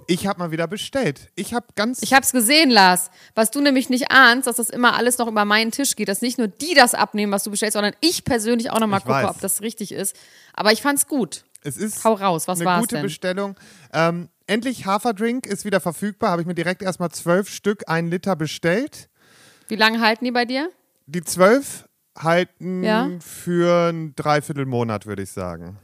ich 0.06 0.26
habe 0.26 0.38
mal 0.38 0.50
wieder 0.50 0.66
bestellt. 0.66 1.30
Ich 1.34 1.54
habe 1.54 1.66
ganz 1.76 2.02
Ich 2.02 2.12
hab's 2.12 2.32
gesehen, 2.32 2.70
Lars. 2.70 3.10
Was 3.34 3.50
du 3.50 3.60
nämlich 3.60 3.88
nicht 3.90 4.10
ahnst, 4.10 4.46
dass 4.46 4.56
das 4.56 4.70
immer 4.70 4.94
alles 4.94 5.18
noch 5.18 5.28
über 5.28 5.44
meinen 5.44 5.70
Tisch 5.70 5.96
geht, 5.96 6.08
dass 6.08 6.22
nicht 6.22 6.38
nur 6.38 6.48
die 6.48 6.74
das 6.74 6.94
abnehmen, 6.94 7.32
was 7.32 7.44
du 7.44 7.50
bestellst, 7.50 7.74
sondern 7.74 7.94
ich 8.00 8.24
persönlich 8.24 8.70
auch 8.70 8.80
nochmal 8.80 9.00
Ich 9.00 9.04
gucke, 9.04 9.16
weiß. 9.18 9.30
ob 9.30 9.40
das 9.40 9.60
richtig 9.60 9.92
ist. 9.92 10.16
Aber 10.54 10.72
ich 10.72 10.82
fand's 10.82 11.06
gut. 11.06 11.44
Es 11.64 11.76
ist 11.76 12.02
Hau 12.04 12.14
raus, 12.14 12.48
was 12.48 12.58
eine 12.58 12.66
war's 12.68 12.80
gute 12.80 12.96
denn? 12.96 13.04
Bestellung. 13.04 13.56
Ähm, 13.92 14.28
endlich 14.46 14.84
Haferdrink 14.86 15.46
ist 15.46 15.64
wieder 15.64 15.80
verfügbar. 15.80 16.30
Habe 16.30 16.42
ich 16.42 16.46
mir 16.48 16.54
direkt 16.54 16.82
erstmal 16.82 17.10
zwölf 17.10 17.48
Stück, 17.48 17.84
ein 17.88 18.08
Liter 18.08 18.34
bestellt. 18.34 19.08
Wie 19.68 19.76
lange 19.76 20.00
halten 20.00 20.24
die 20.24 20.32
bei 20.32 20.44
dir? 20.44 20.70
Die 21.06 21.22
zwölf 21.22 21.84
halten 22.18 22.82
Ja. 22.82 23.08
für 23.20 23.90
ein 23.90 24.14
Dreiviertelmonat, 24.16 25.06
würde 25.06 25.22
ich 25.22 25.30
sagen. 25.30 25.78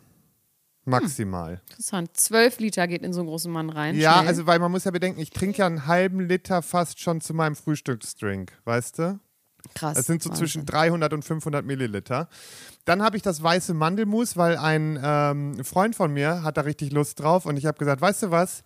Maximal. 0.88 1.61
Interessant. 1.70 2.16
Zwölf 2.16 2.59
Liter 2.59 2.87
geht 2.88 3.03
in 3.03 3.12
so 3.12 3.20
einen 3.20 3.29
großen 3.29 3.53
Mann 3.53 3.70
rein. 3.70 3.96
Ja, 3.96 4.14
Schnell. 4.14 4.29
also 4.29 4.46
weil 4.46 4.59
man 4.59 4.70
muss 4.70 4.85
ja 4.85 4.90
bedenken, 4.90 5.20
ich 5.20 5.31
trinke 5.31 5.59
ja 5.59 5.66
einen 5.66 5.87
halben 5.87 6.20
Liter 6.20 6.62
fast 6.62 7.01
schon 7.01 7.20
zu 7.20 7.35
meinem 7.35 7.57
Frühstücksdrink, 7.57 8.53
weißt 8.64 8.98
du? 8.98 9.20
krass. 9.74 9.96
Das 9.96 10.07
sind 10.07 10.22
so 10.22 10.31
Wahnsinn. 10.31 10.46
zwischen 10.46 10.66
300 10.66 11.12
und 11.12 11.24
500 11.24 11.64
Milliliter. 11.64 12.29
Dann 12.85 13.03
habe 13.03 13.16
ich 13.16 13.22
das 13.22 13.42
weiße 13.42 13.74
Mandelmus, 13.74 14.37
weil 14.37 14.57
ein 14.57 14.98
ähm, 15.03 15.64
Freund 15.64 15.94
von 15.94 16.12
mir 16.12 16.42
hat 16.42 16.57
da 16.57 16.62
richtig 16.62 16.92
Lust 16.92 17.20
drauf 17.20 17.46
und 17.46 17.57
ich 17.57 17.66
habe 17.66 17.79
gesagt, 17.79 18.01
weißt 18.01 18.24
du 18.24 18.31
was, 18.31 18.62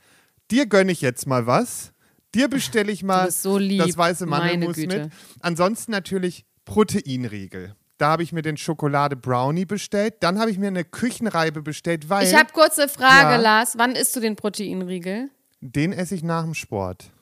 dir 0.51 0.67
gönne 0.67 0.93
ich 0.93 1.01
jetzt 1.01 1.27
mal 1.27 1.47
was. 1.47 1.93
Dir 2.35 2.49
bestelle 2.49 2.91
ich 2.91 3.03
mal 3.03 3.31
so 3.31 3.59
lieb, 3.59 3.85
das 3.85 3.97
weiße 3.97 4.27
Mandelmus 4.27 4.79
mit. 4.79 5.11
Ansonsten 5.41 5.93
natürlich 5.93 6.47
Proteinriegel. 6.65 7.75
Da 8.03 8.11
habe 8.11 8.25
ich 8.25 8.33
mir 8.33 8.43
den 8.43 8.57
Schokolade 8.57 9.15
Brownie 9.15 9.65
bestellt. 9.65 10.15
Dann 10.21 10.41
habe 10.41 10.51
ich 10.51 10.59
mir 10.59 10.67
eine 10.67 10.85
Küchenreibe 10.85 11.63
bestellt, 11.63 12.09
weil 12.11 12.27
Ich 12.27 12.35
habe 12.35 12.53
kurze 12.53 12.89
Frage, 12.89 13.35
Ja. 13.35 13.37
Lars. 13.37 13.75
Wann 13.79 13.93
isst 13.93 14.17
du 14.17 14.21
den 14.21 14.35
Proteinriegel? 14.37 15.31
den 15.61 15.93
esse 15.93 16.17
ich 16.17 16.25
nach 16.25 16.43
dem 16.43 16.55
Sport. 16.55 17.13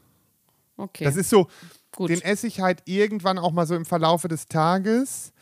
Okay. 0.79 1.05
Das 1.05 1.17
ist 1.17 1.29
so, 1.29 1.49
Gut. 1.93 2.09
den 2.09 2.23
esse 2.23 2.47
ich 2.47 2.61
halt 2.63 2.81
irgendwann 2.87 3.39
auch 3.39 3.53
mal 3.53 3.67
so 3.67 3.75
im 3.75 3.85
Verlaufe 3.85 4.29
des 4.29 4.47
Tages. 4.47 5.33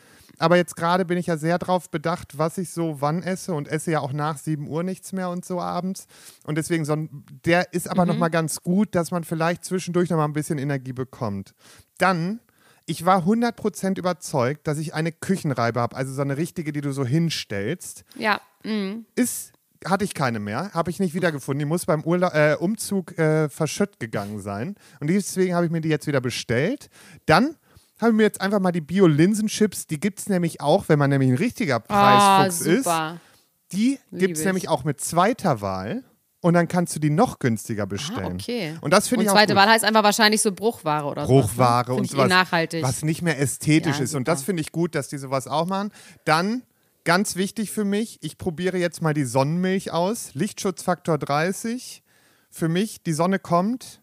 Aber 0.41 0.57
jetzt 0.57 0.75
gerade 0.75 1.05
bin 1.05 1.17
ich 1.19 1.27
ja 1.27 1.37
sehr 1.37 1.59
drauf 1.59 1.89
bedacht, 1.91 2.39
was 2.39 2.59
ich 2.59 2.71
so 2.71 3.01
wann 3.01 3.23
esse 3.23 3.55
und 3.55 3.69
esse 3.69 3.93
ja 3.93 4.01
auch 4.01 4.13
nach 4.13 4.39
7 4.39 4.67
Uhr 4.69 4.83
nichts 4.83 5.13
mehr 5.13 5.31
und 5.31 5.45
so 5.45 5.61
abends. 5.61 6.07
Und 6.45 6.59
deswegen, 6.59 6.85
so 6.85 6.95
ein, 6.95 7.25
der 7.45 7.73
ist 7.73 7.89
aber 7.89 8.03
Mhm. 8.05 8.09
noch 8.13 8.19
mal 8.19 8.29
ganz 8.29 8.61
gut, 8.63 8.97
dass 8.97 9.13
man 9.13 9.23
vielleicht 9.23 9.65
zwischendurch 9.65 10.11
noch 10.11 10.17
mal 10.17 10.25
ein 10.25 10.33
bisschen 10.33 10.59
Energie 10.59 10.93
bekommt. 10.93 11.55
Dann, 11.99 12.41
ich 12.89 13.05
war 13.05 13.25
100% 13.25 13.99
überzeugt, 13.99 14.67
dass 14.67 14.79
ich 14.79 14.95
eine 14.95 15.13
Küchenreibe 15.13 15.81
habe, 15.81 15.95
also 15.97 16.13
so 16.13 16.23
eine 16.23 16.37
richtige, 16.37 16.73
die 16.73 16.81
du 16.81 16.93
so 16.93 17.05
hinstellst. 17.05 18.05
ja. 18.17 18.41
mm. 18.65 19.05
Ist, 19.15 19.53
hatte 19.85 20.05
ich 20.05 20.15
keine 20.15 20.41
mehr, 20.41 20.73
habe 20.75 20.91
ich 20.91 20.99
nicht 20.99 21.15
wiedergefunden. 21.15 21.61
Die 21.61 21.65
muss 21.65 21.87
beim 21.87 22.03
Urla 22.03 22.53
äh, 22.53 22.57
Umzug 22.57 23.17
äh, 23.19 23.49
verschütt 23.49 24.01
gegangen 24.01 24.41
sein. 24.41 24.75
Und 25.01 25.09
deswegen 25.09 25.55
habe 25.55 25.67
ich 25.67 25.71
mir 25.73 25.81
die 25.81 25.89
jetzt 25.89 26.07
wieder 26.09 26.21
bestellt. 26.21 26.89
Dann 27.27 27.55
habe 28.01 28.11
ich 28.13 28.17
mir 28.17 28.23
jetzt 28.25 28.41
einfach 28.41 28.59
mal 28.61 28.73
die 28.73 28.81
Bio-Linsenchips, 28.81 29.87
die 29.87 30.01
gibt 30.01 30.19
es 30.21 30.29
nämlich 30.29 30.61
auch, 30.61 30.89
wenn 30.89 30.99
man 30.99 31.11
nämlich 31.11 31.31
ein 31.31 31.37
richtiger 31.37 31.77
Ah, 31.89 32.43
Preisfuchs 32.45 32.67
ist. 32.67 32.85
super. 32.85 33.21
Die 33.73 33.99
gibt 34.13 34.35
es 34.35 34.41
ich. 34.41 34.47
nämlich 34.47 34.69
auch 34.69 34.83
mit 34.85 35.01
zweiter 35.01 35.61
Wahl. 35.61 36.03
Und 36.41 36.55
dann 36.55 36.69
kannst 36.69 36.95
du 36.95 37.01
die 37.01 37.11
noch 37.11 37.41
günstiger 37.41 37.87
bestellen. 37.87 38.25
Ah, 38.25 38.35
okay. 38.35 38.77
Und 38.81 38.93
das 38.93 39.09
finde 39.09 39.21
Und 39.21 39.25
ich 39.27 39.31
auch 39.31 39.35
zweite. 39.35 39.57
Wahl 39.57 39.69
heißt 39.69 39.85
einfach 39.85 40.05
wahrscheinlich 40.05 40.41
so 40.41 40.53
Bruchware 40.53 41.05
oder 41.07 41.27
so. 41.27 41.33
Bruchware 41.33 41.93
und 41.95 42.09
sowas, 42.09 42.29
nachhaltig. 42.29 42.83
was 42.85 43.03
nicht 43.03 43.23
mehr 43.23 43.41
ästhetisch 43.41 43.99
Ja, 43.99 44.05
ist. 44.05 44.15
Und 44.15 44.21
super. 44.21 44.33
das 44.37 44.43
finde 44.45 44.61
ich 44.61 44.71
gut, 44.71 44.95
dass 44.95 45.09
die 45.09 45.19
sowas 45.19 45.49
auch 45.49 45.67
machen. 45.67 45.91
Dann, 46.25 46.63
ganz 47.05 47.35
wichtig 47.35 47.73
für 47.73 47.85
mich, 47.85 48.19
ich 48.23 48.39
probiere 48.39 48.79
jetzt 48.79 49.03
mal 49.03 49.15
die 49.15 49.25
Sonnenmilch 49.25 49.91
aus. 49.91 50.31
Lichtschutzfaktor 50.35 51.19
30. 51.19 52.05
Für 52.51 52.69
mich, 52.69 53.03
die 53.03 53.15
Sonne 53.15 53.41
kommt. 53.41 54.01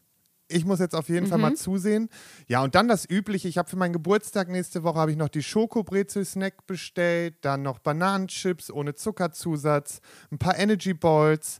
Ich 0.48 0.66
muss 0.66 0.80
jetzt 0.80 0.94
auf 0.94 1.08
jeden 1.10 1.28
Fall 1.28 1.38
Mhm. 1.38 1.42
mal 1.42 1.56
zusehen. 1.56 2.10
Ja, 2.48 2.62
und 2.64 2.76
dann 2.76 2.88
das 2.90 3.10
Übliche. 3.10 3.48
Ich 3.48 3.58
habe 3.58 3.70
für 3.70 3.78
meinen 3.78 3.94
Geburtstag 3.94 4.50
nächste 4.50 4.84
Woche 4.84 5.00
habe 5.00 5.10
ich 5.12 5.18
noch 5.18 5.30
die 5.30 5.42
Schokobrezel-Snack 5.42 6.68
bestellt, 6.68 7.36
dann 7.42 7.62
noch 7.64 7.80
Bananenchips 7.80 8.70
ohne 8.70 8.94
Zuckerzusatz, 8.94 10.02
ein 10.32 10.38
paar 10.38 10.60
Energy 10.60 10.94
Balls 10.94 11.60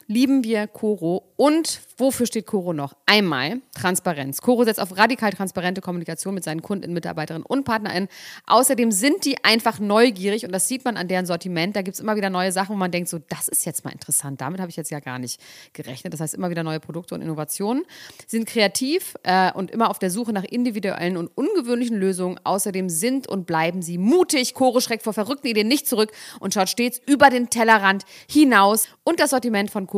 lieben 0.11 0.43
wir 0.43 0.67
Coro. 0.67 1.23
Und 1.37 1.81
wofür 1.97 2.27
steht 2.27 2.45
Coro 2.45 2.73
noch? 2.73 2.93
Einmal 3.05 3.61
Transparenz. 3.73 4.41
Coro 4.41 4.63
setzt 4.63 4.79
auf 4.79 4.95
radikal 4.97 5.31
transparente 5.31 5.81
Kommunikation 5.81 6.35
mit 6.35 6.43
seinen 6.43 6.61
Kunden, 6.61 6.93
Mitarbeiterinnen 6.93 7.45
und 7.45 7.63
PartnerInnen. 7.63 8.09
Außerdem 8.45 8.91
sind 8.91 9.25
die 9.25 9.43
einfach 9.43 9.79
neugierig 9.79 10.45
und 10.45 10.51
das 10.51 10.67
sieht 10.67 10.83
man 10.83 10.97
an 10.97 11.07
deren 11.07 11.25
Sortiment. 11.25 11.75
Da 11.75 11.81
gibt 11.81 11.95
es 11.95 12.01
immer 12.01 12.15
wieder 12.15 12.29
neue 12.29 12.51
Sachen, 12.51 12.75
wo 12.75 12.77
man 12.77 12.91
denkt, 12.91 13.09
so, 13.09 13.19
das 13.29 13.47
ist 13.47 13.65
jetzt 13.65 13.85
mal 13.85 13.91
interessant. 13.91 14.41
Damit 14.41 14.59
habe 14.59 14.69
ich 14.69 14.75
jetzt 14.75 14.91
ja 14.91 14.99
gar 14.99 15.17
nicht 15.17 15.41
gerechnet. 15.73 16.13
Das 16.13 16.19
heißt, 16.19 16.35
immer 16.35 16.49
wieder 16.49 16.63
neue 16.63 16.81
Produkte 16.81 17.15
und 17.15 17.21
Innovationen. 17.21 17.83
Sie 18.27 18.37
sind 18.37 18.47
kreativ 18.47 19.15
äh, 19.23 19.51
und 19.53 19.71
immer 19.71 19.89
auf 19.89 19.97
der 19.97 20.11
Suche 20.11 20.33
nach 20.33 20.43
individuellen 20.43 21.15
und 21.15 21.27
ungewöhnlichen 21.35 21.97
Lösungen. 21.97 22.39
Außerdem 22.43 22.89
sind 22.89 23.27
und 23.27 23.47
bleiben 23.47 23.81
sie 23.81 23.97
mutig. 23.97 24.53
Coro 24.53 24.81
schreckt 24.81 25.03
vor 25.03 25.13
verrückten 25.13 25.47
Ideen 25.47 25.69
nicht 25.69 25.87
zurück 25.87 26.11
und 26.39 26.53
schaut 26.53 26.69
stets 26.69 27.01
über 27.07 27.29
den 27.29 27.49
Tellerrand 27.49 28.03
hinaus. 28.29 28.89
Und 29.03 29.19
das 29.21 29.29
Sortiment 29.29 29.71
von 29.71 29.87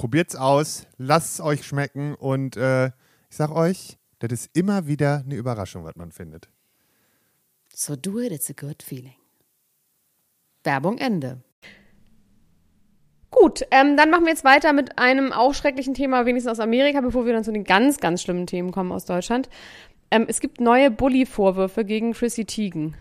Probiert's 0.00 0.34
aus, 0.34 0.86
lasst 0.96 1.34
es 1.34 1.40
euch 1.42 1.66
schmecken 1.66 2.14
und 2.14 2.56
äh, 2.56 2.86
ich 2.86 3.36
sag 3.36 3.50
euch, 3.50 3.98
das 4.20 4.32
ist 4.32 4.56
immer 4.56 4.86
wieder 4.86 5.22
eine 5.26 5.34
Überraschung, 5.34 5.84
was 5.84 5.94
man 5.94 6.10
findet. 6.10 6.48
So 7.74 7.96
do 7.96 8.18
it, 8.18 8.32
it's 8.32 8.48
a 8.48 8.54
good 8.58 8.82
feeling. 8.82 9.12
Werbung 10.64 10.96
Ende. 10.96 11.42
Gut, 13.30 13.66
ähm, 13.70 13.98
dann 13.98 14.08
machen 14.08 14.24
wir 14.24 14.30
jetzt 14.30 14.42
weiter 14.42 14.72
mit 14.72 14.98
einem 14.98 15.32
auch 15.32 15.52
schrecklichen 15.52 15.92
Thema, 15.92 16.24
wenigstens 16.24 16.52
aus 16.52 16.60
Amerika, 16.60 17.02
bevor 17.02 17.26
wir 17.26 17.34
dann 17.34 17.44
zu 17.44 17.52
den 17.52 17.64
ganz, 17.64 17.98
ganz 17.98 18.22
schlimmen 18.22 18.46
Themen 18.46 18.72
kommen 18.72 18.92
aus 18.92 19.04
Deutschland. 19.04 19.50
Ähm, 20.10 20.24
es 20.28 20.40
gibt 20.40 20.62
neue 20.62 20.90
Bully-Vorwürfe 20.90 21.84
gegen 21.84 22.14
Chrissy 22.14 22.46
Teigen. 22.46 22.96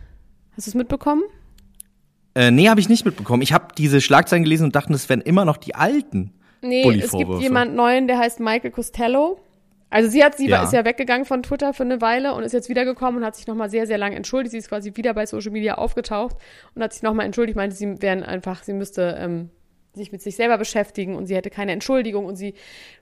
Hast 0.57 0.67
du 0.67 0.71
es 0.71 0.75
mitbekommen? 0.75 1.23
Äh, 2.35 2.51
nee, 2.51 2.67
habe 2.67 2.81
ich 2.81 2.89
nicht 2.89 3.05
mitbekommen. 3.05 3.41
Ich 3.41 3.53
habe 3.53 3.73
diese 3.77 4.01
Schlagzeilen 4.01 4.43
gelesen 4.43 4.65
und 4.65 4.75
dachte, 4.75 4.91
das 4.91 5.07
wären 5.07 5.21
immer 5.21 5.45
noch 5.45 5.55
die 5.55 5.75
alten 5.75 6.33
Nee, 6.61 6.99
es 6.99 7.11
gibt 7.11 7.39
jemand 7.39 7.75
neuen, 7.75 8.07
der 8.07 8.17
heißt 8.17 8.39
Michael 8.39 8.71
Costello. 8.71 9.39
Also 9.89 10.09
sie 10.09 10.23
hat, 10.23 10.37
sie 10.37 10.47
Ja. 10.47 10.57
war, 10.57 10.63
ist 10.65 10.73
ja 10.73 10.85
weggegangen 10.85 11.25
von 11.25 11.41
Twitter 11.41 11.73
für 11.73 11.83
eine 11.83 11.99
Weile 11.99 12.33
und 12.35 12.43
ist 12.43 12.51
jetzt 12.53 12.69
wiedergekommen 12.69 13.17
und 13.21 13.25
hat 13.25 13.35
sich 13.35 13.47
nochmal 13.47 13.69
sehr, 13.69 13.87
sehr 13.87 13.97
lang 13.97 14.13
entschuldigt. 14.13 14.51
Sie 14.51 14.59
ist 14.59 14.69
quasi 14.69 14.95
wieder 14.95 15.13
bei 15.13 15.25
Social 15.25 15.51
Media 15.51 15.75
aufgetaucht 15.75 16.35
und 16.75 16.83
hat 16.83 16.93
sich 16.93 17.01
nochmal 17.01 17.25
entschuldigt, 17.25 17.55
meinte, 17.55 17.75
sie 17.75 17.99
wären 18.01 18.21
einfach, 18.23 18.61
sie 18.63 18.73
müsste 18.73 19.17
ähm, 19.19 19.49
sich 19.93 20.11
mit 20.11 20.21
sich 20.21 20.35
selber 20.35 20.59
beschäftigen 20.59 21.15
und 21.15 21.25
sie 21.25 21.35
hätte 21.35 21.49
keine 21.49 21.71
Entschuldigung 21.71 22.25
und 22.25 22.35
sie 22.35 22.53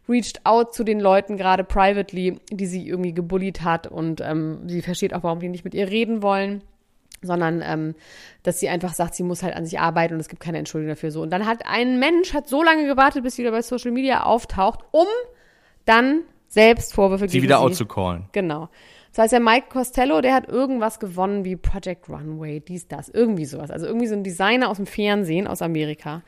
reached 0.08 0.46
out 0.46 0.74
zu 0.74 0.86
den 0.86 1.02
Leuten, 1.02 1.36
gerade 1.36 1.66
privately, 1.66 2.40
die 2.50 2.66
sie 2.66 2.88
irgendwie 2.88 3.14
gebullied 3.14 3.64
hat 3.64 3.88
und 3.88 4.22
ähm, 4.22 4.60
sie 4.68 4.82
versteht 4.82 5.14
auch, 5.14 5.24
warum 5.24 5.42
die 5.42 5.50
nicht 5.50 5.66
mit 5.66 5.76
ihr 5.76 5.90
reden 5.90 6.22
wollen 6.22 6.64
sondern 7.22 7.62
ähm, 7.66 7.96
dass 8.44 8.60
sie 8.60 8.70
einfach 8.70 8.94
sagt, 8.94 9.16
sie 9.16 9.24
muss 9.24 9.44
halt 9.44 9.56
an 9.56 9.66
sich 9.66 9.80
arbeiten 9.80 10.14
und 10.14 10.20
es 10.20 10.30
gibt 10.30 10.42
keine 10.42 10.58
Entschuldigung 10.58 10.96
dafür 10.96 11.12
so. 11.12 11.22
Und 11.22 11.32
dann 11.32 11.46
hat 11.46 11.66
ein 11.66 12.00
Mensch 12.00 12.34
hat 12.34 12.48
so 12.48 12.64
lange 12.64 12.86
gewartet, 12.86 13.24
bis 13.24 13.36
sie 13.36 13.44
wieder 13.44 13.52
bei 13.52 13.62
Social 13.62 13.92
Media 13.92 14.24
auftaucht, 14.24 14.82
um 14.92 15.08
dann 15.86 16.22
selbst 16.48 16.94
Vorwürfe 16.94 17.28
Sie 17.28 17.38
gegen 17.38 17.44
wieder 17.44 17.58
sie. 17.58 17.64
outzucallen. 17.64 18.26
Genau. 18.32 18.70
Das 19.12 19.24
heißt, 19.24 19.34
der 19.34 19.40
Mike 19.40 19.68
Costello, 19.70 20.22
der 20.22 20.36
hat 20.36 20.48
irgendwas 20.48 21.00
gewonnen 21.00 21.44
wie 21.44 21.56
Project 21.56 22.08
Runway, 22.08 22.60
dies, 22.60 22.88
das, 22.88 23.10
irgendwie 23.10 23.46
sowas. 23.46 23.72
Also 23.72 23.88
irgendwie 23.88 24.08
so 24.08 24.14
ein 24.14 24.24
Designer 24.24 24.70
aus 24.70 24.78
dem 24.78 24.86
Fernsehen 24.86 25.48
aus 25.48 25.62
Amerika. 25.62 26.22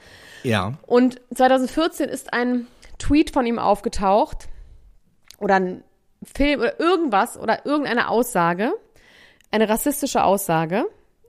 Ja. 0.43 0.73
Und 0.87 1.21
2014 1.35 2.09
ist 2.09 2.33
ein 2.33 2.67
Tweet 2.97 3.29
von 3.31 3.45
ihm 3.45 3.59
aufgetaucht 3.59 4.49
oder 5.37 5.55
ein 5.55 5.83
Film 6.23 6.61
oder 6.61 6.79
irgendwas 6.79 7.37
oder 7.37 7.65
irgendeine 7.65 8.09
Aussage, 8.09 8.73
eine 9.51 9.69
rassistische 9.69 10.23
Aussage. 10.23 10.85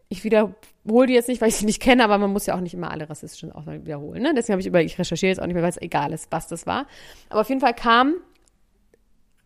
Ich 0.09 0.25
wiederhole 0.25 1.07
die 1.07 1.15
jetzt 1.15 1.29
nicht, 1.29 1.41
weil 1.41 1.49
ich 1.49 1.57
sie 1.57 1.67
nicht 1.67 1.81
kenne, 1.81 2.05
aber 2.05 2.19
man 2.19 2.33
muss 2.33 2.47
ja 2.47 2.57
auch 2.57 2.61
nicht 2.61 2.75
immer 2.75 2.91
alle 2.91 3.09
rassistischen 3.09 3.53
Aussagen 3.53 3.85
wiederholen. 3.85 4.23
Ne? 4.23 4.35
Deswegen 4.35 4.55
habe 4.55 4.61
ich 4.61 4.67
über, 4.67 4.83
ich 4.83 4.99
recherchiere 4.99 5.31
jetzt 5.31 5.41
auch 5.41 5.47
nicht 5.47 5.55
mehr, 5.55 5.63
weil 5.63 5.71
es 5.71 5.81
egal 5.81 6.13
ist, 6.13 6.31
was 6.31 6.49
das 6.49 6.67
war. 6.67 6.87
Aber 7.29 7.41
auf 7.41 7.49
jeden 7.49 7.61
Fall 7.61 7.75
kam, 7.75 8.15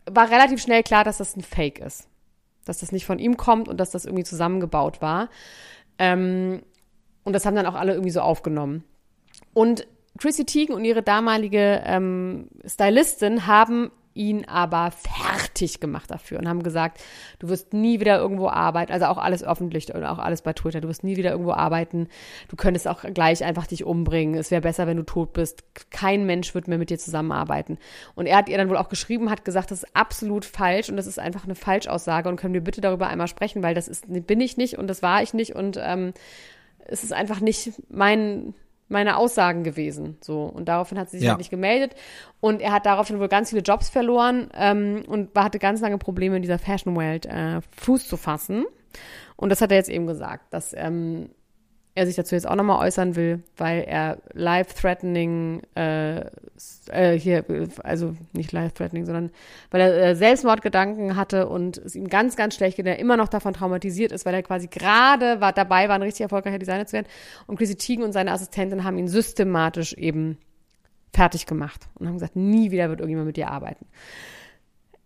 war 0.06 0.30
relativ 0.30 0.62
schnell 0.62 0.82
klar, 0.82 1.04
dass 1.04 1.18
das 1.18 1.36
ein 1.36 1.42
Fake 1.42 1.78
ist. 1.78 2.08
Dass 2.64 2.78
das 2.78 2.92
nicht 2.92 3.04
von 3.04 3.18
ihm 3.18 3.36
kommt 3.36 3.68
und 3.68 3.78
dass 3.78 3.90
das 3.90 4.06
irgendwie 4.06 4.24
zusammengebaut 4.24 5.02
war. 5.02 5.28
Ähm, 5.98 6.62
und 7.24 7.32
das 7.34 7.44
haben 7.44 7.54
dann 7.54 7.66
auch 7.66 7.74
alle 7.74 7.92
irgendwie 7.92 8.10
so 8.10 8.20
aufgenommen. 8.20 8.84
Und 9.52 9.86
Chrissy 10.18 10.44
Teigen 10.44 10.74
und 10.74 10.84
ihre 10.84 11.02
damalige 11.02 11.82
ähm, 11.84 12.48
Stylistin 12.64 13.46
haben 13.46 13.90
ihn 14.14 14.44
aber 14.46 14.90
fertig 14.90 15.80
gemacht 15.80 16.10
dafür 16.10 16.38
und 16.38 16.48
haben 16.48 16.62
gesagt, 16.62 17.00
du 17.38 17.48
wirst 17.48 17.72
nie 17.72 18.00
wieder 18.00 18.18
irgendwo 18.18 18.48
arbeiten, 18.48 18.92
also 18.92 19.06
auch 19.06 19.18
alles 19.18 19.42
öffentlich 19.44 19.92
und 19.92 20.04
auch 20.04 20.18
alles 20.18 20.42
bei 20.42 20.52
Twitter, 20.52 20.80
du 20.80 20.88
wirst 20.88 21.04
nie 21.04 21.16
wieder 21.16 21.32
irgendwo 21.32 21.52
arbeiten, 21.52 22.08
du 22.48 22.56
könntest 22.56 22.88
auch 22.88 23.02
gleich 23.02 23.44
einfach 23.44 23.66
dich 23.66 23.84
umbringen, 23.84 24.36
es 24.36 24.50
wäre 24.50 24.62
besser, 24.62 24.86
wenn 24.86 24.96
du 24.96 25.02
tot 25.02 25.32
bist, 25.32 25.64
kein 25.90 26.26
Mensch 26.26 26.54
wird 26.54 26.68
mehr 26.68 26.78
mit 26.78 26.90
dir 26.90 26.98
zusammenarbeiten. 26.98 27.78
Und 28.14 28.26
er 28.26 28.38
hat 28.38 28.48
ihr 28.48 28.56
dann 28.56 28.68
wohl 28.68 28.76
auch 28.76 28.88
geschrieben, 28.88 29.30
hat 29.30 29.44
gesagt, 29.44 29.70
das 29.70 29.82
ist 29.82 29.96
absolut 29.96 30.44
falsch 30.44 30.88
und 30.88 30.96
das 30.96 31.06
ist 31.06 31.18
einfach 31.18 31.44
eine 31.44 31.54
Falschaussage 31.54 32.28
und 32.28 32.36
können 32.36 32.54
wir 32.54 32.62
bitte 32.62 32.80
darüber 32.80 33.08
einmal 33.08 33.28
sprechen, 33.28 33.62
weil 33.62 33.74
das 33.74 33.88
ist, 33.88 34.06
bin 34.08 34.40
ich 34.40 34.56
nicht 34.56 34.78
und 34.78 34.86
das 34.88 35.02
war 35.02 35.22
ich 35.22 35.34
nicht 35.34 35.54
und 35.54 35.78
ähm, 35.80 36.12
es 36.86 37.02
ist 37.02 37.12
einfach 37.12 37.40
nicht 37.40 37.72
mein, 37.88 38.54
meine 38.88 39.16
Aussagen 39.16 39.64
gewesen. 39.64 40.16
So. 40.20 40.42
Und 40.44 40.66
daraufhin 40.68 40.98
hat 40.98 41.10
sie 41.10 41.18
sich 41.18 41.24
Ja. 41.24 41.30
halt 41.32 41.38
nicht 41.38 41.50
gemeldet. 41.50 41.94
Und 42.40 42.60
er 42.60 42.72
hat 42.72 42.86
daraufhin 42.86 43.18
wohl 43.18 43.28
ganz 43.28 43.50
viele 43.50 43.62
Jobs 43.62 43.88
verloren 43.88 44.48
ähm, 44.54 45.04
und 45.08 45.34
war- 45.34 45.44
hatte 45.44 45.58
ganz 45.58 45.80
lange 45.80 45.98
Probleme 45.98 46.36
in 46.36 46.42
dieser 46.42 46.58
Fashion 46.58 46.94
World 46.94 47.26
äh, 47.26 47.60
Fuß 47.76 48.06
zu 48.08 48.16
fassen. 48.16 48.64
Und 49.36 49.48
das 49.50 49.60
hat 49.60 49.70
er 49.72 49.78
jetzt 49.78 49.90
eben 49.90 50.06
gesagt, 50.06 50.52
dass 50.52 50.74
ähm, 50.76 51.30
er 51.96 52.06
sich 52.06 52.16
dazu 52.16 52.34
jetzt 52.34 52.48
auch 52.48 52.56
nochmal 52.56 52.84
äußern 52.84 53.14
will, 53.14 53.42
weil 53.56 53.82
er 53.82 54.18
life-threatening, 54.32 55.62
äh, 55.76 56.26
äh, 56.88 57.16
hier, 57.16 57.44
also 57.84 58.16
nicht 58.32 58.50
life-threatening, 58.50 59.06
sondern 59.06 59.30
weil 59.70 59.80
er 59.80 60.10
äh, 60.10 60.16
Selbstmordgedanken 60.16 61.14
hatte 61.14 61.48
und 61.48 61.78
es 61.78 61.94
ihm 61.94 62.08
ganz, 62.08 62.34
ganz 62.34 62.56
schlecht 62.56 62.76
geht, 62.76 62.86
er 62.86 62.98
immer 62.98 63.16
noch 63.16 63.28
davon 63.28 63.54
traumatisiert 63.54 64.10
ist, 64.10 64.26
weil 64.26 64.34
er 64.34 64.42
quasi 64.42 64.66
gerade 64.66 65.40
war, 65.40 65.52
dabei 65.52 65.88
war, 65.88 65.94
ein 65.94 66.02
richtig 66.02 66.22
erfolgreicher 66.22 66.58
Designer 66.58 66.86
zu 66.86 66.94
werden. 66.94 67.06
Und 67.46 67.58
Chrissy 67.58 67.76
Teigen 67.76 68.02
und 68.02 68.12
seine 68.12 68.32
Assistentin 68.32 68.82
haben 68.82 68.98
ihn 68.98 69.08
systematisch 69.08 69.92
eben 69.92 70.38
fertig 71.12 71.46
gemacht 71.46 71.86
und 71.94 72.08
haben 72.08 72.14
gesagt, 72.14 72.34
nie 72.34 72.72
wieder 72.72 72.88
wird 72.88 72.98
irgendjemand 72.98 73.28
mit 73.28 73.36
dir 73.36 73.50
arbeiten. 73.50 73.86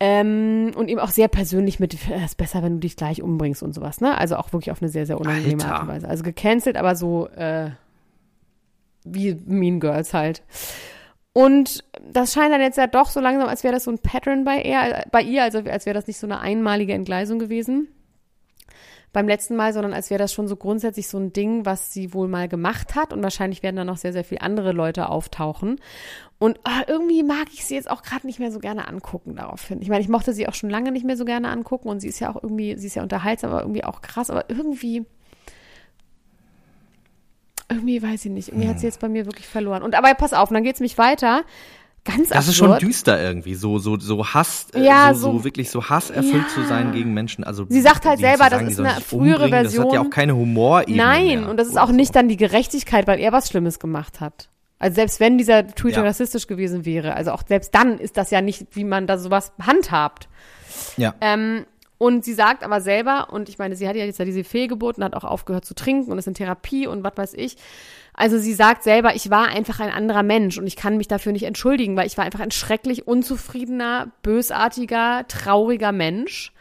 Ähm, 0.00 0.72
und 0.76 0.88
ihm 0.88 0.98
auch 1.00 1.10
sehr 1.10 1.28
persönlich 1.28 1.80
mit, 1.80 1.94
es 1.94 2.24
ist 2.24 2.36
besser, 2.36 2.62
wenn 2.62 2.74
du 2.74 2.78
dich 2.80 2.96
gleich 2.96 3.20
umbringst 3.20 3.62
und 3.62 3.74
sowas, 3.74 4.00
ne? 4.00 4.16
Also 4.16 4.36
auch 4.36 4.52
wirklich 4.52 4.70
auf 4.70 4.80
eine 4.80 4.88
sehr, 4.88 5.06
sehr 5.06 5.20
unangenehme 5.20 5.62
Alter. 5.62 5.74
Art 5.74 5.82
und 5.82 5.88
Weise. 5.88 6.08
Also 6.08 6.22
gecancelt, 6.22 6.76
aber 6.76 6.94
so 6.94 7.28
äh, 7.28 7.70
wie 9.04 9.34
Mean 9.46 9.80
Girls 9.80 10.14
halt. 10.14 10.42
Und 11.32 11.84
das 12.12 12.32
scheint 12.32 12.52
dann 12.52 12.60
jetzt 12.60 12.78
ja 12.78 12.86
doch 12.86 13.10
so 13.10 13.20
langsam, 13.20 13.48
als 13.48 13.64
wäre 13.64 13.74
das 13.74 13.84
so 13.84 13.90
ein 13.90 13.98
Pattern 13.98 14.44
bei, 14.44 14.60
er, 14.60 15.04
bei 15.10 15.22
ihr, 15.22 15.42
also 15.42 15.58
als 15.58 15.86
wäre 15.86 15.94
das 15.94 16.06
nicht 16.06 16.18
so 16.18 16.26
eine 16.26 16.40
einmalige 16.40 16.94
Entgleisung 16.94 17.38
gewesen 17.38 17.88
beim 19.18 19.26
letzten 19.26 19.56
Mal, 19.56 19.72
sondern 19.72 19.94
als 19.94 20.10
wäre 20.10 20.18
das 20.18 20.32
schon 20.32 20.46
so 20.46 20.54
grundsätzlich 20.54 21.08
so 21.08 21.18
ein 21.18 21.32
Ding, 21.32 21.66
was 21.66 21.92
sie 21.92 22.14
wohl 22.14 22.28
mal 22.28 22.46
gemacht 22.46 22.94
hat 22.94 23.12
und 23.12 23.20
wahrscheinlich 23.20 23.64
werden 23.64 23.74
da 23.74 23.84
noch 23.84 23.96
sehr, 23.96 24.12
sehr 24.12 24.22
viele 24.22 24.42
andere 24.42 24.70
Leute 24.70 25.08
auftauchen. 25.08 25.80
Und 26.38 26.60
ah, 26.62 26.82
irgendwie 26.86 27.24
mag 27.24 27.48
ich 27.52 27.64
sie 27.64 27.74
jetzt 27.74 27.90
auch 27.90 28.02
gerade 28.02 28.28
nicht 28.28 28.38
mehr 28.38 28.52
so 28.52 28.60
gerne 28.60 28.86
angucken 28.86 29.34
daraufhin. 29.34 29.82
Ich 29.82 29.88
meine, 29.88 30.02
ich 30.02 30.08
mochte 30.08 30.32
sie 30.32 30.46
auch 30.46 30.54
schon 30.54 30.70
lange 30.70 30.92
nicht 30.92 31.04
mehr 31.04 31.16
so 31.16 31.24
gerne 31.24 31.48
angucken 31.48 31.88
und 31.88 31.98
sie 31.98 32.06
ist 32.06 32.20
ja 32.20 32.30
auch 32.30 32.40
irgendwie, 32.40 32.78
sie 32.78 32.86
ist 32.86 32.94
ja 32.94 33.02
unterhaltsam, 33.02 33.50
aber 33.50 33.62
irgendwie 33.62 33.82
auch 33.82 34.02
krass, 34.02 34.30
aber 34.30 34.44
irgendwie 34.48 35.04
irgendwie 37.68 38.00
weiß 38.00 38.24
ich 38.24 38.30
nicht. 38.30 38.48
Irgendwie 38.48 38.68
hat 38.68 38.78
sie 38.78 38.84
Hm. 38.86 38.88
jetzt 38.90 39.00
bei 39.00 39.08
mir 39.08 39.26
wirklich 39.26 39.48
verloren. 39.48 39.82
Und 39.82 39.96
aber 39.96 40.14
pass 40.14 40.32
auf, 40.32 40.48
dann 40.48 40.62
geht's 40.62 40.80
mich 40.80 40.96
weiter. 40.96 41.42
Ganz 42.10 42.30
Das 42.30 42.48
ist 42.48 42.56
schon 42.56 42.78
düster 42.78 43.20
irgendwie, 43.22 43.54
so 43.54 43.78
so 43.78 43.98
so 43.98 44.24
Hass, 44.24 44.68
äh, 44.74 44.82
Ja, 44.82 45.12
so, 45.12 45.20
so 45.32 45.38
so- 45.38 45.44
wirklich 45.44 45.70
so 45.70 45.84
hasserfüllt 45.90 46.32
Ja. 46.32 46.48
zu 46.48 46.62
sein 46.66 46.92
gegen 46.92 47.12
Menschen. 47.12 47.44
Also 47.44 47.66
Sie 47.68 47.80
sagt 47.82 48.06
halt 48.06 48.18
selber, 48.18 48.44
zu 48.44 48.50
das 48.50 48.58
sagen, 48.60 48.68
ist 48.68 48.80
eine 48.80 49.00
frühere 49.02 49.44
umbringen, 49.44 49.64
Das 49.64 49.72
hat 49.74 49.78
ja 49.78 49.82
Version. 49.84 50.06
auch 50.06 50.10
keine 50.10 50.34
Humorebene 50.34 50.96
Nein, 50.96 51.40
mehr 51.40 51.48
und 51.50 51.58
das 51.58 51.68
ist 51.68 51.76
auch 51.78 51.88
so. 51.88 51.92
nicht 51.94 52.16
dann 52.16 52.28
die 52.28 52.38
Gerechtigkeit, 52.38 53.06
weil 53.06 53.20
er 53.20 53.32
was 53.32 53.48
Schlimmes 53.50 53.78
gemacht 53.78 54.20
hat. 54.20 54.48
Also 54.78 54.94
selbst 54.94 55.20
wenn 55.20 55.36
dieser 55.38 55.66
Tweet 55.66 55.96
Ja. 55.96 56.02
rassistisch 56.02 56.46
gewesen 56.46 56.84
wäre, 56.86 57.14
also 57.14 57.32
auch 57.32 57.42
selbst 57.46 57.74
dann 57.74 57.98
ist 57.98 58.16
das 58.16 58.30
ja 58.30 58.40
nicht, 58.40 58.66
wie 58.72 58.84
man 58.84 59.06
da 59.06 59.18
sowas 59.18 59.52
handhabt. 59.60 60.28
Ja. 60.96 61.14
Ähm, 61.20 61.66
und 61.98 62.24
sie 62.24 62.32
sagt 62.34 62.62
aber 62.62 62.80
selber, 62.80 63.28
und 63.32 63.48
ich 63.48 63.58
meine, 63.58 63.74
sie 63.74 63.88
hat 63.88 63.96
ja 63.96 64.04
jetzt 64.04 64.18
ja 64.20 64.24
diese 64.24 64.44
Fehlgeburt 64.44 64.96
und 64.98 65.04
hat 65.04 65.14
auch 65.14 65.24
aufgehört 65.24 65.64
zu 65.64 65.74
trinken 65.74 66.12
und 66.12 66.18
ist 66.18 66.28
in 66.28 66.34
Therapie 66.34 66.86
und 66.86 67.02
was 67.02 67.12
weiß 67.16 67.34
ich. 67.34 67.56
Also 68.18 68.36
sie 68.36 68.52
sagt 68.52 68.82
selber, 68.82 69.14
ich 69.14 69.30
war 69.30 69.46
einfach 69.46 69.78
ein 69.78 69.92
anderer 69.92 70.24
Mensch 70.24 70.58
und 70.58 70.66
ich 70.66 70.74
kann 70.74 70.96
mich 70.96 71.06
dafür 71.06 71.30
nicht 71.30 71.44
entschuldigen, 71.44 71.96
weil 71.96 72.08
ich 72.08 72.18
war 72.18 72.24
einfach 72.24 72.40
ein 72.40 72.50
schrecklich 72.50 73.06
unzufriedener, 73.06 74.10
bösartiger, 74.24 75.24
trauriger 75.28 75.92
Mensch. 75.92 76.52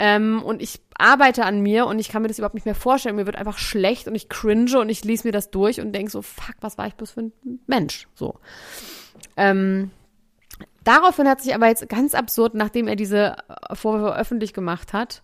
Ähm, 0.00 0.42
und 0.42 0.60
ich 0.60 0.80
arbeite 0.98 1.44
an 1.44 1.60
mir 1.60 1.86
und 1.86 2.00
ich 2.00 2.08
kann 2.08 2.22
mir 2.22 2.28
das 2.28 2.38
überhaupt 2.38 2.56
nicht 2.56 2.64
mehr 2.64 2.74
vorstellen. 2.74 3.14
Mir 3.14 3.26
wird 3.26 3.36
einfach 3.36 3.56
schlecht 3.56 4.08
und 4.08 4.16
ich 4.16 4.28
cringe 4.28 4.80
und 4.80 4.88
ich 4.88 5.04
lese 5.04 5.28
mir 5.28 5.32
das 5.32 5.52
durch 5.52 5.80
und 5.80 5.92
denke 5.92 6.10
so, 6.10 6.22
fuck, 6.22 6.56
was 6.60 6.76
war 6.76 6.88
ich 6.88 6.94
bloß 6.96 7.12
für 7.12 7.20
ein 7.20 7.32
Mensch? 7.68 8.08
So. 8.16 8.40
Ähm, 9.36 9.92
daraufhin 10.82 11.28
hat 11.28 11.40
sich 11.40 11.54
aber 11.54 11.68
jetzt 11.68 11.88
ganz 11.88 12.16
absurd, 12.16 12.54
nachdem 12.54 12.88
er 12.88 12.96
diese 12.96 13.36
Vorwürfe 13.74 14.18
öffentlich 14.18 14.54
gemacht 14.54 14.92
hat, 14.92 15.22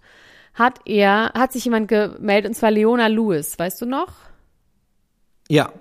hat 0.55 0.79
er, 0.85 1.33
hat 1.35 1.53
sich 1.53 1.65
jemand 1.65 1.89
gemeldet, 1.89 2.51
und 2.51 2.55
zwar 2.55 2.71
Leona 2.71 3.09
Lewis, 3.09 3.59
weißt 3.59 3.83
du 3.83 3.87
noch? 3.87 4.26
Ja. 5.49 5.73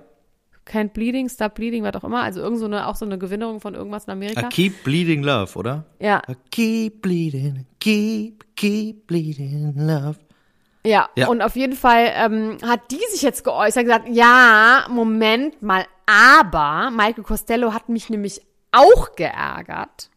Can't 0.67 0.93
Bleeding, 0.93 1.29
Stop 1.29 1.55
Bleeding, 1.55 1.83
was 1.83 1.93
auch 1.95 2.03
immer. 2.03 2.23
Also 2.23 2.41
irgend 2.41 2.59
so 2.59 2.65
eine, 2.65 2.87
auch 2.87 2.95
so 2.95 3.05
eine 3.05 3.19
Gewinnerung 3.19 3.61
von 3.61 3.75
irgendwas 3.75 4.05
in 4.05 4.11
Amerika. 4.13 4.47
I 4.47 4.49
keep 4.49 4.83
bleeding 4.83 5.21
love, 5.21 5.57
oder? 5.57 5.85
Ja, 5.99 6.21
I 6.27 6.35
keep 6.49 7.01
bleeding, 7.03 7.65
keep, 7.79 8.43
keep 8.55 9.05
bleeding 9.05 9.73
love. 9.75 10.17
Ja, 10.83 11.09
Ja. 11.15 11.27
und 11.27 11.41
auf 11.41 11.55
jeden 11.55 11.75
Fall 11.75 12.11
ähm, 12.15 12.57
hat 12.65 12.91
die 12.91 13.01
sich 13.11 13.21
jetzt 13.21 13.43
geäußert, 13.43 13.83
gesagt, 13.85 14.07
ja, 14.09 14.85
Moment 14.89 15.61
mal, 15.61 15.85
aber 16.07 16.89
Michael 16.91 17.23
Costello 17.23 17.73
hat 17.73 17.89
mich 17.89 18.09
nämlich 18.09 18.41
auch 18.71 19.15
geärgert. 19.15 20.09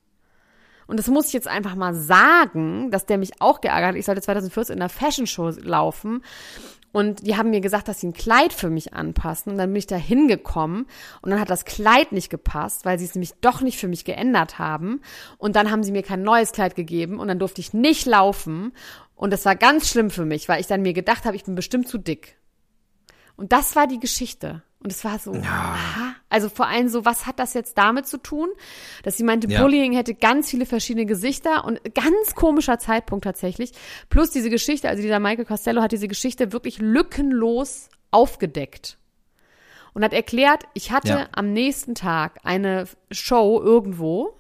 Und 0.87 0.99
das 0.99 1.09
muss 1.09 1.27
ich 1.27 1.35
jetzt 1.35 1.49
einfach 1.49 1.75
mal 1.75 1.95
sagen, 1.95 2.91
dass 2.91 3.05
der 3.05 3.19
mich 3.19 3.33
auch 3.41 3.61
geärgert 3.61 3.91
hat. 3.91 3.97
Ich 3.97 4.07
sollte 4.07 4.23
2014 4.23 4.77
in 4.77 4.81
einer 4.83 4.89
Fashion 4.89 5.27
Show 5.27 5.51
laufen. 5.61 6.23
Und 6.91 7.27
die 7.27 7.37
haben 7.37 7.51
mir 7.51 7.61
gesagt, 7.61 7.89
dass 7.89 8.01
sie 8.01 8.09
ein 8.09 8.15
Kleid 8.15 8.53
für 8.53 8.71
mich 8.71 8.95
anpassen. 8.95 9.53
Und 9.53 9.59
dann 9.59 9.71
bin 9.71 9.77
ich 9.77 9.87
da 9.87 9.97
hingekommen 9.97 10.87
und 11.21 11.31
dann 11.31 11.41
hat 11.41 11.51
das 11.51 11.65
Kleid 11.65 12.13
nicht 12.13 12.31
gepasst, 12.31 12.85
weil 12.85 12.99
sie 12.99 13.05
es 13.05 13.15
nämlich 13.15 13.35
doch 13.41 13.61
nicht 13.61 13.79
für 13.79 13.89
mich 13.89 14.05
geändert 14.05 14.59
haben. 14.59 15.03
Und 15.37 15.55
dann 15.57 15.71
haben 15.71 15.83
sie 15.83 15.93
mir 15.93 16.03
kein 16.03 16.23
neues 16.23 16.53
Kleid 16.53 16.75
gegeben 16.75 17.21
und 17.21 17.29
dann 17.29 17.39
durfte 17.39 17.61
ich 17.61 17.75
nicht 17.75 18.07
laufen. 18.07 18.73
Und 19.15 19.33
das 19.33 19.45
war 19.45 19.57
ganz 19.57 19.89
schlimm 19.89 20.11
für 20.11 20.25
mich, 20.25 20.49
weil 20.49 20.61
ich 20.61 20.67
dann 20.67 20.83
mir 20.83 20.95
gedacht 20.95 21.25
habe, 21.25 21.37
ich 21.37 21.45
bin 21.45 21.55
bestimmt 21.55 21.89
zu 21.89 21.99
dick. 21.99 22.38
Und 23.39 23.53
das 23.53 23.75
war 23.77 23.87
die 23.87 24.01
Geschichte. 24.01 24.63
Und 24.81 24.93
es 24.93 25.05
war 25.05 25.19
so, 25.19 25.33
aha. 25.33 26.15
Also 26.29 26.49
vor 26.49 26.67
allem 26.67 26.89
so, 26.89 27.05
was 27.05 27.27
hat 27.27 27.39
das 27.39 27.55
jetzt 27.55 27.79
damit 27.79 28.07
zu 28.07 28.19
tun? 28.19 28.49
Dass 29.03 29.17
sie 29.17 29.25
meinte, 29.25 29.49
Ja. 29.49 29.63
Bullying 29.63 29.93
hätte 29.93 30.15
ganz 30.15 30.51
viele 30.51 30.67
verschiedene 30.67 31.07
Gesichter 31.07 31.65
und 31.65 31.81
ganz 31.95 32.35
komischer 32.35 32.79
Zeitpunkt 32.79 33.25
tatsächlich. 33.25 33.73
Plus 34.11 34.31
diese 34.31 34.51
Geschichte, 34.51 34.89
also 34.89 35.03
dieser 35.03 35.19
Michael 35.19 35.47
Costello 35.47 35.83
hat 35.83 35.93
diese 35.93 36.07
Geschichte 36.09 36.53
wirklich 36.53 36.79
lückenlos 36.79 37.89
aufgedeckt. 38.11 38.99
Und 39.95 40.05
hat 40.05 40.13
erklärt, 40.13 40.65
ich 40.75 40.93
hatte 40.93 41.09
Ja. 41.09 41.29
am 41.33 41.53
nächsten 41.53 41.95
Tag 41.95 42.39
eine 42.45 42.87
Show 43.11 43.61
irgendwo 43.61 44.35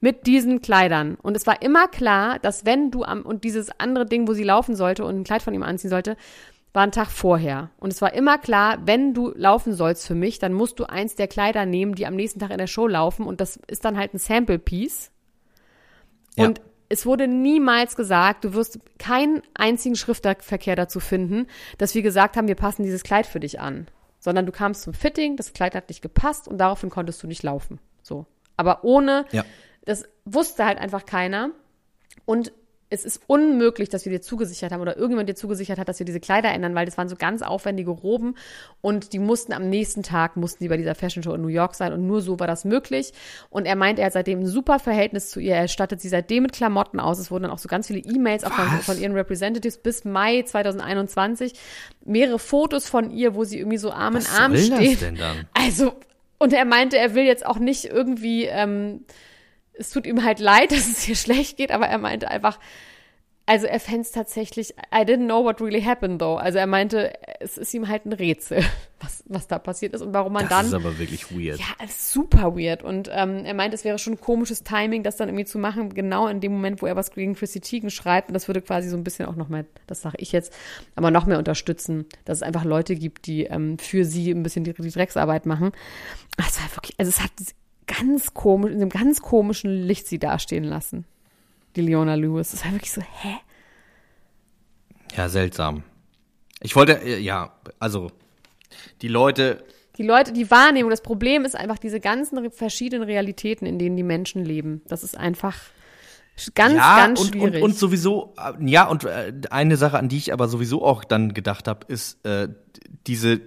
mit 0.00 0.26
diesen 0.28 0.60
Kleidern. 0.62 1.16
Und 1.20 1.36
es 1.36 1.46
war 1.48 1.62
immer 1.62 1.88
klar, 1.88 2.38
dass 2.38 2.64
wenn 2.64 2.90
du 2.92 3.02
am, 3.02 3.22
und 3.22 3.42
dieses 3.42 3.70
andere 3.80 4.06
Ding, 4.06 4.28
wo 4.28 4.34
sie 4.34 4.44
laufen 4.44 4.76
sollte 4.76 5.04
und 5.04 5.18
ein 5.20 5.24
Kleid 5.24 5.42
von 5.42 5.54
ihm 5.54 5.64
anziehen 5.64 5.90
sollte, 5.90 6.16
war 6.78 6.84
ein 6.84 6.92
Tag 6.92 7.10
vorher. 7.10 7.70
Und 7.80 7.92
es 7.92 8.00
war 8.00 8.12
immer 8.14 8.38
klar, 8.38 8.78
wenn 8.84 9.12
du 9.12 9.32
laufen 9.34 9.74
sollst 9.74 10.06
für 10.06 10.14
mich, 10.14 10.38
dann 10.38 10.52
musst 10.52 10.78
du 10.78 10.84
eins 10.84 11.16
der 11.16 11.26
Kleider 11.26 11.66
nehmen, 11.66 11.96
die 11.96 12.06
am 12.06 12.14
nächsten 12.14 12.38
Tag 12.38 12.52
in 12.52 12.58
der 12.58 12.68
Show 12.68 12.86
laufen. 12.86 13.26
Und 13.26 13.40
das 13.40 13.56
ist 13.66 13.84
dann 13.84 13.98
halt 13.98 14.14
ein 14.14 14.18
Sample-Piece. 14.18 15.10
Ja. 16.36 16.46
Und 16.46 16.60
es 16.88 17.04
wurde 17.04 17.26
niemals 17.26 17.96
gesagt, 17.96 18.44
du 18.44 18.54
wirst 18.54 18.78
keinen 18.96 19.42
einzigen 19.54 19.96
Schriftverkehr 19.96 20.76
dazu 20.76 21.00
finden, 21.00 21.48
dass 21.78 21.96
wir 21.96 22.02
gesagt 22.02 22.36
haben, 22.36 22.46
wir 22.46 22.54
passen 22.54 22.84
dieses 22.84 23.02
Kleid 23.02 23.26
für 23.26 23.40
dich 23.40 23.58
an. 23.58 23.88
Sondern 24.20 24.46
du 24.46 24.52
kamst 24.52 24.82
zum 24.82 24.94
Fitting, 24.94 25.34
das 25.34 25.52
Kleid 25.52 25.74
hat 25.74 25.88
nicht 25.88 26.00
gepasst 26.00 26.46
und 26.46 26.58
daraufhin 26.58 26.90
konntest 26.90 27.20
du 27.24 27.26
nicht 27.26 27.42
laufen. 27.42 27.80
So. 28.02 28.24
Aber 28.56 28.84
ohne, 28.84 29.24
Ja. 29.32 29.44
das 29.84 30.04
wusste 30.24 30.64
halt 30.64 30.78
einfach 30.78 31.06
keiner. 31.06 31.50
Und 32.24 32.52
es 32.90 33.04
ist 33.04 33.20
unmöglich, 33.26 33.88
dass 33.88 34.04
wir 34.04 34.12
dir 34.12 34.22
zugesichert 34.22 34.72
haben 34.72 34.80
oder 34.80 34.96
irgendjemand 34.96 35.28
dir 35.28 35.34
zugesichert 35.34 35.78
hat, 35.78 35.88
dass 35.88 35.98
wir 35.98 36.06
diese 36.06 36.20
Kleider 36.20 36.50
ändern, 36.50 36.74
weil 36.74 36.86
das 36.86 36.96
waren 36.96 37.08
so 37.08 37.16
ganz 37.16 37.42
aufwendige 37.42 37.90
Roben 37.90 38.34
und 38.80 39.12
die 39.12 39.18
mussten 39.18 39.52
am 39.52 39.68
nächsten 39.68 40.02
Tag, 40.02 40.36
mussten 40.36 40.64
die 40.64 40.68
bei 40.68 40.76
dieser 40.78 40.94
Fashion 40.94 41.22
Show 41.22 41.34
in 41.34 41.42
New 41.42 41.48
York 41.48 41.74
sein 41.74 41.92
und 41.92 42.06
nur 42.06 42.22
so 42.22 42.40
war 42.40 42.46
das 42.46 42.64
möglich. 42.64 43.12
Und 43.50 43.66
er 43.66 43.76
meint, 43.76 43.98
er 43.98 44.06
hat 44.06 44.14
seitdem 44.14 44.40
ein 44.40 44.46
super 44.46 44.78
Verhältnis 44.78 45.30
zu 45.30 45.40
ihr, 45.40 45.54
er 45.54 45.68
stattet 45.68 46.00
sie 46.00 46.08
seitdem 46.08 46.44
mit 46.44 46.52
Klamotten 46.52 46.98
aus. 46.98 47.18
Es 47.18 47.30
wurden 47.30 47.44
dann 47.44 47.52
auch 47.52 47.58
so 47.58 47.68
ganz 47.68 47.88
viele 47.88 48.00
E-Mails 48.00 48.44
auch 48.44 48.52
von, 48.52 48.66
von 48.80 48.98
ihren 48.98 49.12
Representatives 49.12 49.78
bis 49.78 50.04
Mai 50.04 50.42
2021. 50.42 51.52
Mehrere 52.06 52.38
Fotos 52.38 52.88
von 52.88 53.10
ihr, 53.10 53.34
wo 53.34 53.44
sie 53.44 53.58
irgendwie 53.58 53.78
so 53.78 53.92
Arm 53.92 54.16
in 54.16 54.22
Was 54.22 54.38
Arm 54.38 54.52
das 54.52 54.68
denn 54.70 55.16
dann? 55.16 55.46
Also, 55.52 55.92
und 56.38 56.52
er 56.52 56.64
meinte, 56.64 56.96
er 56.96 57.14
will 57.14 57.24
jetzt 57.24 57.44
auch 57.44 57.58
nicht 57.58 57.84
irgendwie, 57.84 58.44
ähm, 58.44 59.04
es 59.78 59.90
tut 59.90 60.06
ihm 60.06 60.24
halt 60.24 60.40
leid, 60.40 60.70
dass 60.72 60.86
es 60.88 61.02
hier 61.02 61.16
schlecht 61.16 61.56
geht, 61.56 61.70
aber 61.70 61.86
er 61.86 61.98
meinte 61.98 62.28
einfach, 62.28 62.58
also 63.46 63.66
er 63.66 63.80
fände 63.80 64.02
es 64.02 64.10
tatsächlich, 64.10 64.74
I 64.94 65.04
didn't 65.04 65.24
know 65.24 65.42
what 65.42 65.58
really 65.62 65.80
happened 65.80 66.20
though. 66.20 66.36
Also 66.36 66.58
er 66.58 66.66
meinte, 66.66 67.14
es 67.40 67.56
ist 67.56 67.72
ihm 67.72 67.88
halt 67.88 68.04
ein 68.04 68.12
Rätsel, 68.12 68.62
was, 69.00 69.24
was 69.26 69.46
da 69.46 69.58
passiert 69.58 69.94
ist 69.94 70.02
und 70.02 70.12
warum 70.12 70.34
man 70.34 70.42
Das 70.42 70.50
dann. 70.50 70.66
ist 70.66 70.74
aber 70.74 70.98
wirklich 70.98 71.30
weird. 71.34 71.58
ja, 71.58 71.64
es 71.82 71.92
ist 71.92 72.12
super 72.12 72.54
weird. 72.58 72.82
Und 72.82 73.08
ähm, 73.10 73.46
er 73.46 73.54
meinte, 73.54 73.74
es 73.74 73.84
wäre 73.84 73.98
schon 73.98 74.20
komisches 74.20 74.64
Timing, 74.64 75.02
das 75.02 75.16
dann 75.16 75.30
irgendwie 75.30 75.46
zu 75.46 75.58
machen, 75.58 75.94
genau 75.94 76.26
in 76.28 76.40
dem 76.40 76.52
Moment, 76.52 76.82
wo 76.82 76.86
er 76.86 76.94
was 76.94 77.10
gegen 77.10 77.34
Chrissy 77.34 77.60
Teigen 77.62 77.88
schreibt. 77.88 78.28
Und 78.28 78.34
das 78.34 78.48
würde 78.48 78.60
quasi 78.60 78.90
so 78.90 78.98
ein 78.98 79.04
bisschen 79.04 79.24
auch 79.24 79.36
noch 79.36 79.48
mehr, 79.48 79.64
das 79.86 80.02
sage 80.02 80.16
ich 80.18 80.30
jetzt, 80.32 80.52
aber 80.94 81.10
noch 81.10 81.24
mehr 81.24 81.38
unterstützen, 81.38 82.04
dass 82.26 82.38
es 82.38 82.42
einfach 82.42 82.64
Leute 82.66 82.96
gibt, 82.96 83.26
die 83.26 83.44
ähm, 83.44 83.78
für 83.78 84.04
sie 84.04 84.30
ein 84.30 84.42
bisschen 84.42 84.64
die, 84.64 84.74
die 84.74 84.90
Drecksarbeit 84.90 85.46
machen. 85.46 85.72
Es 86.36 86.60
war 86.60 86.68
wirklich, 86.76 86.94
also 86.98 87.08
es 87.08 87.22
hat 87.22 87.30
ganz 87.88 88.34
komisch, 88.34 88.70
in 88.70 88.80
einem 88.80 88.90
ganz 88.90 89.20
komischen 89.20 89.82
Licht 89.82 90.06
sie 90.06 90.20
dastehen 90.20 90.64
lassen. 90.64 91.04
Die 91.74 91.80
Leona 91.80 92.14
Lewis. 92.14 92.52
Das 92.52 92.64
war 92.64 92.72
wirklich 92.72 92.92
so, 92.92 93.00
hä? 93.00 93.36
Ja, 95.16 95.28
seltsam. 95.28 95.82
Ich 96.60 96.76
wollte, 96.76 97.02
äh, 97.02 97.18
ja, 97.18 97.52
also, 97.80 98.12
die 99.02 99.08
Leute, 99.08 99.64
Die 99.96 100.04
Leute, 100.04 100.32
die 100.32 100.48
Wahrnehmung, 100.48 100.90
das 100.90 101.02
Problem 101.02 101.44
ist 101.44 101.56
einfach 101.56 101.78
diese 101.78 101.98
ganzen 101.98 102.50
verschiedenen 102.52 103.02
Realitäten, 103.02 103.66
in 103.66 103.80
denen 103.80 103.96
die 103.96 104.04
Menschen 104.04 104.44
leben. 104.44 104.82
Das 104.86 105.02
ist 105.02 105.16
einfach 105.16 105.56
ganz, 106.54 106.74
ja, 106.74 106.96
ganz 106.98 107.20
und, 107.20 107.26
schwierig. 107.28 107.62
Und, 107.62 107.70
und 107.70 107.76
sowieso, 107.76 108.34
äh, 108.38 108.52
ja, 108.64 108.86
und 108.86 109.04
äh, 109.04 109.32
eine 109.50 109.76
Sache, 109.76 109.98
an 109.98 110.08
die 110.08 110.18
ich 110.18 110.32
aber 110.32 110.46
sowieso 110.46 110.84
auch 110.84 111.02
dann 111.02 111.34
gedacht 111.34 111.66
habe, 111.66 111.86
ist 111.88 112.24
äh, 112.24 112.48
diese, 113.08 113.40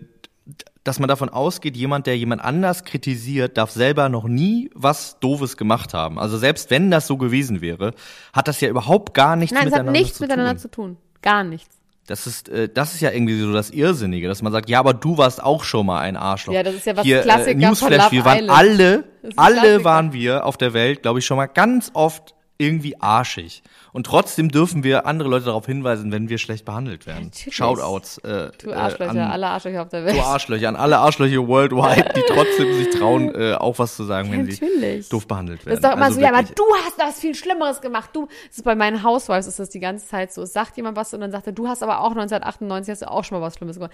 dass 0.83 0.99
man 0.99 1.07
davon 1.07 1.29
ausgeht, 1.29 1.77
jemand, 1.77 2.07
der 2.07 2.17
jemand 2.17 2.41
anders 2.43 2.83
kritisiert, 2.83 3.57
darf 3.57 3.71
selber 3.71 4.09
noch 4.09 4.23
nie 4.25 4.69
was 4.73 5.19
Doofes 5.19 5.57
gemacht 5.57 5.93
haben. 5.93 6.17
Also 6.17 6.37
selbst 6.37 6.71
wenn 6.71 6.89
das 6.89 7.05
so 7.07 7.17
gewesen 7.17 7.61
wäre, 7.61 7.93
hat 8.33 8.47
das 8.47 8.61
ja 8.61 8.69
überhaupt 8.69 9.13
gar 9.13 9.35
nichts 9.35 9.53
Nein, 9.53 9.67
es 9.67 9.73
hat 9.73 9.79
miteinander 9.83 9.99
nichts 9.99 10.17
zu 10.17 10.23
miteinander 10.23 10.53
tun. 10.53 10.59
zu 10.59 10.71
tun. 10.71 10.97
Gar 11.21 11.43
nichts. 11.43 11.77
Das 12.07 12.25
ist, 12.25 12.49
äh, 12.49 12.67
das 12.67 12.95
ist 12.95 13.01
ja 13.01 13.11
irgendwie 13.11 13.39
so 13.39 13.53
das 13.53 13.69
Irrsinnige, 13.69 14.27
dass 14.27 14.41
man 14.41 14.51
sagt, 14.51 14.69
ja, 14.69 14.79
aber 14.79 14.93
du 14.93 15.17
warst 15.17 15.41
auch 15.41 15.63
schon 15.63 15.85
mal 15.85 15.99
ein 15.99 16.17
Arschloch. 16.17 16.53
Ja, 16.53 16.63
das 16.63 16.73
ist 16.75 16.85
ja 16.85 16.97
was 16.97 17.03
Hier, 17.03 17.21
Klassiker 17.21 17.51
äh, 17.51 17.55
Newsflash, 17.69 18.11
wir 18.11 18.25
waren 18.25 18.37
Island. 18.39 18.59
alle, 18.59 19.03
alle 19.35 19.55
Klassiker. 19.59 19.83
waren 19.83 20.13
wir 20.13 20.45
auf 20.45 20.57
der 20.57 20.73
Welt, 20.73 21.03
glaube 21.03 21.19
ich, 21.19 21.25
schon 21.25 21.37
mal 21.37 21.45
ganz 21.45 21.91
oft 21.93 22.33
irgendwie 22.57 22.99
arschig. 22.99 23.61
Und 23.93 24.05
trotzdem 24.05 24.49
dürfen 24.49 24.83
wir 24.83 25.05
andere 25.05 25.27
Leute 25.29 25.45
darauf 25.45 25.65
hinweisen, 25.65 26.11
wenn 26.11 26.29
wir 26.29 26.37
schlecht 26.37 26.65
behandelt 26.65 27.05
werden. 27.05 27.25
Natürlich. 27.25 27.55
Shoutouts. 27.55 28.17
Äh, 28.19 28.51
Du 28.61 28.69
äh, 28.69 28.73
Arschlöcher, 28.73 29.11
an, 29.11 29.17
alle 29.19 29.47
Arschlöcher 29.47 29.81
auf 29.81 29.89
der 29.89 30.05
Welt. 30.05 30.15
Du 30.17 30.21
Arschlöcher, 30.21 30.69
an 30.69 30.75
alle 30.75 30.97
Arschlöcher 30.99 31.47
worldwide, 31.47 32.13
die 32.15 32.23
trotzdem 32.27 32.73
sich 32.75 32.89
trauen, 32.89 33.33
äh, 33.35 33.53
auch 33.53 33.79
was 33.79 33.95
zu 33.95 34.03
sagen, 34.03 34.31
wenn 34.31 34.45
Natürlich. 34.45 35.05
sie 35.05 35.09
doof 35.09 35.27
behandelt 35.27 35.59
Das 35.61 35.65
werden. 35.65 35.77
ist 35.77 35.83
doch 35.83 35.93
immer 35.93 36.05
Also 36.05 36.15
so, 36.15 36.21
ja, 36.21 36.29
aber 36.29 36.43
du 36.43 36.63
hast 36.85 36.97
was 36.97 37.19
viel 37.19 37.35
Schlimmeres 37.35 37.81
gemacht. 37.81 38.09
Du, 38.13 38.27
das 38.47 38.57
ist 38.57 38.63
bei 38.63 38.75
meinen 38.75 39.03
Housewives 39.03 39.47
ist 39.47 39.59
das 39.59 39.69
die 39.69 39.79
ganze 39.79 40.07
Zeit 40.07 40.31
so. 40.33 40.41
Es 40.43 40.53
sagt 40.53 40.77
jemand 40.77 40.95
was 40.97 41.13
und 41.13 41.21
dann 41.21 41.31
sagt 41.31 41.47
er, 41.47 41.53
du 41.53 41.67
hast 41.67 41.83
aber 41.83 41.99
auch 42.01 42.11
1998 42.11 42.91
hast 42.91 43.01
du 43.01 43.11
auch 43.11 43.23
schon 43.23 43.39
mal 43.39 43.45
was 43.45 43.55
Schlimmes 43.55 43.75
gemacht. 43.75 43.91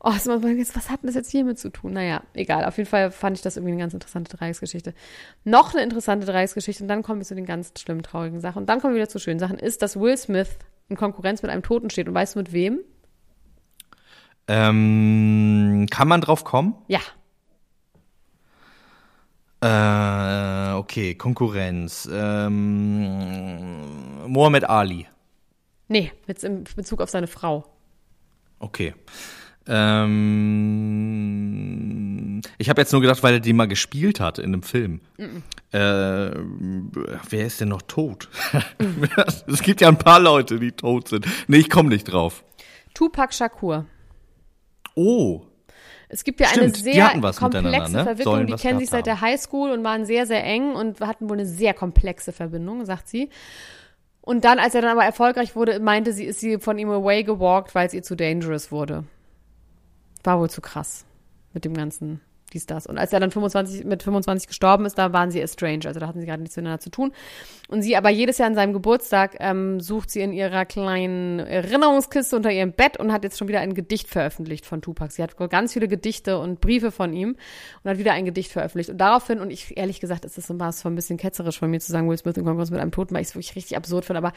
Oh, 0.00 0.10
ist 0.10 0.26
immer 0.26 0.42
was 0.42 0.90
hat 0.90 1.02
denn 1.02 1.08
das 1.08 1.14
jetzt 1.14 1.30
hiermit 1.30 1.58
zu 1.58 1.70
tun? 1.70 1.92
Naja, 1.92 2.22
egal. 2.34 2.64
Auf 2.64 2.76
jeden 2.76 2.88
Fall 2.88 3.10
fand 3.10 3.36
ich 3.36 3.42
das 3.42 3.56
irgendwie 3.56 3.72
eine 3.72 3.80
ganz 3.80 3.94
interessante 3.94 4.36
Dreiecksgeschichte. 4.36 4.94
Noch 5.44 5.72
eine 5.74 5.82
interessante 5.82 6.26
Dreiecksgeschichte 6.26 6.82
und 6.84 6.88
dann 6.88 7.02
kommen 7.02 7.20
wir 7.20 7.26
zu 7.26 7.34
den 7.34 7.46
ganz 7.46 7.72
schlimmen, 7.78 8.02
traurigen 8.02 8.40
Sachen. 8.40 8.58
Und 8.58 8.68
dann 8.68 8.80
kommen 8.80 8.94
wir 8.94 9.00
wieder 9.00 9.08
zu 9.08 9.18
schönen 9.18 9.37
Sachen, 9.38 9.58
ist, 9.58 9.82
dass 9.82 9.98
Will 9.98 10.16
Smith 10.16 10.58
in 10.88 10.96
Konkurrenz 10.96 11.42
mit 11.42 11.50
einem 11.50 11.62
Toten 11.62 11.90
steht. 11.90 12.08
Und 12.08 12.14
weißt 12.14 12.34
du 12.34 12.40
mit 12.40 12.52
wem? 12.52 12.80
Ähm, 14.46 15.86
kann 15.90 16.08
man 16.08 16.20
drauf 16.20 16.44
kommen? 16.44 16.74
Ja. 16.88 17.00
Äh, 19.60 20.72
okay, 20.74 21.14
Konkurrenz. 21.14 22.08
Ähm, 22.10 23.06
Mohammed 24.28 24.64
Ali. 24.64 25.06
Nee, 25.88 26.12
jetzt 26.26 26.44
in 26.44 26.64
Bezug 26.64 27.00
auf 27.00 27.10
seine 27.10 27.26
Frau. 27.26 27.64
Okay. 28.58 28.94
Ähm, 29.68 31.20
ich 32.56 32.70
habe 32.70 32.80
jetzt 32.80 32.92
nur 32.92 33.02
gedacht, 33.02 33.22
weil 33.22 33.34
er 33.34 33.40
die 33.40 33.52
mal 33.52 33.68
gespielt 33.68 34.18
hat 34.18 34.38
in 34.38 34.46
einem 34.46 34.62
Film. 34.62 35.00
Äh, 35.18 36.30
wer 37.30 37.46
ist 37.46 37.60
denn 37.60 37.68
noch 37.68 37.82
tot? 37.82 38.30
es 39.46 39.62
gibt 39.62 39.82
ja 39.82 39.88
ein 39.88 39.98
paar 39.98 40.20
Leute, 40.20 40.58
die 40.58 40.72
tot 40.72 41.08
sind. 41.08 41.26
Nee, 41.48 41.58
ich 41.58 41.68
komme 41.68 41.90
nicht 41.90 42.04
drauf. 42.04 42.44
Tupac 42.94 43.34
Shakur. 43.34 43.84
Oh, 44.94 45.42
Es 46.08 46.24
gibt 46.24 46.40
ja 46.40 46.46
Stimmt, 46.48 46.64
eine 46.64 46.74
sehr 46.74 47.10
komplexe 47.10 47.92
ne? 47.92 48.04
Verwicklung. 48.04 48.46
Die 48.46 48.54
kennen 48.54 48.78
sich 48.80 48.88
seit 48.88 49.06
der 49.06 49.20
Highschool 49.20 49.70
und 49.70 49.84
waren 49.84 50.06
sehr, 50.06 50.26
sehr 50.26 50.42
eng 50.42 50.72
und 50.74 51.00
hatten 51.00 51.28
wohl 51.28 51.36
eine 51.36 51.46
sehr 51.46 51.74
komplexe 51.74 52.32
Verbindung, 52.32 52.86
sagt 52.86 53.08
sie. 53.08 53.28
Und 54.22 54.44
dann, 54.44 54.58
als 54.58 54.74
er 54.74 54.82
dann 54.82 54.90
aber 54.92 55.04
erfolgreich 55.04 55.54
wurde, 55.54 55.78
meinte 55.78 56.12
sie, 56.12 56.24
ist 56.24 56.40
sie 56.40 56.58
von 56.58 56.78
ihm 56.78 56.90
away 56.90 57.22
gewalkt, 57.22 57.74
weil 57.74 57.86
es 57.86 57.94
ihr 57.94 58.02
zu 58.02 58.16
dangerous 58.16 58.72
wurde. 58.72 59.04
War 60.24 60.40
wohl 60.40 60.50
zu 60.50 60.60
krass 60.60 61.04
mit 61.52 61.64
dem 61.64 61.74
ganzen 61.74 62.20
dies, 62.52 62.66
das. 62.66 62.86
Und 62.86 62.98
als 62.98 63.12
er 63.12 63.20
dann 63.20 63.30
25, 63.30 63.84
mit 63.84 64.02
25 64.02 64.48
gestorben 64.48 64.84
ist, 64.86 64.98
da 64.98 65.12
waren 65.12 65.30
sie 65.30 65.40
estranged. 65.40 65.86
Also 65.86 66.00
da 66.00 66.06
hatten 66.06 66.20
sie 66.20 66.26
gerade 66.26 66.42
nichts 66.42 66.56
miteinander 66.56 66.80
zu 66.80 66.90
tun. 66.90 67.12
Und 67.68 67.82
sie 67.82 67.96
aber 67.96 68.08
jedes 68.08 68.38
Jahr 68.38 68.48
an 68.48 68.54
seinem 68.54 68.72
Geburtstag 68.72 69.36
ähm, 69.40 69.80
sucht 69.80 70.10
sie 70.10 70.20
in 70.20 70.32
ihrer 70.32 70.64
kleinen 70.64 71.40
Erinnerungskiste 71.40 72.34
unter 72.34 72.50
ihrem 72.50 72.72
Bett 72.72 72.98
und 72.98 73.12
hat 73.12 73.24
jetzt 73.24 73.38
schon 73.38 73.48
wieder 73.48 73.60
ein 73.60 73.74
Gedicht 73.74 74.08
veröffentlicht 74.08 74.64
von 74.64 74.80
Tupac. 74.80 75.12
Sie 75.12 75.22
hat 75.22 75.36
ganz 75.50 75.74
viele 75.74 75.86
Gedichte 75.88 76.38
und 76.38 76.60
Briefe 76.60 76.90
von 76.90 77.12
ihm 77.12 77.36
und 77.82 77.90
hat 77.90 77.98
wieder 77.98 78.12
ein 78.12 78.24
Gedicht 78.24 78.52
veröffentlicht. 78.52 78.88
Und 78.88 78.98
daraufhin, 78.98 79.40
und 79.40 79.50
ich 79.50 79.76
ehrlich 79.76 80.00
gesagt, 80.00 80.24
ist 80.24 80.38
das 80.38 80.46
so 80.46 80.58
was 80.58 80.80
von 80.80 80.94
ein 80.94 80.96
bisschen 80.96 81.18
ketzerisch 81.18 81.58
von 81.58 81.70
mir 81.70 81.80
zu 81.80 81.92
sagen, 81.92 82.08
Will 82.08 82.16
Smith 82.16 82.36
in 82.36 82.44
Konkurrenz 82.44 82.70
mit 82.70 82.80
einem 82.80 82.90
Toten, 82.90 83.14
weil 83.14 83.22
ich 83.22 83.28
es 83.28 83.34
wirklich 83.34 83.54
richtig 83.54 83.76
absurd 83.76 84.06
finde. 84.06 84.18
Aber 84.18 84.32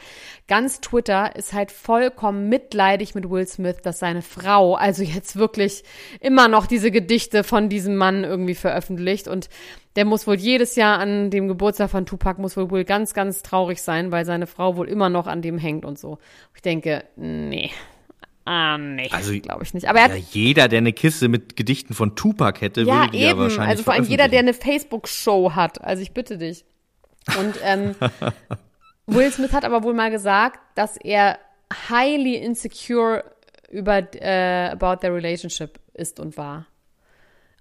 ganz 0.46 0.80
Twitter 0.80 1.34
ist 1.34 1.54
halt 1.54 1.72
vollkommen 1.72 2.50
mitleidig 2.50 3.14
mit 3.14 3.30
Will 3.30 3.46
Smith, 3.46 3.76
dass 3.82 3.98
seine 3.98 4.20
Frau 4.20 4.74
also 4.74 5.02
jetzt 5.02 5.36
wirklich 5.36 5.84
immer 6.20 6.48
noch 6.48 6.66
diese 6.66 6.90
Gedichte 6.90 7.44
von 7.44 7.70
diesem 7.70 7.96
Mann 8.02 8.24
irgendwie 8.24 8.56
veröffentlicht. 8.56 9.28
Und 9.28 9.48
der 9.94 10.04
muss 10.04 10.26
wohl 10.26 10.34
jedes 10.34 10.74
Jahr 10.74 10.98
an 10.98 11.30
dem 11.30 11.46
Geburtstag 11.46 11.88
von 11.88 12.04
Tupac 12.04 12.40
muss 12.40 12.56
wohl, 12.56 12.68
wohl 12.72 12.82
ganz, 12.82 13.14
ganz 13.14 13.42
traurig 13.42 13.80
sein, 13.80 14.10
weil 14.10 14.24
seine 14.24 14.48
Frau 14.48 14.76
wohl 14.76 14.88
immer 14.88 15.08
noch 15.08 15.28
an 15.28 15.40
dem 15.40 15.56
hängt 15.56 15.84
und 15.84 16.00
so. 16.00 16.18
Ich 16.56 16.62
denke, 16.62 17.04
nee. 17.14 17.70
Ah, 18.44 18.76
nee, 18.76 19.08
Also, 19.12 19.38
glaube 19.38 19.62
ich 19.62 19.72
nicht. 19.72 19.88
Aber 19.88 20.00
er 20.00 20.04
hat 20.06 20.16
ja, 20.16 20.24
jeder, 20.32 20.66
der 20.66 20.78
eine 20.78 20.92
Kiste 20.92 21.28
mit 21.28 21.54
Gedichten 21.54 21.94
von 21.94 22.16
Tupac 22.16 22.60
hätte, 22.60 22.82
ja, 22.82 23.02
würde 23.02 23.12
die 23.12 23.20
ja 23.20 23.30
eben. 23.30 23.38
wahrscheinlich 23.38 23.70
Also 23.70 23.84
vor 23.84 23.92
allem 23.92 24.04
jeder, 24.04 24.26
der 24.26 24.40
eine 24.40 24.54
Facebook-Show 24.54 25.52
hat. 25.54 25.80
Also 25.80 26.02
ich 26.02 26.10
bitte 26.12 26.38
dich. 26.38 26.64
Und 27.38 27.54
ähm, 27.62 27.94
Will 29.06 29.30
Smith 29.30 29.52
hat 29.52 29.64
aber 29.64 29.84
wohl 29.84 29.94
mal 29.94 30.10
gesagt, 30.10 30.58
dass 30.74 30.96
er 30.96 31.38
highly 31.88 32.34
insecure 32.34 33.24
über 33.70 33.98
äh, 34.20 34.70
about 34.70 34.96
their 35.02 35.14
relationship 35.14 35.78
ist 35.94 36.18
und 36.18 36.36
war. 36.36 36.66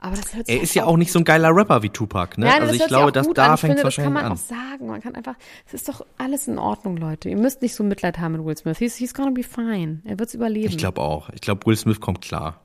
Aber 0.03 0.15
das 0.15 0.33
hört 0.35 0.47
sich 0.47 0.55
Er 0.55 0.59
halt 0.59 0.63
ist 0.63 0.73
ja 0.73 0.85
auch 0.85 0.97
nicht 0.97 1.11
so 1.11 1.19
ein 1.19 1.25
geiler 1.25 1.55
Rapper 1.55 1.83
wie 1.83 1.89
Tupac, 1.89 2.37
ne? 2.39 2.47
Nein, 2.47 2.61
also 2.63 2.73
das 2.73 2.81
ich 2.81 2.87
glaube, 2.87 3.11
dass 3.11 3.27
gut 3.27 3.37
da 3.37 3.51
an. 3.51 3.57
Fängt 3.57 3.79
finde, 3.79 3.87
es 3.87 3.95
das 3.95 4.03
kann 4.03 4.13
wahrscheinlich 4.15 4.23
man 4.23 4.57
an. 4.57 4.65
auch 4.65 4.71
sagen. 4.71 4.87
Man 4.87 5.01
kann 5.01 5.15
einfach, 5.15 5.35
es 5.67 5.75
ist 5.75 5.87
doch 5.87 6.03
alles 6.17 6.47
in 6.47 6.57
Ordnung, 6.57 6.97
Leute. 6.97 7.29
Ihr 7.29 7.37
müsst 7.37 7.61
nicht 7.61 7.75
so 7.75 7.83
Mitleid 7.83 8.17
haben 8.17 8.31
mit 8.33 8.43
Will 8.43 8.57
Smith. 8.57 8.79
He's, 8.79 8.95
he's 8.95 9.13
gonna 9.13 9.29
be 9.29 9.43
fine. 9.43 10.01
Er 10.03 10.17
wird's 10.17 10.33
überleben. 10.33 10.69
Ich 10.69 10.77
glaube 10.77 11.01
auch. 11.01 11.29
Ich 11.29 11.41
glaube, 11.41 11.65
Will 11.67 11.77
Smith 11.77 11.99
kommt 11.99 12.21
klar. 12.21 12.61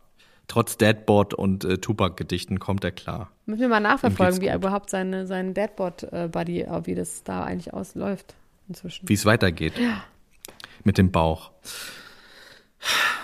Trotz 0.49 0.78
Deadbot 0.78 1.34
und 1.34 1.64
äh, 1.64 1.76
Tupac-Gedichten 1.76 2.59
kommt 2.59 2.84
er 2.84 2.93
klar. 2.93 3.30
Müssen 3.45 3.61
wir 3.61 3.68
mal 3.68 3.80
nachverfolgen, 3.80 4.41
wie 4.41 4.47
er 4.47 4.57
überhaupt 4.57 4.89
seine, 4.89 5.26
seinen 5.26 5.53
Deadbot-Buddy, 5.53 6.62
äh, 6.62 6.87
wie 6.87 6.95
das 6.95 7.22
da 7.22 7.45
eigentlich 7.45 7.74
ausläuft 7.74 8.34
inzwischen. 8.68 9.09
Wie 9.09 9.14
es 9.14 9.26
weitergeht. 9.26 9.74
Mit 10.84 10.97
dem 10.97 11.11
Bauch. 11.11 11.51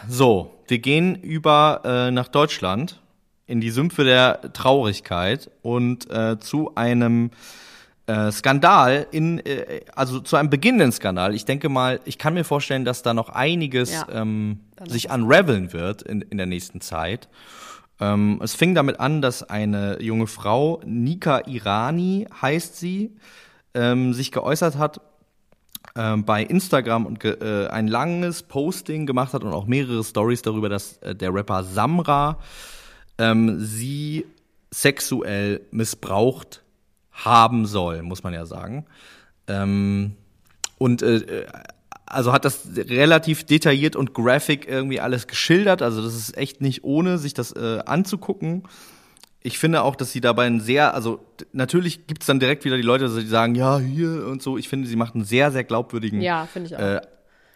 So, 0.08 0.52
wir 0.66 0.80
gehen 0.80 1.14
über 1.14 1.80
äh, 1.84 2.10
nach 2.10 2.28
Deutschland 2.28 3.00
in 3.46 3.60
die 3.60 3.70
Sümpfe 3.70 4.04
der 4.04 4.52
Traurigkeit 4.52 5.50
und 5.62 6.10
äh, 6.10 6.38
zu 6.38 6.74
einem 6.74 7.30
äh, 8.06 8.30
Skandal 8.32 9.06
in, 9.10 9.38
äh, 9.40 9.82
also 9.94 10.20
zu 10.20 10.36
einem 10.36 10.50
beginnenden 10.50 10.92
Skandal. 10.92 11.34
Ich 11.34 11.44
denke 11.44 11.68
mal, 11.68 12.00
ich 12.04 12.18
kann 12.18 12.34
mir 12.34 12.44
vorstellen, 12.44 12.84
dass 12.84 13.02
da 13.02 13.14
noch 13.14 13.28
einiges 13.28 13.92
Ja. 13.92 14.06
ähm, 14.10 14.60
sich 14.88 15.10
unraveln 15.10 15.72
wird 15.72 16.02
in, 16.02 16.22
in 16.22 16.36
der 16.38 16.46
nächsten 16.46 16.80
Zeit. 16.80 17.28
Ähm, 18.00 18.40
es 18.42 18.54
fing 18.54 18.74
damit 18.74 18.98
an, 19.00 19.22
dass 19.22 19.42
eine 19.48 20.00
junge 20.02 20.26
Frau, 20.26 20.80
Nika 20.84 21.42
Irani 21.46 22.26
heißt 22.40 22.76
sie, 22.76 23.12
ähm, 23.74 24.12
sich 24.12 24.32
geäußert 24.32 24.76
hat 24.76 25.00
ähm, 25.94 26.24
bei 26.24 26.42
Instagram 26.42 27.06
und 27.06 27.24
äh, 27.24 27.68
ein 27.68 27.86
langes 27.86 28.42
Posting 28.42 29.06
gemacht 29.06 29.34
hat 29.34 29.44
und 29.44 29.52
auch 29.52 29.66
mehrere 29.66 30.02
Stories 30.02 30.42
darüber, 30.42 30.68
dass 30.68 30.96
äh, 30.98 31.14
der 31.14 31.32
Rapper 31.32 31.62
Samra 31.64 32.38
ähm, 33.18 33.60
sie 33.60 34.26
sexuell 34.70 35.60
missbraucht 35.70 36.62
haben 37.12 37.66
soll, 37.66 38.02
muss 38.02 38.22
man 38.22 38.32
ja 38.32 38.46
sagen. 38.46 38.86
Ähm, 39.46 40.16
und 40.78 41.02
äh, 41.02 41.46
also 42.06 42.32
hat 42.32 42.44
das 42.44 42.68
relativ 42.76 43.44
detailliert 43.44 43.96
und 43.96 44.14
graphic 44.14 44.68
irgendwie 44.68 45.00
alles 45.00 45.26
geschildert. 45.26 45.82
Also 45.82 46.02
das 46.02 46.14
ist 46.14 46.36
echt 46.36 46.60
nicht 46.60 46.84
ohne, 46.84 47.18
sich 47.18 47.34
das 47.34 47.52
äh, 47.52 47.80
anzugucken. 47.86 48.64
Ich 49.42 49.58
finde 49.58 49.82
auch, 49.82 49.96
dass 49.96 50.12
sie 50.12 50.20
dabei 50.20 50.46
ein 50.46 50.60
sehr, 50.60 50.94
also 50.94 51.20
natürlich 51.52 52.06
gibt's 52.06 52.26
dann 52.26 52.38
direkt 52.38 52.64
wieder 52.64 52.76
die 52.76 52.82
Leute, 52.82 53.08
die 53.08 53.26
sagen, 53.26 53.54
ja, 53.54 53.78
hier 53.78 54.26
und 54.26 54.42
so. 54.42 54.56
Ich 54.56 54.68
finde, 54.68 54.86
sie 54.86 54.96
macht 54.96 55.14
einen 55.14 55.24
sehr, 55.24 55.50
sehr 55.50 55.64
glaubwürdigen 55.64 56.20
Ja, 56.20 56.48
äh, 56.54 56.96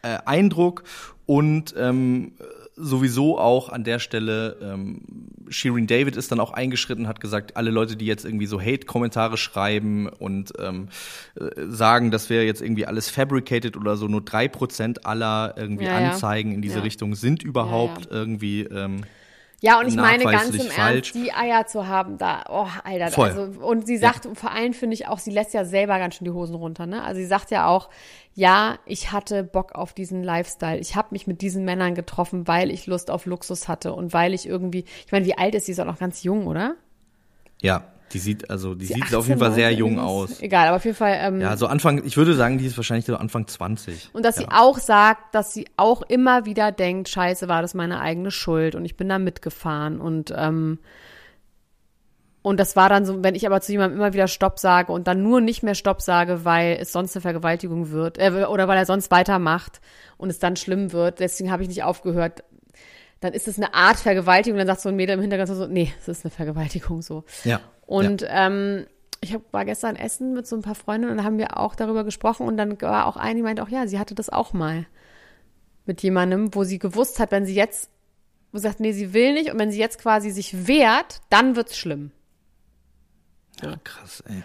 äh, 0.02 0.18
Eindruck 0.24 0.82
und 1.26 1.74
ähm, 1.76 2.32
sowieso 2.76 3.38
auch 3.38 3.68
an 3.70 3.84
der 3.84 3.98
Stelle 3.98 4.56
ähm, 4.62 5.00
Shirin 5.48 5.86
David 5.86 6.16
ist 6.16 6.30
dann 6.32 6.40
auch 6.40 6.52
eingeschritten, 6.52 7.08
hat 7.08 7.20
gesagt, 7.20 7.56
alle 7.56 7.70
Leute, 7.70 7.96
die 7.96 8.06
jetzt 8.06 8.24
irgendwie 8.24 8.46
so 8.46 8.60
Hate-Kommentare 8.60 9.36
schreiben 9.36 10.08
und 10.08 10.52
ähm, 10.58 10.88
äh, 11.36 11.44
sagen, 11.68 12.10
das 12.10 12.28
wäre 12.30 12.44
jetzt 12.44 12.60
irgendwie 12.62 12.86
alles 12.86 13.08
fabricated 13.08 13.76
oder 13.76 13.96
so, 13.96 14.08
nur 14.08 14.20
drei 14.22 14.48
Prozent 14.48 15.06
aller 15.06 15.54
irgendwie 15.56 15.84
Ja, 15.84 16.00
ja. 16.00 16.10
Anzeigen 16.10 16.52
in 16.52 16.62
diese 16.62 16.76
Ja. 16.76 16.82
Richtung 16.82 17.14
sind 17.14 17.42
überhaupt 17.42 18.06
Ja, 18.06 18.12
irgendwie 18.12 18.62
ähm, 18.62 19.02
Ja, 19.60 19.80
und 19.80 19.88
ich 19.88 19.96
meine 19.96 20.24
ganz 20.24 20.50
im 20.54 20.60
falsch. 20.70 21.12
Ernst, 21.12 21.14
die 21.14 21.32
Eier 21.32 21.66
zu 21.66 21.86
haben, 21.86 22.18
da, 22.18 22.44
oh, 22.50 22.66
Alter. 22.84 23.10
Voll. 23.10 23.28
Also, 23.28 23.42
und 23.64 23.86
sie 23.86 23.96
sagt, 23.96 24.28
vor 24.34 24.50
allem 24.50 24.74
finde 24.74 24.94
ich 24.94 25.08
auch, 25.08 25.18
sie 25.18 25.30
lässt 25.30 25.54
ja 25.54 25.64
selber 25.64 25.98
ganz 25.98 26.16
schön 26.16 26.26
die 26.26 26.30
Hosen 26.30 26.54
runter, 26.54 26.86
ne? 26.86 27.02
Also 27.02 27.20
sie 27.20 27.26
sagt 27.26 27.50
ja 27.50 27.66
auch, 27.66 27.88
ja, 28.34 28.78
ich 28.84 29.12
hatte 29.12 29.44
Bock 29.44 29.74
auf 29.74 29.94
diesen 29.94 30.22
Lifestyle. 30.22 30.78
Ich 30.78 30.94
habe 30.94 31.08
mich 31.12 31.26
mit 31.26 31.40
diesen 31.40 31.64
Männern 31.64 31.94
getroffen, 31.94 32.46
weil 32.46 32.70
ich 32.70 32.86
Lust 32.86 33.10
auf 33.10 33.24
Luxus 33.24 33.66
hatte 33.66 33.94
und 33.94 34.12
weil 34.12 34.34
ich 34.34 34.46
irgendwie, 34.46 34.84
ich 35.06 35.12
meine, 35.12 35.24
wie 35.24 35.38
alt 35.38 35.54
ist 35.54 35.66
sie? 35.66 35.72
Ist 35.72 35.80
auch 35.80 35.86
noch 35.86 35.98
ganz 35.98 36.22
jung, 36.22 36.46
oder? 36.46 36.76
ja, 37.60 37.84
die 38.12 38.18
sieht 38.18 38.50
also 38.50 38.74
die 38.74 38.86
Sie 38.86 38.94
sieht 38.94 39.04
18, 39.04 39.18
auf 39.18 39.28
jeden 39.28 39.40
Fall 39.40 39.52
sehr 39.52 39.70
19, 39.70 39.78
jung 39.78 39.98
aus. 39.98 40.40
Egal, 40.40 40.68
aber 40.68 40.76
auf 40.76 40.84
jeden 40.84 40.96
Fall. 40.96 41.16
Ähm, 41.20 41.40
Ja, 41.40 41.56
so 41.56 41.66
Anfang, 41.66 42.04
ich 42.04 42.16
würde 42.16 42.34
sagen, 42.34 42.58
die 42.58 42.66
ist 42.66 42.76
wahrscheinlich 42.76 43.06
so 43.06 43.16
Anfang 43.16 43.46
20. 43.46 44.10
Und 44.12 44.24
dass 44.24 44.36
ja. 44.36 44.42
sie 44.42 44.48
auch 44.50 44.78
sagt, 44.78 45.34
dass 45.34 45.52
sie 45.52 45.66
auch 45.76 46.02
immer 46.02 46.44
wieder 46.46 46.72
denkt, 46.72 47.08
scheiße, 47.08 47.48
war 47.48 47.62
das 47.62 47.74
meine 47.74 48.00
eigene 48.00 48.30
Schuld 48.30 48.74
und 48.74 48.84
ich 48.84 48.96
bin 48.96 49.08
da 49.08 49.18
mitgefahren 49.18 50.00
und 50.00 50.32
ähm, 50.36 50.78
und 52.46 52.60
das 52.60 52.76
war 52.76 52.88
dann 52.88 53.04
so, 53.04 53.24
wenn 53.24 53.34
ich 53.34 53.44
aber 53.44 53.60
zu 53.60 53.72
jemandem 53.72 53.98
immer 53.98 54.12
wieder 54.12 54.28
Stopp 54.28 54.60
sage 54.60 54.92
und 54.92 55.08
dann 55.08 55.20
nur 55.20 55.40
nicht 55.40 55.64
mehr 55.64 55.74
Stopp 55.74 56.00
sage, 56.00 56.44
weil 56.44 56.78
es 56.80 56.92
sonst 56.92 57.16
eine 57.16 57.22
Vergewaltigung 57.22 57.90
wird 57.90 58.18
äh, 58.18 58.44
oder 58.48 58.68
weil 58.68 58.78
er 58.78 58.86
sonst 58.86 59.10
weitermacht 59.10 59.80
und 60.16 60.30
es 60.30 60.38
dann 60.38 60.54
schlimm 60.54 60.92
wird, 60.92 61.18
deswegen 61.18 61.50
habe 61.50 61.64
ich 61.64 61.68
nicht 61.68 61.82
aufgehört, 61.82 62.44
dann 63.20 63.32
ist 63.32 63.48
es 63.48 63.56
eine 63.56 63.74
Art 63.74 63.96
Vergewaltigung, 63.98 64.58
dann 64.58 64.66
sagt 64.66 64.80
so 64.80 64.88
ein 64.88 64.96
Mädel 64.96 65.14
im 65.14 65.20
Hintergrund 65.20 65.48
so, 65.48 65.66
nee, 65.66 65.92
es 65.98 66.08
ist 66.08 66.24
eine 66.24 66.30
Vergewaltigung 66.30 67.02
so. 67.02 67.24
Ja. 67.44 67.60
Und 67.86 68.24
ähm, 68.28 68.86
ich 69.20 69.32
hab, 69.32 69.52
war 69.52 69.64
gestern 69.64 69.96
essen 69.96 70.34
mit 70.34 70.46
so 70.46 70.56
ein 70.56 70.62
paar 70.62 70.74
Freundinnen 70.74 71.12
und 71.12 71.18
da 71.18 71.24
haben 71.24 71.38
wir 71.38 71.58
auch 71.58 71.74
darüber 71.74 72.04
gesprochen 72.04 72.46
und 72.46 72.56
dann 72.56 72.80
war 72.80 73.06
auch 73.06 73.16
eine, 73.16 73.36
die 73.36 73.42
meinte 73.42 73.62
auch, 73.62 73.68
ja, 73.68 73.86
sie 73.86 73.98
hatte 73.98 74.14
das 74.14 74.28
auch 74.28 74.52
mal 74.52 74.86
mit 75.86 76.02
jemandem, 76.02 76.54
wo 76.54 76.64
sie 76.64 76.78
gewusst 76.78 77.18
hat, 77.18 77.30
wenn 77.30 77.46
sie 77.46 77.54
jetzt, 77.54 77.90
wo 78.52 78.58
sie 78.58 78.64
sagt, 78.64 78.80
nee, 78.80 78.92
sie 78.92 79.12
will 79.14 79.34
nicht 79.34 79.50
und 79.50 79.58
wenn 79.58 79.70
sie 79.70 79.78
jetzt 79.78 79.98
quasi 79.98 80.30
sich 80.30 80.66
wehrt, 80.66 81.20
dann 81.30 81.56
wird's 81.56 81.76
schlimm. 81.76 82.10
ja, 83.62 83.76
krass, 83.82 84.22
ey. 84.28 84.42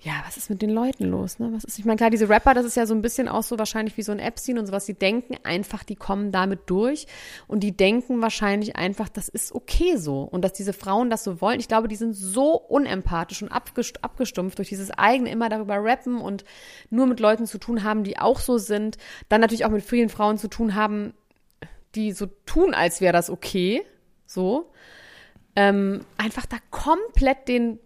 Ja, 0.00 0.22
was 0.24 0.36
ist 0.36 0.48
mit 0.48 0.62
den 0.62 0.70
Leuten 0.70 1.06
los, 1.06 1.40
ne? 1.40 1.50
Was 1.52 1.64
ist, 1.64 1.76
ich 1.76 1.84
meine, 1.84 1.96
klar, 1.96 2.10
diese 2.10 2.28
Rapper, 2.28 2.54
das 2.54 2.64
ist 2.64 2.76
ja 2.76 2.86
so 2.86 2.94
ein 2.94 3.02
bisschen 3.02 3.26
auch 3.26 3.42
so 3.42 3.58
wahrscheinlich 3.58 3.96
wie 3.96 4.02
so 4.02 4.12
ein 4.12 4.20
Epstein 4.20 4.56
und 4.56 4.66
sowas. 4.66 4.86
Die 4.86 4.94
denken 4.94 5.36
einfach, 5.42 5.82
die 5.82 5.96
kommen 5.96 6.30
damit 6.30 6.60
durch 6.66 7.08
und 7.48 7.60
die 7.60 7.76
denken 7.76 8.22
wahrscheinlich 8.22 8.76
einfach, 8.76 9.08
das 9.08 9.28
ist 9.28 9.52
okay 9.52 9.96
so 9.96 10.22
und 10.22 10.42
dass 10.44 10.52
diese 10.52 10.72
Frauen 10.72 11.10
das 11.10 11.24
so 11.24 11.40
wollen. 11.40 11.58
Ich 11.58 11.66
glaube, 11.66 11.88
die 11.88 11.96
sind 11.96 12.12
so 12.12 12.52
unempathisch 12.56 13.42
und 13.42 13.48
abgest 13.50 14.04
abgestumpft 14.04 14.58
durch 14.58 14.68
dieses 14.68 14.92
eigene 14.92 15.32
immer 15.32 15.48
darüber 15.48 15.82
rappen 15.82 16.20
und 16.20 16.44
nur 16.90 17.06
mit 17.06 17.18
Leuten 17.18 17.46
zu 17.46 17.58
tun 17.58 17.82
haben, 17.82 18.04
die 18.04 18.20
auch 18.20 18.38
so 18.38 18.56
sind. 18.56 18.98
Dann 19.28 19.40
natürlich 19.40 19.64
auch 19.64 19.70
mit 19.70 19.82
vielen 19.82 20.10
Frauen 20.10 20.38
zu 20.38 20.46
tun 20.46 20.76
haben, 20.76 21.12
die 21.96 22.12
so 22.12 22.26
tun, 22.46 22.72
als 22.72 23.00
wäre 23.00 23.12
das 23.12 23.30
okay, 23.30 23.82
so. 24.26 24.70
Ähm, 25.56 26.04
einfach 26.18 26.46
da 26.46 26.58
komplett 26.70 27.48
den, 27.48 27.80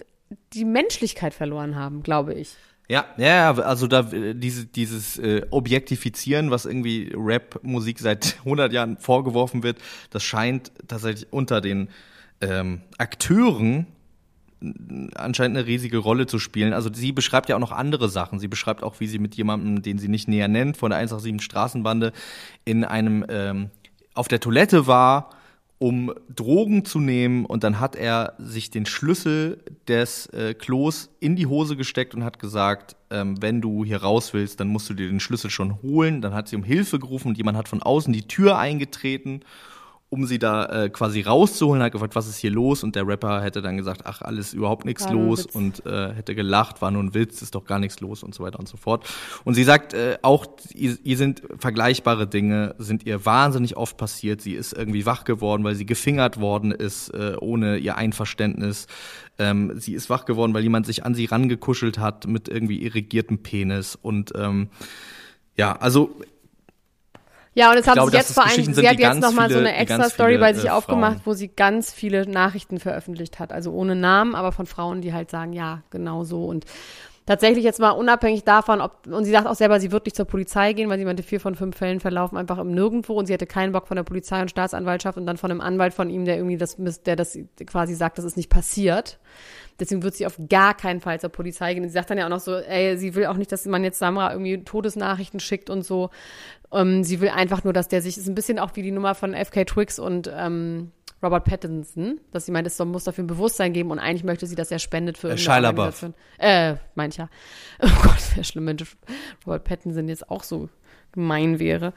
die 0.53 0.65
Menschlichkeit 0.65 1.35
verloren 1.35 1.77
haben, 1.77 2.03
glaube 2.03 2.35
ich. 2.35 2.57
Ja, 2.89 3.07
ja, 3.17 3.55
also 3.55 3.87
da 3.87 4.11
äh, 4.13 4.35
diese, 4.35 4.67
dieses 4.67 5.19
äh, 5.19 5.47
Objektifizieren, 5.51 6.51
was 6.51 6.67
irgendwie 6.67 7.13
Rap-Musik 7.15 7.99
seit 7.99 8.39
100 8.45 8.73
Jahren 8.73 8.99
vorgeworfen 8.99 9.63
wird, 9.63 9.79
das 10.11 10.23
scheint 10.25 10.73
tatsächlich 10.89 11.33
unter 11.33 11.61
den 11.61 11.89
ähm, 12.41 12.83
Akteuren 12.99 13.87
anscheinend 15.15 15.57
eine 15.57 15.67
riesige 15.67 15.99
Rolle 15.99 16.27
zu 16.27 16.39
spielen. 16.39 16.73
Also 16.73 16.93
sie 16.93 17.13
beschreibt 17.13 17.49
ja 17.49 17.57
auch 17.57 17.61
noch 17.61 17.73
andere 17.73 18.09
Sachen. 18.09 18.39
Sie 18.39 18.49
beschreibt 18.49 18.83
auch, 18.83 19.01
wie 19.01 19.07
sie 19.07 19.19
mit 19.19 19.35
jemandem, 19.35 19.83
den 19.83 19.99
sie 19.99 20.09
nicht 20.09 20.29
näher 20.29 20.49
nennt, 20.49 20.77
von 20.77 20.91
der 20.91 20.99
187 20.99 21.43
Straßenbande 21.43 22.13
in 22.65 22.85
einem 22.85 23.25
ähm, 23.29 23.71
auf 24.15 24.29
der 24.29 24.41
Toilette 24.41 24.87
war, 24.87 25.31
um 25.83 26.15
Drogen 26.33 26.85
zu 26.85 27.01
nehmen 27.01 27.45
und 27.45 27.65
dann 27.65 27.81
hat 27.81 27.97
er 27.97 28.35
sich 28.39 28.71
den 28.71 28.87
Schlüssel 28.87 29.59
des 29.89 30.27
äh, 30.27 30.55
Klos 30.55 31.11
in 31.19 31.35
die 31.35 31.47
Hose 31.47 31.75
gesteckt 31.75 32.15
und 32.15 32.23
hat 32.23 32.39
gesagt, 32.39 32.95
ähm, 33.11 33.43
wenn 33.43 33.61
du 33.61 33.85
hier 33.85 34.01
raus 34.01 34.33
willst, 34.33 34.61
dann 34.61 34.69
musst 34.69 34.89
du 34.89 34.95
dir 34.95 35.09
den 35.09 35.19
Schlüssel 35.19 35.51
schon 35.51 35.83
holen. 35.83 36.21
Dann 36.21 36.35
hat 36.35 36.47
sie 36.47 36.55
um 36.55 36.63
Hilfe 36.63 37.01
gerufen 37.01 37.27
und 37.27 37.37
jemand 37.37 37.59
hat 37.59 37.67
von 37.67 37.83
außen 37.83 38.13
die 38.13 38.29
Tür 38.29 38.59
eingetreten, 38.59 39.41
um 40.13 40.27
sie 40.27 40.39
da 40.39 40.67
äh, 40.67 40.91
quasi 40.91 41.23
rauszuholen, 41.23 41.83
hat 41.83 41.93
gefragt, 41.93 42.15
was 42.15 42.29
ist 42.29 42.37
hier 42.37 42.51
los? 42.51 42.83
Und 42.83 42.97
der 42.97 43.07
Rapper 43.09 43.41
hätte 43.41 43.63
dann 43.63 43.79
gesagt, 43.79 44.03
ach, 44.05 44.21
alles 44.21 44.53
überhaupt 44.53 44.85
nichts 44.85 45.09
los 45.09 45.47
Witz. 45.47 45.55
und 45.55 45.87
äh, 45.87 46.13
hätte 46.13 46.35
gelacht, 46.35 46.83
war 46.83 46.91
nur 46.91 47.03
ein 47.03 47.15
Witz, 47.15 47.41
ist 47.41 47.55
doch 47.55 47.65
gar 47.65 47.79
nichts 47.79 47.99
los 48.01 48.23
und 48.23 48.35
so 48.35 48.45
weiter 48.45 48.59
und 48.59 48.69
so 48.69 48.77
fort. 48.77 49.09
Und 49.45 49.55
sie 49.55 49.65
sagt 49.65 49.95
äh, 49.95 50.19
auch, 50.21 50.45
ihr, 50.75 50.99
ihr 51.03 51.17
sind 51.17 51.43
vergleichbare 51.59 52.27
Dinge, 52.27 52.75
sind 52.77 53.07
ihr 53.07 53.25
wahnsinnig 53.25 53.79
oft 53.79 53.97
passiert. 53.97 54.43
Sie 54.43 54.53
ist 54.53 54.75
irgendwie 54.75 55.07
wach 55.07 55.25
geworden, 55.25 55.65
weil 55.65 55.77
sie 55.77 55.87
gefingert 55.87 56.39
worden 56.39 56.73
ist, 56.73 57.09
äh, 57.15 57.37
ohne 57.41 57.79
ihr 57.79 57.97
Einverständnis. 57.97 58.89
Ähm, 59.39 59.81
sie 59.81 59.95
ist 59.95 60.11
wach 60.11 60.27
geworden, 60.27 60.53
weil 60.53 60.63
jemand 60.63 60.85
sich 60.85 61.07
an 61.07 61.15
sie 61.15 61.25
rangekuschelt 61.25 61.97
hat 61.97 62.27
mit 62.27 62.51
irgendwie 62.51 62.83
irrigiertem 62.83 63.39
Penis. 63.39 63.97
Und 63.97 64.33
ähm, 64.37 64.69
ja, 65.57 65.73
also 65.73 66.15
Ja, 67.55 67.71
und 67.71 67.77
jetzt 67.77 67.87
haben 67.87 67.95
glaube, 67.95 68.11
sie 68.11 68.17
jetzt 68.17 68.33
vor 68.33 68.47
allem, 68.47 68.73
sie 68.73 68.89
hat 68.89 68.99
jetzt 68.99 69.21
nochmal 69.21 69.51
so 69.51 69.59
eine 69.59 69.75
extra 69.77 70.09
Story 70.09 70.39
bei 70.39 70.55
sich 70.55 70.67
äh, 70.67 70.71
aufgemacht, 70.71 71.19
wo 71.25 71.35
sie 71.35 71.49
ganz 71.49 71.93
viele 71.93 72.27
Nachrichten 72.27 72.79
veröffentlicht 72.79 73.39
hat. 73.39 73.53
Also 73.53 73.73
ohne 73.73 73.95
Namen, 73.95 74.35
aber 74.35 74.53
von 74.53 74.67
Frauen, 74.67 75.03
die 75.03 75.13
halt 75.13 75.31
sagen, 75.31 75.53
ja, 75.53 75.83
genau 75.91 76.25
so. 76.25 76.47
Und 76.47 76.65
tatsächlich 77.27 77.65
jetzt 77.65 77.79
mal 77.79 77.91
unabhängig 77.91 78.45
davon, 78.45 78.81
ob, 78.81 79.07
und 79.07 79.25
sie 79.25 79.31
sagt 79.31 79.47
auch 79.47 79.55
selber, 79.55 79.81
sie 79.81 79.93
wird 79.93 80.07
nicht 80.07 80.17
zur 80.17 80.25
Polizei 80.25 80.73
gehen, 80.73 80.89
weil 80.89 80.99
sie 80.99 81.05
meinte, 81.05 81.23
vier 81.23 81.41
von 81.41 81.55
fünf 81.55 81.77
Fällen 81.77 82.01
verlaufen 82.01 82.37
einfach 82.39 82.59
im 82.59 82.73
Nirgendwo 82.73 83.15
und 83.15 83.27
sie 83.27 83.33
hätte 83.33 83.47
keinen 83.47 83.73
Bock 83.73 83.87
von 83.87 83.97
der 83.97 84.05
Polizei 84.05 84.41
und 84.41 84.51
Staatsanwaltschaft 84.51 85.19
und 85.19 85.27
dann 85.27 85.37
von 85.37 85.51
einem 85.51 85.61
Anwalt 85.61 85.95
von 85.95 86.11
ihm, 86.11 86.25
der 86.25 86.37
irgendwie 86.37 86.57
das, 86.57 86.77
der 87.05 87.17
das 87.17 87.39
quasi 87.67 87.95
sagt, 87.95 88.19
das 88.19 88.25
ist 88.25 88.37
nicht 88.37 88.51
passiert. 88.51 89.19
Deswegen 89.81 90.03
wird 90.03 90.15
sie 90.15 90.27
auf 90.27 90.39
gar 90.49 90.75
keinen 90.75 91.01
Fall 91.01 91.21
zur 91.21 91.31
Polizei 91.31 91.75
gehen. 91.75 91.83
Sie 91.85 91.91
sagt 91.91 92.11
dann 92.11 92.19
ja 92.19 92.27
auch 92.27 92.31
noch 92.31 92.41
so, 92.41 92.57
ey, 92.57 92.97
sie 92.97 93.15
will 93.15 93.27
auch 93.27 93.37
nicht, 93.37 93.51
dass 93.53 93.67
man 93.67 93.85
jetzt 93.85 93.99
Samra 93.99 94.33
irgendwie 94.33 94.63
Todesnachrichten 94.65 95.41
schickt 95.41 95.71
und 95.71 95.83
so. 95.83 96.11
Ähm, 96.73 97.05
sie 97.05 97.21
will 97.21 97.31
einfach 97.31 97.65
nur, 97.65 97.73
dass 97.73 97.89
der 97.89 98.03
sich, 98.03 98.17
ist 98.17 98.29
ein 98.29 98.35
bisschen 98.35 98.59
auch 98.59 98.71
wie 98.75 98.83
die 98.83 98.91
Nummer 98.91 99.15
von 99.15 99.35
FK 99.35 99.65
Twix 99.65 99.99
und 99.99 100.31
ähm, 100.35 100.93
Robert 101.23 101.45
Pattinson, 101.45 102.21
dass 102.33 102.47
sie 102.47 102.53
meint, 102.53 102.67
es 102.67 102.79
muss 102.81 103.05
dafür 103.05 103.23
ein 103.23 103.29
Bewusstsein 103.29 103.73
geben 103.73 103.91
und 103.93 104.01
eigentlich 104.01 104.25
möchte 104.25 104.47
sie, 104.47 104.57
dass 104.57 104.71
er 104.71 104.81
spendet 104.81 105.17
für 105.17 105.37
Shia 105.39 105.57
irgendeine. 105.57 105.69
Organisation. 105.69 106.15
Äh, 106.39 106.77
meint 106.95 107.17
ja. 107.17 107.29
Oh 107.83 108.03
Gott, 108.03 108.37
wäre 108.37 108.45
schlimm, 108.45 108.67
wenn 108.67 108.77
Robert 109.47 109.65
Pattinson 109.65 110.09
jetzt 110.09 110.29
auch 110.31 110.43
so 110.43 110.69
gemein 111.13 111.59
wäre. 111.59 111.93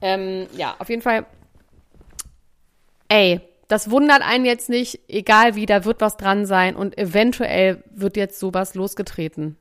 Ähm, 0.00 0.46
ja, 0.56 0.76
auf 0.78 0.90
jeden 0.90 1.02
Fall. 1.02 1.24
Ey, 3.08 3.40
das 3.68 3.90
wundert 3.90 4.22
einen 4.22 4.44
jetzt 4.44 4.68
nicht, 4.68 5.00
egal 5.08 5.54
wie, 5.54 5.66
da 5.66 5.84
wird 5.84 6.00
was 6.00 6.16
dran 6.16 6.46
sein 6.46 6.74
und 6.74 6.96
eventuell 6.98 7.82
wird 7.94 8.16
jetzt 8.16 8.40
sowas 8.40 8.74
losgetreten. 8.74 9.56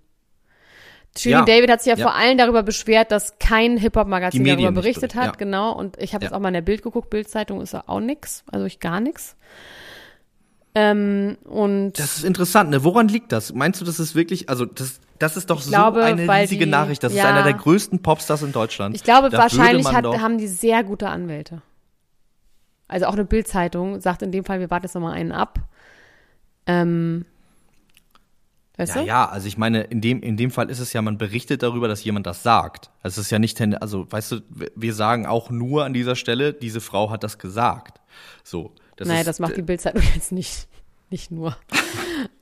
Shirin 1.18 1.40
Ja. 1.40 1.46
David 1.46 1.70
hat 1.72 1.82
sich 1.82 1.92
ja, 1.92 1.98
Ja. 1.98 2.04
vor 2.04 2.16
allem 2.16 2.38
darüber 2.38 2.64
beschwert, 2.64 3.12
dass 3.12 3.38
kein 3.40 3.78
Hip-Hop-Magazin 3.78 4.46
darüber 4.46 4.72
berichtet 4.72 5.16
hat, 5.16 5.26
ja. 5.26 5.32
genau. 5.32 5.72
Und 5.74 5.98
ich 6.02 6.14
habe 6.14 6.24
jetzt 6.26 6.34
auch 6.34 6.40
mal 6.40 6.50
in 6.50 6.54
der 6.54 6.62
Bild 6.62 6.84
geguckt, 6.84 7.10
Bildzeitung 7.10 7.60
ist 7.62 7.74
ja 7.74 7.84
auch 7.88 8.00
nix, 8.00 8.44
also 8.52 8.66
ich 8.66 8.80
gar 8.80 9.00
nix. 9.00 9.36
Ähm, 10.76 11.38
und 11.46 11.94
Das 11.94 12.18
ist 12.18 12.24
interessant, 12.24 12.70
ne? 12.70 12.84
Woran 12.84 13.08
liegt 13.08 13.32
das? 13.32 13.52
Meinst 13.54 13.82
du, 13.82 13.86
das 13.86 14.00
ist 14.00 14.14
wirklich, 14.14 14.48
also 14.48 14.66
das, 14.66 15.00
das 15.18 15.36
ist 15.36 15.50
doch 15.50 15.60
so 15.60 15.72
glaube, 15.72 16.04
eine 16.04 16.30
riesige 16.30 16.66
die- 16.66 16.72
Nachricht. 16.72 17.02
Das 17.04 17.14
ist 17.14 17.20
einer 17.26 17.44
der 17.44 17.54
größten 17.56 18.02
Popstars 18.04 18.44
in 18.44 18.52
Deutschland. 18.52 18.96
ich 18.96 19.04
glaube, 19.04 19.30
Da 19.30 19.40
wahrscheinlich 19.40 19.88
hat, 19.92 20.06
haben 20.06 20.38
die 20.38 20.48
sehr 20.48 20.84
gute 20.84 21.10
Anwälte. 21.10 21.62
Also 22.88 23.06
auch 23.08 23.14
eine 23.14 23.26
Bildzeitung 23.26 24.00
sagt 24.02 24.22
in 24.22 24.32
dem 24.32 24.46
Fall, 24.46 24.60
wir 24.60 24.70
warten 24.70 24.86
jetzt 24.86 24.94
nochmal 24.96 25.14
einen 25.14 25.32
ab. 25.32 25.60
Ähm, 26.66 27.26
weißt 28.78 28.96
Ja, 28.96 29.02
du? 29.02 29.08
ja, 29.08 29.30
also 29.30 29.48
ich 29.48 29.58
meine, 29.58 29.82
in 29.82 30.02
dem, 30.02 30.22
in 30.22 30.38
dem 30.38 30.52
Fall 30.52 30.70
ist 30.70 30.80
es 30.80 30.94
ja, 30.94 31.02
man 31.02 31.18
berichtet 31.18 31.64
darüber, 31.64 31.88
dass 31.88 32.04
jemand 32.04 32.28
das 32.28 32.44
sagt. 32.44 32.90
Also 33.04 33.20
es 33.22 33.28
ist 33.28 33.32
ja 33.32 33.40
nicht, 33.40 33.60
also 33.82 34.10
weißt 34.12 34.32
du, 34.34 34.40
wir 34.76 34.94
sagen 34.94 35.26
auch 35.26 35.50
nur 35.50 35.86
an 35.86 35.94
dieser 35.94 36.16
Stelle, 36.16 36.54
diese 36.54 36.82
Frau 36.82 37.10
hat 37.10 37.24
das 37.24 37.38
gesagt. 37.40 38.00
So. 38.44 38.72
Das 38.96 39.08
naja, 39.08 39.22
ist, 39.22 39.28
das 39.28 39.40
macht 39.40 39.58
die 39.58 39.62
Bildzeitung 39.62 40.02
jetzt 40.16 40.32
nicht, 40.32 40.68
nicht 41.10 41.30
nur. 41.32 41.56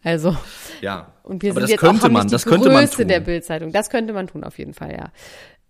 Also, 0.03 0.37
Ja. 0.81 1.11
und 1.23 1.41
wir 1.41 1.51
Aber 1.51 1.61
sind 1.61 1.63
das 1.63 1.69
jetzt 1.71 1.79
könnte 1.79 2.03
auch 2.03 2.07
nicht 2.09 2.13
man, 2.13 2.27
die 2.27 2.31
das 2.31 2.45
könnte 2.45 2.69
man 2.69 2.85
Größe 2.85 2.97
tun. 2.97 3.07
der 3.07 3.19
Bildzeitung. 3.19 3.71
Das 3.71 3.89
könnte 3.89 4.13
man 4.13 4.27
tun, 4.27 4.43
auf 4.43 4.57
jeden 4.57 4.73
Fall, 4.73 4.91
ja. 4.93 5.11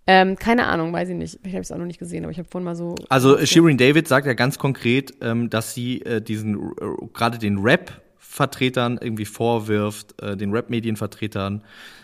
Ähm, 0.07 0.35
keine 0.35 0.67
Ahnung, 0.67 0.93
weiß 0.93 1.09
ich 1.09 1.15
nicht. 1.15 1.39
Ich 1.43 1.53
habe 1.53 1.61
es 1.61 1.71
auch 1.71 1.77
noch 1.77 1.85
nicht 1.85 1.97
gesehen, 1.97 2.23
aber 2.23 2.31
ich 2.31 2.37
habe 2.37 2.47
vorhin 2.47 2.65
mal 2.65 2.75
so. 2.75 2.95
Also 3.09 3.43
Shirin 3.43 3.77
David 3.77 4.07
sagt 4.07 4.27
ja 4.27 4.33
ganz 4.33 4.59
konkret, 4.59 5.13
ähm, 5.21 5.49
dass 5.49 5.73
sie 5.73 6.01
äh, 6.01 6.21
diesen 6.21 6.55
äh, 6.55 7.07
gerade 7.13 7.39
den 7.39 7.57
Rap-Vertretern 7.57 8.99
irgendwie 9.01 9.25
vorwirft, 9.25 10.21
äh, 10.21 10.37
den 10.37 10.51
Rap-Medienvertretern, 10.51 11.63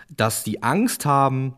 dass 0.10 0.44
die 0.44 0.64
Angst 0.64 1.06
haben, 1.06 1.54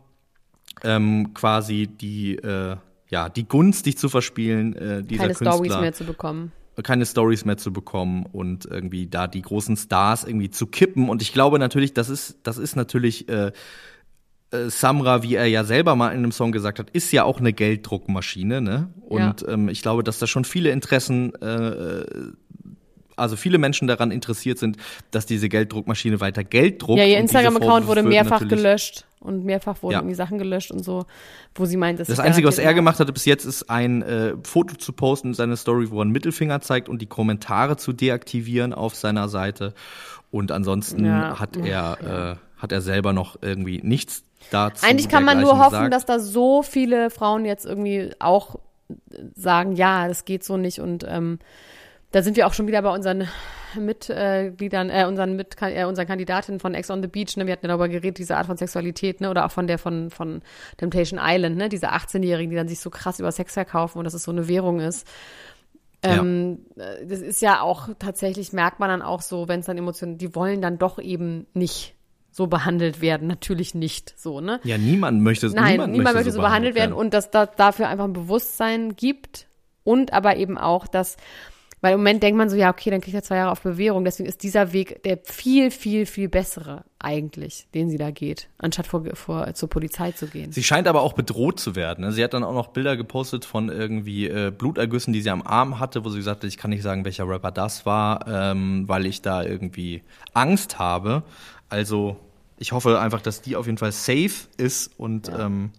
ähm, 0.82 1.32
quasi 1.32 1.86
die 1.86 2.36
äh, 2.36 2.76
ja 3.08 3.28
die 3.30 3.48
Gunst, 3.48 3.86
zu 3.98 4.08
verspielen 4.10 4.76
äh, 4.76 5.02
dieser 5.02 5.22
keine 5.22 5.34
Künstler, 5.34 5.52
Stories 5.52 5.80
mehr 5.80 5.92
zu 5.94 6.04
bekommen. 6.04 6.52
keine 6.82 7.06
Stories 7.06 7.46
mehr 7.46 7.56
zu 7.56 7.72
bekommen 7.72 8.26
und 8.30 8.66
irgendwie 8.66 9.06
da 9.06 9.28
die 9.28 9.40
großen 9.40 9.78
Stars 9.78 10.24
irgendwie 10.24 10.50
zu 10.50 10.66
kippen. 10.66 11.08
Und 11.08 11.22
ich 11.22 11.32
glaube 11.32 11.58
natürlich, 11.58 11.94
das 11.94 12.10
ist 12.10 12.36
das 12.42 12.58
ist 12.58 12.76
natürlich 12.76 13.30
äh, 13.30 13.52
äh, 14.50 14.68
Samra, 14.68 15.22
wie 15.22 15.34
er 15.34 15.46
ja 15.46 15.64
selber 15.64 15.96
mal 15.96 16.10
in 16.10 16.18
einem 16.18 16.32
Song 16.32 16.52
gesagt 16.52 16.78
hat, 16.78 16.90
ist 16.90 17.12
ja 17.12 17.24
auch 17.24 17.40
eine 17.40 17.52
Gelddruckmaschine, 17.52 18.60
ne? 18.60 18.88
Und 19.00 19.44
ähm, 19.48 19.68
ich 19.68 19.82
glaube, 19.82 20.02
dass 20.02 20.18
da 20.18 20.26
schon 20.26 20.44
viele 20.44 20.70
Interessen, 20.70 21.34
äh, 21.40 22.04
also 23.16 23.36
viele 23.36 23.58
Menschen 23.58 23.86
daran 23.86 24.10
interessiert 24.10 24.58
sind, 24.58 24.76
dass 25.12 25.24
diese 25.26 25.48
Gelddruckmaschine 25.48 26.20
weiter 26.20 26.42
Geld 26.42 26.82
druckt. 26.82 26.98
Ja, 26.98 27.04
ihr 27.06 27.18
Instagram-Account 27.18 27.86
wurde 27.86 28.02
mehrfach 28.02 28.46
gelöscht 28.46 29.06
und 29.20 29.44
mehrfach 29.44 29.82
wurden 29.82 29.92
Ja. 29.92 29.98
irgendwie 30.00 30.16
Sachen 30.16 30.38
gelöscht 30.38 30.72
und 30.72 30.84
so, 30.84 31.06
wo 31.54 31.64
sie 31.64 31.76
meint, 31.76 32.00
dass 32.00 32.08
Das 32.08 32.16
sie 32.16 32.22
Einzige, 32.22 32.48
was 32.48 32.58
er 32.58 32.74
gemacht 32.74 32.98
hatte 32.98 33.12
bis 33.12 33.24
jetzt, 33.24 33.44
ist 33.44 33.70
ein 33.70 34.02
äh, 34.02 34.34
Foto 34.42 34.74
zu 34.76 34.92
posten 34.92 35.28
in 35.28 35.34
seiner 35.34 35.56
Story, 35.56 35.90
wo 35.90 35.98
er 35.98 36.02
einen 36.02 36.10
Mittelfinger 36.12 36.60
zeigt 36.60 36.88
und 36.88 37.00
die 37.00 37.06
Kommentare 37.06 37.76
zu 37.76 37.92
deaktivieren 37.92 38.72
auf 38.72 38.94
seiner 38.96 39.28
Seite. 39.28 39.74
Und 40.32 40.50
ansonsten 40.50 41.04
Ja. 41.04 41.38
hat 41.38 41.56
er 41.56 42.36
äh, 42.40 42.60
hat 42.60 42.72
er 42.72 42.80
selber 42.80 43.12
noch 43.12 43.36
irgendwie 43.42 43.80
nichts 43.82 44.24
dazu. 44.50 44.86
Eigentlich 44.86 45.08
kann 45.08 45.24
man 45.24 45.40
nur 45.40 45.58
hoffen, 45.58 45.84
gesagt. 45.84 45.92
dass 45.94 46.06
da 46.06 46.18
so 46.18 46.62
viele 46.62 47.10
Frauen 47.10 47.44
jetzt 47.44 47.66
irgendwie 47.66 48.12
auch 48.18 48.56
sagen, 49.34 49.72
ja, 49.72 50.08
das 50.08 50.24
geht 50.24 50.44
so 50.44 50.56
nicht 50.56 50.80
und 50.80 51.04
ähm, 51.08 51.38
da 52.12 52.22
sind 52.22 52.36
wir 52.36 52.46
auch 52.46 52.54
schon 52.54 52.66
wieder 52.66 52.82
bei 52.82 52.90
unseren 52.90 53.28
Mitgliedern, 53.76 54.90
äh, 54.90 55.04
unseren 55.06 55.34
mit 55.34 55.56
äh, 55.60 55.84
unseren 55.84 56.06
Kandidatinnen 56.06 56.60
von 56.60 56.74
Ex 56.74 56.90
on 56.90 57.02
the 57.02 57.08
Beach, 57.08 57.36
ne, 57.36 57.46
wir 57.46 57.52
hatten 57.52 57.66
ja 57.66 57.68
darüber 57.68 57.88
geredet, 57.88 58.18
diese 58.18 58.36
Art 58.36 58.46
von 58.46 58.56
Sexualität, 58.56 59.20
ne, 59.20 59.30
oder 59.30 59.46
auch 59.46 59.50
von 59.50 59.66
der 59.66 59.78
von 59.78 60.10
von 60.10 60.42
Temptation 60.76 61.18
Island, 61.22 61.56
ne, 61.56 61.68
diese 61.68 61.92
18-Jährigen, 61.92 62.50
die 62.50 62.56
dann 62.56 62.68
sich 62.68 62.78
so 62.78 62.90
krass 62.90 63.18
über 63.18 63.32
Sex 63.32 63.54
verkaufen 63.54 63.98
und 63.98 64.04
dass 64.04 64.14
es 64.14 64.22
so 64.22 64.30
eine 64.30 64.46
Währung 64.46 64.80
ist. 64.80 65.08
Ähm, 66.02 66.66
äh, 66.76 67.06
Das 67.06 67.20
ist 67.20 67.42
ja 67.42 67.62
auch 67.62 67.88
tatsächlich, 67.98 68.52
merkt 68.52 68.78
man 68.78 68.90
dann 68.90 69.02
auch 69.02 69.22
so, 69.22 69.48
wenn 69.48 69.60
es 69.60 69.66
dann 69.66 69.78
Emotionen, 69.78 70.18
die 70.18 70.34
wollen 70.34 70.60
dann 70.60 70.78
doch 70.78 70.98
eben 70.98 71.46
nicht 71.54 71.93
so 72.34 72.48
behandelt 72.48 73.00
werden. 73.00 73.28
Natürlich 73.28 73.76
nicht 73.76 74.18
so, 74.18 74.40
ne? 74.40 74.60
Ja, 74.64 74.76
niemand 74.76 75.22
möchte 75.22 75.46
Nein, 75.50 75.72
niemand, 75.72 75.92
niemand, 75.92 76.16
möchte 76.16 76.32
so 76.32 76.40
behandelt 76.40 76.74
werden 76.74 76.90
werden. 76.90 76.98
und 76.98 77.14
dass 77.14 77.30
da 77.30 77.46
dafür 77.46 77.88
einfach 77.88 78.04
ein 78.04 78.12
Bewusstsein 78.12 78.96
gibt 78.96 79.46
und 79.84 80.12
aber 80.12 80.36
eben 80.36 80.58
auch, 80.58 80.88
dass, 80.88 81.16
weil 81.80 81.92
im 81.92 82.00
Moment 82.00 82.24
denkt 82.24 82.36
man 82.36 82.50
so, 82.50 82.56
ja, 82.56 82.70
okay, 82.70 82.90
dann 82.90 83.00
kriegt 83.00 83.14
er 83.14 83.22
zwei 83.22 83.36
Jahre 83.36 83.52
auf 83.52 83.60
Bewährung, 83.60 84.04
deswegen 84.04 84.28
ist 84.28 84.42
dieser 84.42 84.72
Weg 84.72 85.04
der 85.04 85.20
viel, 85.22 85.70
viel, 85.70 86.06
viel 86.06 86.28
bessere 86.28 86.82
eigentlich, 86.98 87.68
den 87.72 87.88
sie 87.88 87.98
da 87.98 88.10
geht, 88.10 88.48
anstatt 88.58 88.88
vor, 88.88 89.04
vor 89.14 89.54
zur 89.54 89.68
Polizei 89.68 90.10
zu 90.10 90.26
gehen. 90.26 90.50
Sie 90.50 90.64
scheint 90.64 90.88
aber 90.88 91.02
auch 91.02 91.12
bedroht 91.12 91.60
zu 91.60 91.76
werden. 91.76 92.04
ne? 92.04 92.10
Sie 92.10 92.24
hat 92.24 92.34
dann 92.34 92.42
auch 92.42 92.54
noch 92.54 92.68
Bilder 92.68 92.96
gepostet 92.96 93.44
von 93.44 93.68
irgendwie 93.68 94.26
äh, 94.26 94.50
Blutergüssen, 94.50 95.12
die 95.12 95.20
sie 95.20 95.30
am 95.30 95.42
Arm 95.42 95.78
hatte, 95.78 96.04
wo 96.04 96.08
sie 96.08 96.16
gesagt 96.16 96.42
hat, 96.42 96.48
ich 96.48 96.56
kann 96.56 96.70
nicht 96.70 96.82
sagen, 96.82 97.04
welcher 97.04 97.28
Rapper 97.28 97.52
das 97.52 97.86
war, 97.86 98.26
ähm, 98.26 98.88
weil 98.88 99.06
ich 99.06 99.22
da 99.22 99.44
irgendwie 99.44 100.02
Angst 100.32 100.80
habe. 100.80 101.22
Also 101.68 102.16
ich 102.58 102.72
hoffe 102.72 103.00
einfach, 103.00 103.20
dass 103.20 103.42
die 103.42 103.56
auf 103.56 103.66
jeden 103.66 103.78
Fall 103.78 103.92
safe 103.92 104.48
ist 104.56 104.98
und 104.98 105.30
ähm, 105.36 105.70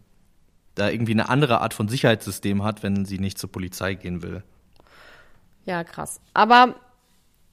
da 0.75 0.89
irgendwie 0.89 1.13
eine 1.13 1.29
andere 1.29 1.61
Art 1.61 1.73
von 1.73 1.87
Sicherheitssystem 1.87 2.63
hat, 2.63 2.83
wenn 2.83 3.05
sie 3.05 3.19
nicht 3.19 3.37
zur 3.37 3.51
Polizei 3.51 3.93
gehen 3.93 4.21
will. 4.21 4.43
Ja, 5.65 5.83
krass. 5.83 6.19
Aber 6.33 6.75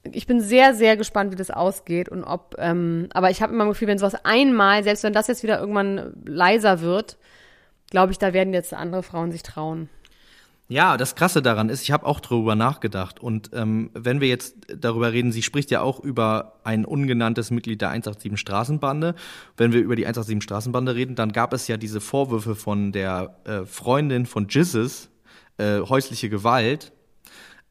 ich 0.03 0.27
bin 0.27 0.41
sehr, 0.41 0.75
sehr 0.75 0.97
gespannt, 0.97 1.31
wie 1.31 1.37
das 1.37 1.49
ausgeht 1.49 2.09
und 2.09 2.23
ob, 2.23 2.55
ähm, 2.57 3.07
aber 3.13 3.31
ich 3.31 3.41
habe 3.41 3.53
immer 3.53 3.65
Gefühl, 3.65 3.87
wenn 3.87 3.97
sowas 3.97 4.25
einmal, 4.25 4.83
selbst 4.83 5.03
wenn 5.03 5.13
das 5.13 5.27
jetzt 5.27 5.43
wieder 5.43 5.59
irgendwann 5.59 6.13
leiser 6.25 6.81
wird, 6.81 7.17
glaube 7.89 8.11
ich, 8.11 8.19
da 8.19 8.33
werden 8.33 8.53
jetzt 8.53 8.73
andere 8.73 9.03
Frauen 9.03 9.31
sich 9.31 9.43
trauen. 9.43 9.89
Ja, 10.69 10.95
das 10.95 11.15
Krasse 11.15 11.41
daran 11.41 11.69
ist, 11.69 11.81
ich 11.83 11.91
habe 11.91 12.05
auch 12.05 12.19
darüber 12.19 12.55
nachgedacht. 12.55 13.19
Und 13.19 13.51
ähm, 13.53 13.91
wenn 13.93 14.21
wir 14.21 14.29
jetzt 14.29 14.55
darüber 14.75 15.11
reden, 15.11 15.31
sie 15.31 15.43
spricht 15.43 15.71
ja 15.71 15.81
auch 15.81 15.99
über 15.99 16.59
ein 16.63 16.85
ungenanntes 16.85 17.51
Mitglied 17.51 17.81
der 17.81 17.89
187 17.89 18.39
Straßenbande. 18.39 19.13
Wenn 19.57 19.73
wir 19.73 19.81
über 19.81 19.95
die 19.95 20.05
187 20.05 20.41
Straßenbande 20.43 20.95
reden, 20.95 21.15
dann 21.15 21.33
gab 21.33 21.53
es 21.53 21.67
ja 21.67 21.77
diese 21.77 21.99
Vorwürfe 21.99 22.55
von 22.55 22.91
der 22.93 23.35
äh, 23.43 23.65
Freundin 23.65 24.25
von 24.25 24.47
Jizzes, 24.47 25.09
äh, 25.57 25.81
häusliche 25.81 26.29
Gewalt. 26.29 26.93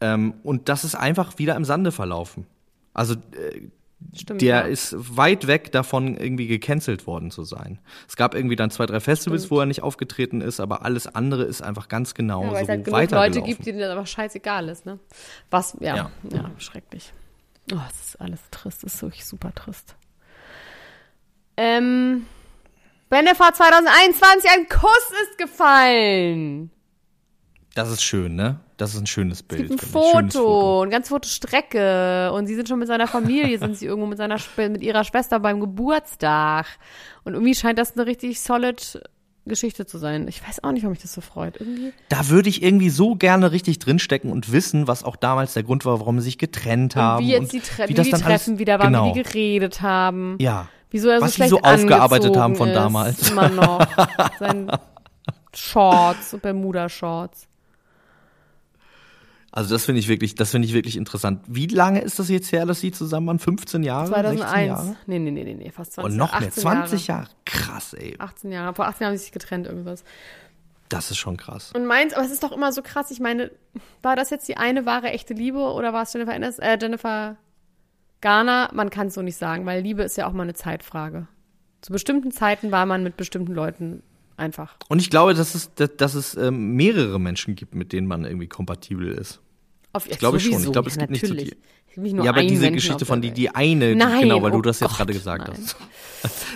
Ähm, 0.01 0.35
und 0.43 0.69
das 0.69 0.85
ist 0.85 0.95
einfach 0.95 1.39
wieder 1.39 1.57
im 1.57 1.65
Sande 1.65 1.93
verlaufen. 1.93 2.47
Also 2.93 3.15
äh, 3.15 3.69
Stimmt. 4.15 4.43
der 4.43 4.57
ja. 4.57 4.61
ist 4.63 4.95
weit 5.17 5.47
weg 5.47 5.73
davon, 5.73 6.17
irgendwie 6.17 6.47
gecancelt 6.47 7.07
worden 7.07 7.31
zu 7.31 7.45
sein. 7.45 7.79
Es 8.09 8.17
gab 8.17 8.35
irgendwie 8.35 8.57
dann 8.57 8.71
zwei, 8.71 8.87
drei 8.87 9.01
Festivals, 9.01 9.51
wo 9.51 9.61
er 9.61 9.67
nicht 9.67 9.83
aufgetreten 9.83 10.41
ist, 10.41 10.61
aber 10.61 10.85
alles 10.85 11.07
andere 11.07 11.45
ist 11.45 11.63
einfach 11.63 11.89
ganz 11.89 12.15
genau 12.15 12.43
Ja, 12.45 12.51
so 12.51 12.57
es 12.57 12.69
halt 12.69 12.85
genug. 12.85 13.11
Leute 13.11 13.43
gibt, 13.43 13.67
denen 13.67 13.79
das 13.79 13.91
einfach 13.91 14.07
scheißegal 14.07 14.69
ist, 14.69 14.87
ne? 14.87 14.99
Was, 15.51 15.77
ja, 15.81 15.97
ja, 15.97 16.11
Ja. 16.31 16.51
schrecklich. 16.59 17.13
Oh, 17.73 17.79
es 17.91 18.09
ist 18.09 18.21
alles 18.21 18.41
trist, 18.51 18.85
es 18.85 18.95
ist 18.95 19.03
wirklich 19.03 19.25
super 19.25 19.55
trist. 19.55 19.95
Ähm, 21.57 22.27
Benefar 23.09 23.53
2021, 23.55 24.51
ein 24.51 24.69
Kuss 24.69 25.11
ist 25.25 25.39
gefallen. 25.39 26.71
Das 27.75 27.91
ist 27.91 28.03
schön, 28.03 28.35
ne? 28.35 28.61
Das 28.77 28.95
ist 28.95 29.01
ein 29.01 29.07
schönes 29.07 29.43
Bild. 29.43 29.63
Es 29.63 29.69
gibt 29.71 29.83
ein 29.83 29.87
ich. 29.87 30.11
Schönes 30.11 30.35
Foto, 30.35 30.83
eine 30.83 30.91
ganz 30.91 31.09
Fotostrecke 31.09 32.31
und 32.33 32.47
sie 32.47 32.55
sind 32.55 32.69
schon 32.69 32.79
mit 32.79 32.89
seiner 32.89 33.07
Familie, 33.07 33.59
sind 33.59 33.77
sie 33.77 33.87
irgendwo 33.87 34.07
mit 34.07 34.19
seiner 34.19 34.39
mit 34.57 34.83
ihrer 34.83 35.05
Schwester 35.05 35.41
beim 35.41 35.61
Geburtstag 35.61 36.67
und 37.25 37.35
irgendwie 37.35 37.55
scheint 37.55 37.79
das 37.79 37.97
eine 37.97 38.07
richtig 38.07 38.41
solid 38.41 39.01
Geschichte 39.47 39.87
zu 39.87 39.99
sein. 39.99 40.29
Ich 40.29 40.47
weiß 40.47 40.63
auch 40.63 40.73
nicht, 40.73 40.83
warum 40.83 40.93
mich 40.93 41.03
das 41.03 41.13
so 41.15 41.21
freut. 41.21 41.61
Irgendwie. 41.61 41.93
Da 42.09 42.29
würde 42.29 42.49
ich 42.49 42.63
irgendwie 42.63 42.91
so 42.91 43.17
gerne 43.17 43.51
richtig 43.53 43.79
drinstecken 43.79 44.31
und 44.31 44.53
wissen, 44.53 44.87
was 44.87 45.03
auch 45.03 45.17
damals 45.17 45.55
der 45.55 45.63
Grund 45.63 45.85
war, 45.85 45.99
warum 45.99 46.21
sie 46.21 46.27
sich 46.27 46.39
getrennt 46.39 46.95
haben. 46.95 47.25
Und 47.25 47.29
wie 47.29 47.33
jetzt 47.33 47.53
die, 47.53 47.61
Tre 47.61 47.85
wie 47.85 47.89
wie 47.91 47.95
das 47.95 48.07
die 48.07 48.13
Treffen 48.13 48.51
alles, 48.51 48.59
wieder 48.59 48.79
waren, 48.79 48.93
genau. 48.93 49.11
wie 49.11 49.23
die 49.23 49.23
geredet 49.23 49.81
haben. 49.83 50.37
Ja. 50.41 50.69
Wieso 50.91 51.09
er 51.09 51.19
so 51.19 51.25
Was 51.25 51.31
sie 51.33 51.37
schlecht 51.37 51.51
so 51.51 51.61
aufgearbeitet 51.61 52.37
haben 52.37 52.55
von 52.55 52.73
damals. 52.73 53.31
Immer 53.31 53.49
noch. 53.49 53.87
Sein 54.39 54.71
Shorts 55.55 56.35
und 56.35 56.43
Bermuda-Shorts. 56.43 57.49
Also 59.55 59.75
das 59.75 59.85
finde 59.85 59.99
ich 60.01 60.09
wirklich, 60.09 60.35
das 60.35 60.51
finde 60.51 60.67
ich 60.67 60.73
wirklich 60.73 60.97
interessant. 60.97 61.43
Wie 61.47 61.67
lange 61.67 62.01
ist 62.01 62.19
das 62.19 62.31
jetzt 62.31 62.51
her, 62.53 62.65
dass 62.65 62.81
sie 62.81 62.91
zusammen 62.91 63.27
waren? 63.27 63.39
15 63.39 63.83
Jahre? 63.83 64.07
16 64.07 64.23
2001. 64.39 64.67
Jahre? 64.67 64.97
Nee, 65.07 65.19
nee, 65.19 65.31
nee, 65.31 65.45
nee, 65.45 65.55
nee, 65.55 65.71
fast 65.71 65.93
20 65.93 66.11
Und 66.11 66.17
noch 66.19 66.33
mehr, 66.33 66.49
18 66.49 66.63
20 66.63 67.07
Jahre. 67.07 67.23
Jahre. 67.25 67.35
Krass, 67.45 67.93
ey. 67.93 68.17
18 68.19 68.51
Jahre. 68.51 68.75
Vor 68.75 68.87
18 68.87 69.05
Jahren 69.05 69.13
haben 69.13 69.19
sie 69.19 69.25
sich 69.25 69.33
getrennt, 69.33 69.67
irgendwas. 69.67 70.05
Das 70.89 71.11
ist 71.11 71.19
schon 71.19 71.37
krass. 71.37 71.73
Und 71.75 71.87
meins, 71.87 72.15
aber 72.15 72.25
es 72.25 72.33
ist 72.33 72.43
doch 72.43 72.53
immer 72.53 72.73
so 72.73 72.81
krass. 72.83 73.11
Ich 73.11 73.21
meine, 73.21 73.51
war 74.01 74.17
das 74.17 74.31
jetzt 74.31 74.49
die 74.49 74.57
eine 74.57 74.87
wahre 74.87 75.11
echte 75.11 75.35
Liebe 75.35 75.59
oder 75.59 75.93
war 75.93 76.05
es 76.05 76.13
Jennifer, 76.15 76.33
Anis, 76.33 76.59
äh, 76.59 76.79
Jennifer 76.81 77.37
Garner? 78.23 78.71
Man 78.73 78.89
kann 78.89 79.09
es 79.09 79.15
so 79.15 79.23
nicht 79.23 79.37
sagen, 79.37 79.67
weil 79.67 79.83
Liebe 79.83 80.03
ist 80.03 80.17
ja 80.17 80.27
auch 80.27 80.33
mal 80.33 80.45
eine 80.45 80.55
Zeitfrage. 80.55 81.29
Zu 81.83 81.93
bestimmten 81.93 82.31
Zeiten 82.31 82.73
war 82.73 82.87
man 82.87 83.03
mit 83.03 83.19
bestimmten 83.19 83.53
Leuten 83.53 84.03
einfach. 84.43 84.77
Und 84.89 85.01
ich 85.01 85.09
glaube, 85.11 85.35
dass 85.35 85.55
es, 85.55 85.71
dass, 85.75 86.15
es 86.15 86.37
ähm, 86.37 86.73
mehrere 86.75 87.19
Menschen 87.19 87.55
gibt, 87.55 87.75
mit 87.75 87.93
denen 87.93 88.07
man 88.07 88.25
irgendwie 88.25 88.49
kompatibel 88.49 89.09
ist. 89.13 89.41
Auf, 89.93 90.07
Ich 90.07 90.19
glaube 90.19 90.41
schon. 90.41 90.53
sowieso. 90.53 90.69
Ich 90.69 90.73
glaube, 90.73 90.89
es 90.89 90.97
ja, 90.97 91.01
gibt 91.03 91.13
nicht 91.13 91.27
so 91.27 91.33
natürlich. 91.35 91.57
nicht 91.97 92.15
nur 92.15 92.25
Ja, 92.25 92.31
aber 92.31 92.43
diese 92.43 92.63
Menschen 92.63 92.75
Geschichte 92.75 93.05
von 93.05 93.21
die, 93.21 93.31
die 93.31 93.51
eine, 93.55 93.95
Nein, 93.95 94.23
genau, 94.23 94.43
weil 94.43 94.53
oh 94.53 94.57
du 94.57 94.63
das 94.63 94.81
jetzt 94.81 94.97
gerade 94.97 95.13
gesagt 95.13 95.49
nein. 95.49 95.57
hast. 95.63 95.77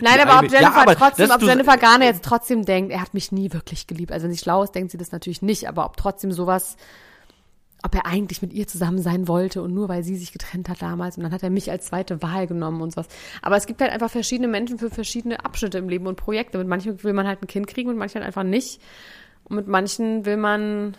Nein, 0.01 0.21
aber 0.27 0.33
ob 0.33 0.39
eine- 0.39 0.49
Ja, 0.53 0.61
Jennifer 0.61 0.77
aber 0.83 0.97
trotzdem, 0.97 1.31
ob 1.31 1.43
Jennifer 1.43 1.77
Garner 1.77 2.05
jetzt 2.07 2.25
trotzdem 2.25 2.65
denkt, 2.65 2.93
er 2.93 3.01
hat 3.03 3.13
mich 3.15 3.33
nie 3.33 3.53
wirklich 3.53 3.87
geliebt. 3.87 4.13
Also 4.13 4.25
wenn 4.25 4.33
sie 4.33 4.39
schlau 4.39 4.63
ist, 4.63 4.75
denkt 4.75 4.91
sie 4.91 4.99
das 4.99 5.13
natürlich 5.13 5.43
nicht, 5.43 5.69
aber 5.69 5.85
ob 5.85 5.97
trotzdem 5.97 6.33
sowas, 6.33 6.77
ob 7.87 7.95
er 7.95 8.05
eigentlich 8.05 8.43
mit 8.43 8.53
ihr 8.53 8.67
zusammen 8.67 8.99
sein 8.99 9.29
wollte 9.29 9.63
und 9.63 9.73
nur 9.73 9.89
weil 9.89 10.03
sie 10.03 10.17
sich 10.17 10.33
getrennt 10.33 10.69
hat 10.69 10.83
damals 10.83 11.17
und 11.17 11.23
dann 11.23 11.31
hat 11.31 11.45
er 11.45 11.51
mich 11.51 11.71
als 11.71 11.87
zweite 11.87 12.21
Wahl 12.21 12.49
genommen 12.49 12.81
und 12.81 12.93
sowas. 12.93 13.07
Aber 13.43 13.57
es 13.57 13.67
gibt 13.67 13.81
halt 13.81 13.93
einfach 13.93 14.11
verschiedene 14.11 14.49
Menschen 14.49 14.77
für 14.77 14.91
verschiedene 14.91 15.45
Abschnitte 15.45 15.79
im 15.79 15.89
Leben 15.89 16.09
und 16.09 16.17
Projekte. 16.17 16.59
Mit 16.59 16.67
manchen 16.67 17.01
will 17.05 17.13
man 17.13 17.29
halt 17.29 17.43
ein 17.43 17.47
Kind 17.47 17.69
kriegen, 17.69 17.89
mit 17.89 17.97
manchen 17.97 18.17
halt 18.17 18.27
einfach 18.27 18.43
nicht. 18.43 18.81
Und 19.45 19.55
mit 19.55 19.69
manchen 19.69 20.27
will 20.27 20.37
man 20.37 20.97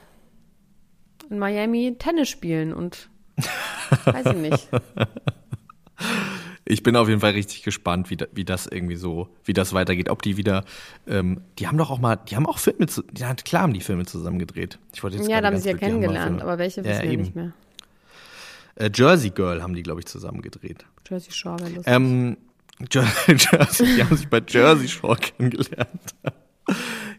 in 1.29 1.39
Miami 1.39 1.97
Tennis 1.99 2.29
spielen 2.29 2.73
und 2.73 3.09
weiß 4.05 4.27
ich 4.27 4.37
nicht. 4.37 4.69
Ich 6.69 6.83
bin 6.83 6.97
auf 6.97 7.07
jeden 7.07 7.21
Fall 7.21 7.31
richtig 7.31 7.63
gespannt, 7.63 8.09
wie, 8.09 8.17
wie 8.33 8.43
das 8.43 8.67
irgendwie 8.67 8.97
so, 8.97 9.29
wie 9.45 9.53
das 9.53 9.73
weitergeht. 9.73 10.09
Ob 10.09 10.21
die 10.21 10.35
wieder, 10.35 10.65
ähm, 11.07 11.41
die 11.59 11.67
haben 11.67 11.77
doch 11.77 11.89
auch 11.89 11.99
mal, 11.99 12.17
die 12.17 12.35
haben 12.35 12.45
auch 12.45 12.59
Filme, 12.59 12.87
zu, 12.87 13.03
ja 13.17 13.33
klar 13.35 13.63
haben 13.63 13.73
die 13.73 13.79
Filme 13.81 14.05
zusammen 14.05 14.37
gedreht. 14.37 14.77
Ich 14.93 15.01
wollte 15.01 15.17
jetzt 15.17 15.29
Ja, 15.29 15.39
da 15.39 15.47
haben 15.47 15.57
sie 15.57 15.69
ja 15.69 15.77
kennengelernt, 15.77 16.41
aber 16.41 16.57
welche 16.57 16.81
Ja, 16.81 16.87
wissen 16.87 17.03
wir 17.03 17.09
eben. 17.11 17.21
nicht 17.21 17.35
mehr. 17.35 17.53
Äh, 18.75 18.91
Jersey 18.93 19.29
Girl 19.29 19.63
haben 19.63 19.73
die, 19.73 19.83
glaube 19.83 20.01
ich, 20.01 20.07
zusammen 20.07 20.41
gedreht. 20.41 20.85
Jersey 21.09 21.31
Shore 21.31 21.59
wäre 21.59 21.69
lustig. 21.69 21.93
Ähm, 21.93 22.37
Jer 22.91 23.05
Jersey, 23.27 23.95
die 23.95 24.03
haben 24.03 24.17
sich 24.17 24.27
bei 24.27 24.41
Jersey 24.45 24.87
Shore 24.89 25.15
kennengelernt. 25.15 26.15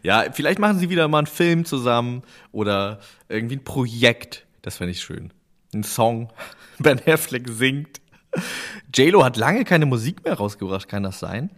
ja, 0.03 0.25
vielleicht 0.31 0.59
machen 0.59 0.77
sie 0.77 0.89
wieder 0.89 1.07
mal 1.07 1.17
einen 1.19 1.27
Film 1.27 1.65
zusammen 1.65 2.21
oder 2.51 2.99
irgendwie 3.27 3.55
ein 3.55 3.63
Projekt. 3.63 4.45
Das 4.61 4.77
fände 4.77 4.91
ich 4.91 5.01
schön. 5.01 5.31
Ein 5.73 5.83
Song. 5.83 6.29
Ben 6.79 7.01
Affleck 7.07 7.49
singt. 7.49 7.99
JLo 8.93 9.23
hat 9.23 9.37
lange 9.37 9.63
keine 9.65 9.85
Musik 9.85 10.23
mehr 10.23 10.35
rausgebracht, 10.35 10.87
kann 10.87 11.03
das 11.03 11.19
sein? 11.19 11.49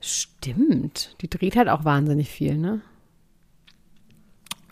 Stimmt. 0.00 1.16
Die 1.20 1.30
dreht 1.30 1.56
halt 1.56 1.68
auch 1.68 1.84
wahnsinnig 1.84 2.28
viel, 2.30 2.56
ne? 2.56 2.80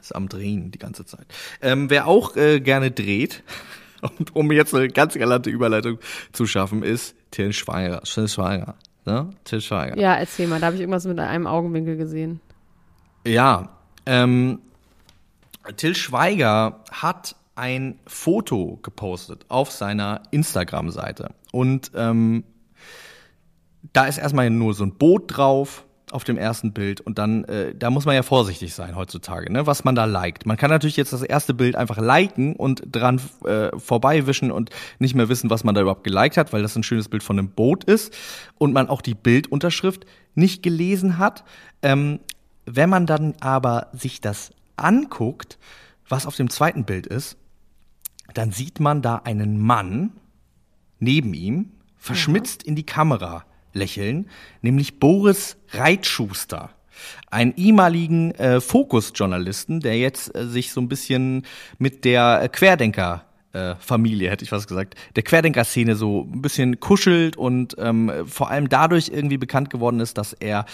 Ist 0.00 0.14
am 0.14 0.28
Drehen 0.28 0.70
die 0.70 0.78
ganze 0.78 1.04
Zeit. 1.04 1.26
Ähm, 1.60 1.90
wer 1.90 2.06
auch 2.06 2.36
äh, 2.36 2.60
gerne 2.60 2.90
dreht, 2.90 3.42
und 4.18 4.36
um 4.36 4.52
jetzt 4.52 4.74
eine 4.74 4.88
ganz 4.88 5.14
galante 5.14 5.50
Überleitung 5.50 5.98
zu 6.32 6.46
schaffen, 6.46 6.82
ist 6.82 7.16
Till 7.30 7.52
Schweiger. 7.52 8.02
Till 8.02 8.28
Schweiger. 8.28 8.74
Ne? 9.04 9.30
Till 9.44 9.60
Schweiger. 9.60 9.98
Ja, 9.98 10.14
erzähl 10.14 10.46
mal. 10.46 10.60
Da 10.60 10.66
habe 10.66 10.76
ich 10.76 10.80
irgendwas 10.80 11.04
mit 11.06 11.18
einem 11.18 11.46
Augenwinkel 11.46 11.96
gesehen. 11.96 12.40
Ja, 13.24 13.70
ähm, 14.04 14.60
Till 15.76 15.94
Schweiger 15.94 16.80
hat 16.90 17.36
ein 17.56 17.98
Foto 18.06 18.78
gepostet 18.82 19.46
auf 19.48 19.70
seiner 19.70 20.22
Instagram-Seite. 20.30 21.30
Und 21.52 21.90
ähm, 21.94 22.44
da 23.92 24.06
ist 24.06 24.18
erstmal 24.18 24.50
nur 24.50 24.74
so 24.74 24.84
ein 24.84 24.94
Boot 24.94 25.24
drauf 25.36 25.84
auf 26.12 26.22
dem 26.22 26.38
ersten 26.38 26.72
Bild 26.72 27.00
und 27.00 27.18
dann, 27.18 27.44
äh, 27.44 27.74
da 27.74 27.90
muss 27.90 28.04
man 28.04 28.14
ja 28.14 28.22
vorsichtig 28.22 28.74
sein 28.74 28.94
heutzutage, 28.94 29.52
ne, 29.52 29.66
was 29.66 29.82
man 29.82 29.96
da 29.96 30.04
liked. 30.04 30.46
Man 30.46 30.56
kann 30.56 30.70
natürlich 30.70 30.96
jetzt 30.96 31.12
das 31.12 31.22
erste 31.22 31.52
Bild 31.52 31.74
einfach 31.74 31.98
liken 31.98 32.54
und 32.54 32.82
dran 32.92 33.20
äh, 33.44 33.76
vorbeiwischen 33.76 34.52
und 34.52 34.70
nicht 35.00 35.16
mehr 35.16 35.28
wissen, 35.28 35.50
was 35.50 35.64
man 35.64 35.74
da 35.74 35.80
überhaupt 35.80 36.04
geliked 36.04 36.36
hat, 36.36 36.52
weil 36.52 36.62
das 36.62 36.76
ein 36.76 36.84
schönes 36.84 37.08
Bild 37.08 37.24
von 37.24 37.38
einem 37.38 37.48
Boot 37.48 37.84
ist 37.84 38.14
und 38.56 38.72
man 38.72 38.88
auch 38.88 39.02
die 39.02 39.14
Bildunterschrift 39.14 40.06
nicht 40.34 40.62
gelesen 40.62 41.18
hat. 41.18 41.42
Ähm, 41.82 42.20
wenn 42.66 42.90
man 42.90 43.06
dann 43.06 43.34
aber 43.40 43.88
sich 43.92 44.20
das 44.20 44.52
anguckt, 44.76 45.58
was 46.08 46.26
auf 46.26 46.36
dem 46.36 46.50
zweiten 46.50 46.84
Bild 46.84 47.06
ist, 47.06 47.36
dann 48.34 48.52
sieht 48.52 48.80
man 48.80 49.02
da 49.02 49.16
einen 49.24 49.58
Mann 49.58 50.12
neben 50.98 51.34
ihm, 51.34 51.70
verschmitzt 51.96 52.62
in 52.62 52.76
die 52.76 52.86
Kamera 52.86 53.44
lächeln, 53.72 54.28
nämlich 54.62 54.98
Boris 54.98 55.56
Reitschuster. 55.72 56.70
Einen 57.30 57.54
ehemaligen 57.56 58.32
äh, 58.32 58.60
Fokus-Journalisten, 58.60 59.80
der 59.80 59.98
jetzt 59.98 60.34
äh, 60.34 60.46
sich 60.46 60.72
so 60.72 60.80
ein 60.80 60.88
bisschen 60.88 61.44
mit 61.78 62.04
der 62.04 62.40
äh, 62.42 62.48
Querdenker 62.48 63.22
Familie, 63.78 64.28
hätte 64.28 64.44
ich 64.44 64.52
was 64.52 64.66
gesagt, 64.66 64.96
der 65.14 65.22
Querdenker-Szene 65.22 65.96
so 65.96 66.28
ein 66.30 66.42
bisschen 66.42 66.78
kuschelt 66.78 67.38
und 67.38 67.74
ähm, 67.78 68.12
vor 68.26 68.50
allem 68.50 68.68
dadurch 68.68 69.08
irgendwie 69.08 69.38
bekannt 69.38 69.70
geworden 69.70 69.98
ist, 69.98 70.18
dass 70.18 70.34
er 70.34 70.66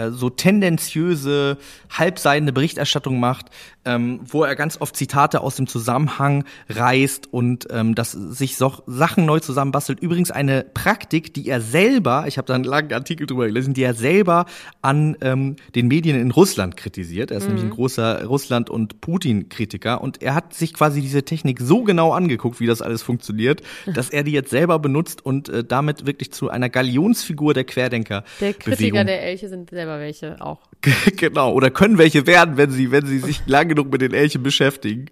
äh, 0.00 0.10
so 0.10 0.30
tendenziöse, 0.30 1.58
halbseidene 1.90 2.52
Berichterstattung 2.52 3.20
macht, 3.20 3.46
ähm, 3.84 4.20
wo 4.24 4.44
er 4.44 4.56
ganz 4.56 4.80
oft 4.80 4.96
Zitate 4.96 5.40
aus 5.40 5.56
dem 5.56 5.66
Zusammenhang 5.66 6.44
reißt 6.68 7.32
und 7.32 7.66
ähm, 7.70 7.94
dass 7.94 8.12
sich 8.12 8.56
so 8.56 8.74
Sachen 8.86 9.24
neu 9.24 9.40
zusammenbastelt. 9.40 10.00
Übrigens 10.00 10.30
eine 10.30 10.64
Praktik, 10.74 11.32
die 11.34 11.48
er 11.48 11.60
selber, 11.60 12.24
ich 12.26 12.38
habe 12.38 12.46
da 12.46 12.54
einen 12.54 12.64
langen 12.64 12.92
Artikel 12.92 13.26
drüber 13.26 13.46
gelesen, 13.46 13.74
die 13.74 13.82
er 13.82 13.94
selber 13.94 14.46
an 14.82 15.16
ähm, 15.22 15.56
den 15.74 15.88
Medien 15.88 16.20
in 16.20 16.30
Russland 16.30 16.76
kritisiert. 16.76 17.30
Er 17.30 17.38
ist 17.38 17.46
nämlich 17.46 17.64
ein 17.64 17.70
großer 17.70 18.24
Russland- 18.24 18.70
und 18.70 19.00
Putin-Kritiker 19.00 20.00
und 20.00 20.22
er 20.22 20.34
hat 20.34 20.54
sich 20.54 20.74
quasi 20.74 21.00
diese 21.00 21.22
Technik 21.24 21.60
so 21.60 21.82
genau 21.82 22.12
angeguckt, 22.12 22.60
wie 22.60 22.66
das 22.66 22.82
alles 22.82 23.02
funktioniert, 23.02 23.62
dass 23.94 24.10
er 24.10 24.24
die 24.24 24.32
jetzt 24.32 24.50
selber 24.50 24.78
benutzt 24.78 25.24
und 25.24 25.48
äh, 25.48 25.64
damit 25.64 26.06
wirklich 26.06 26.32
zu 26.32 26.50
einer 26.50 26.68
Galionsfigur 26.68 27.54
der 27.54 27.64
Querdenker 27.64 28.24
Der 28.40 28.54
Kritiker 28.54 29.04
der 29.04 29.22
Elche 29.22 29.48
sind 29.48 29.70
selber 29.70 29.89
welche 29.98 30.40
auch. 30.40 30.60
genau, 31.16 31.52
oder 31.52 31.70
können 31.70 31.98
welche 31.98 32.26
werden, 32.26 32.56
wenn 32.56 32.70
sie, 32.70 32.90
wenn 32.90 33.06
sie 33.06 33.18
sich 33.18 33.42
lang 33.46 33.68
genug 33.68 33.90
mit 33.90 34.00
den 34.00 34.14
Elchen 34.14 34.42
beschäftigen. 34.42 35.06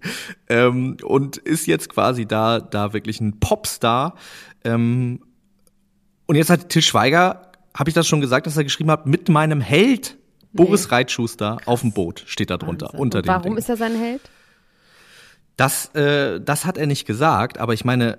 Ähm, 0.47 0.97
und 1.03 1.37
ist 1.37 1.67
jetzt 1.67 1.89
quasi 1.89 2.25
da, 2.25 2.59
da 2.59 2.93
wirklich 2.93 3.19
ein 3.19 3.39
Popstar. 3.39 4.15
Ähm, 4.63 5.21
und 6.27 6.35
jetzt 6.35 6.49
hat 6.49 6.69
Til 6.69 6.81
Schweiger, 6.81 7.51
habe 7.75 7.89
ich 7.89 7.93
das 7.93 8.07
schon 8.07 8.21
gesagt, 8.21 8.47
dass 8.47 8.55
er 8.55 8.63
geschrieben 8.63 8.91
hat, 8.91 9.05
mit 9.05 9.29
meinem 9.29 9.61
Held 9.61 10.17
Boris 10.53 10.91
Reitschuster 10.91 11.57
auf 11.65 11.81
dem 11.81 11.91
Boot 11.91 12.23
steht 12.25 12.49
da 12.49 12.57
drunter, 12.57 12.87
Wahnsinn. 12.87 12.99
unter 12.99 13.17
Und 13.19 13.25
dem 13.25 13.29
Warum 13.29 13.43
Ding. 13.43 13.57
ist 13.57 13.69
er 13.69 13.77
sein 13.77 13.95
Held? 13.95 14.21
Das, 15.57 15.93
äh, 15.93 16.39
das 16.39 16.65
hat 16.65 16.77
er 16.77 16.87
nicht 16.87 17.05
gesagt, 17.05 17.57
aber 17.57 17.73
ich 17.73 17.83
meine, 17.83 18.17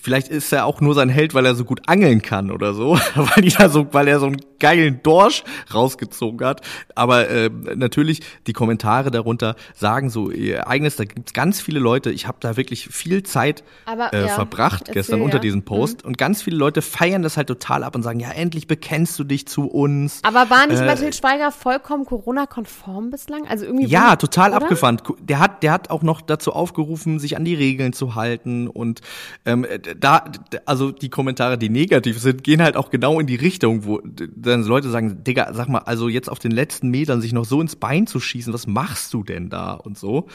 vielleicht 0.00 0.28
ist 0.28 0.52
er 0.52 0.66
auch 0.66 0.80
nur 0.80 0.94
sein 0.94 1.08
Held, 1.08 1.34
weil 1.34 1.46
er 1.46 1.54
so 1.54 1.64
gut 1.64 1.82
angeln 1.88 2.22
kann 2.22 2.50
oder 2.50 2.74
so, 2.74 2.98
weil, 3.14 3.42
die 3.42 3.50
so, 3.50 3.86
weil 3.92 4.08
er 4.08 4.20
so 4.20 4.26
einen 4.26 4.40
geilen 4.58 5.00
Dorsch 5.02 5.44
rausgezogen 5.72 6.46
hat. 6.46 6.62
Aber 6.94 7.28
äh, 7.28 7.50
natürlich, 7.76 8.20
die 8.46 8.52
Kommentare 8.52 9.10
darunter 9.10 9.56
sagen 9.74 10.10
so 10.10 10.30
ihr 10.30 10.66
eigenes, 10.68 10.96
da 10.96 11.04
gibt's 11.04 11.32
ganz 11.32 11.60
viele 11.60 11.78
Leute, 11.78 12.10
ich 12.10 12.26
habe 12.26 12.38
da 12.40 12.56
wirklich 12.56 12.88
viel 12.88 13.22
Zeit 13.22 13.62
Aber, 13.86 14.12
äh, 14.12 14.22
ja, 14.26 14.28
verbracht 14.28 14.82
erzähl, 14.82 14.94
gestern 14.94 15.20
unter 15.20 15.36
ja. 15.36 15.40
Mhm. 15.40 15.42
diesem 15.42 15.62
Post 15.64 16.04
und 16.04 16.18
ganz 16.18 16.42
viele 16.42 16.56
Leute 16.56 16.82
feiern 16.82 17.22
das 17.22 17.36
halt 17.36 17.48
total 17.48 17.84
ab 17.84 17.94
und 17.94 18.02
sagen, 18.02 18.20
ja, 18.20 18.30
endlich 18.30 18.66
bekennst 18.66 19.18
du 19.18 19.24
dich 19.24 19.46
zu 19.46 19.66
uns. 19.66 20.20
Aber 20.22 20.50
war 20.50 20.66
nicht 20.66 20.80
Äh, 20.80 20.86
Mathilde 20.86 21.16
Schweiger 21.16 21.50
vollkommen 21.52 22.04
Corona-konform 22.04 23.10
bislang? 23.10 23.46
Also 23.46 23.64
irgendwie 23.64 23.86
Ja, 23.86 24.16
total 24.16 24.50
oder? 24.50 24.62
abgefahren. 24.62 25.00
Der 25.20 25.38
hat, 25.38 25.62
der 25.62 25.72
hat 25.72 25.90
auch 25.90 26.02
noch 26.02 26.20
dazu 26.20 26.52
aufgerufen, 26.52 27.18
sich 27.18 27.36
an 27.36 27.44
die 27.44 27.54
Regeln 27.54 27.92
zu 27.92 28.14
halten 28.14 28.68
und 28.68 29.00
ähm, 29.44 29.64
da, 29.98 30.24
also 30.66 30.90
die 30.90 31.10
Kommentare, 31.10 31.58
die 31.58 31.68
negativ 31.68 32.18
sind, 32.18 32.44
gehen 32.44 32.62
halt 32.62 32.76
auch 32.76 32.90
genau 32.90 33.20
in 33.20 33.26
die 33.26 33.36
Richtung, 33.36 33.84
wo 33.84 34.00
dann 34.02 34.62
Leute 34.64 34.90
sagen, 34.90 35.22
Digga, 35.24 35.52
sag 35.52 35.68
mal, 35.68 35.80
also 35.80 36.08
jetzt 36.08 36.30
auf 36.30 36.38
den 36.38 36.52
letzten 36.52 36.88
Metern 36.90 37.20
sich 37.20 37.32
noch 37.32 37.44
so 37.44 37.60
ins 37.60 37.76
Bein 37.76 38.06
zu 38.06 38.20
schießen, 38.20 38.52
was 38.52 38.66
machst 38.66 39.12
du 39.14 39.22
denn 39.22 39.50
da 39.50 39.72
und 39.74 39.98
so? 39.98 40.28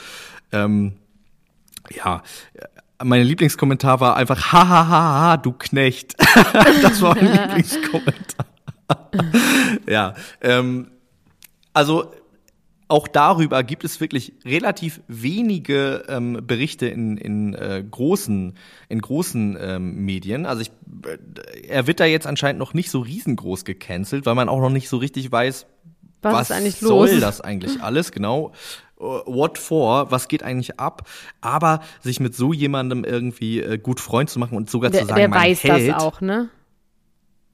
Ähm, 0.52 0.94
ja, 1.96 2.24
mein 3.04 3.24
Lieblingskommentar 3.24 4.00
war 4.00 4.16
einfach, 4.16 4.52
ha, 4.52 4.68
ha, 4.68 4.88
ha, 4.88 5.22
ha, 5.22 5.38
du 5.38 5.54
Knecht. 5.54 6.16
das 6.82 7.02
war 7.02 7.16
mein 7.16 7.32
Lieblingskommentar. 7.32 8.46
ja, 9.88 10.14
ähm, 10.42 10.92
also 11.74 12.12
auch 12.90 13.08
darüber 13.08 13.64
gibt 13.64 13.84
es 13.84 14.02
wirklich 14.02 14.34
relativ 14.44 15.02
wenige 15.08 16.04
ähm, 16.10 16.42
Berichte 16.46 16.88
in, 16.88 17.18
in 17.18 17.54
äh, 17.54 17.84
großen, 17.90 18.58
in 18.90 19.02
großen 19.02 19.58
ähm, 19.62 20.06
Medien. 20.06 20.48
Also 20.48 20.64
ich, 20.64 20.72
äh, 21.06 21.68
er 21.68 21.86
wird 21.86 22.00
da 22.00 22.06
jetzt 22.06 22.26
anscheinend 22.26 22.60
noch 22.60 22.74
nicht 22.74 22.90
so 22.90 23.00
riesengroß 23.00 23.64
gecancelt, 23.64 24.26
weil 24.26 24.34
man 24.34 24.50
auch 24.50 24.60
noch 24.60 24.72
nicht 24.72 24.90
so 24.90 24.98
richtig 24.98 25.32
weiß, 25.32 25.68
Was, 26.24 26.50
was, 26.50 26.80
soll 26.80 27.10
los? 27.12 27.20
das 27.20 27.42
eigentlich 27.42 27.80
alles, 27.84 28.12
genau. 28.12 28.54
äh, 29.00 29.04
What 29.04 29.60
for? 29.60 30.10
Was 30.10 30.28
geht 30.28 30.42
eigentlich 30.42 30.80
ab? 30.80 31.08
Aber 31.42 31.82
sich 32.02 32.20
mit 32.20 32.36
so 32.36 32.54
jemandem 32.54 33.04
irgendwie 33.04 33.62
äh, 33.62 33.78
gut 33.78 34.00
Freund 34.00 34.32
zu 34.32 34.40
machen 34.40 34.58
und 34.58 34.70
sogar 34.70 34.90
Der, 34.90 35.02
zu 35.02 35.08
sagen, 35.08 35.20
der 35.20 35.30
mein 35.30 35.42
weiß 35.42 35.64
Held, 35.64 35.90
das 35.90 36.02
auch, 36.02 36.22
ne? 36.22 36.50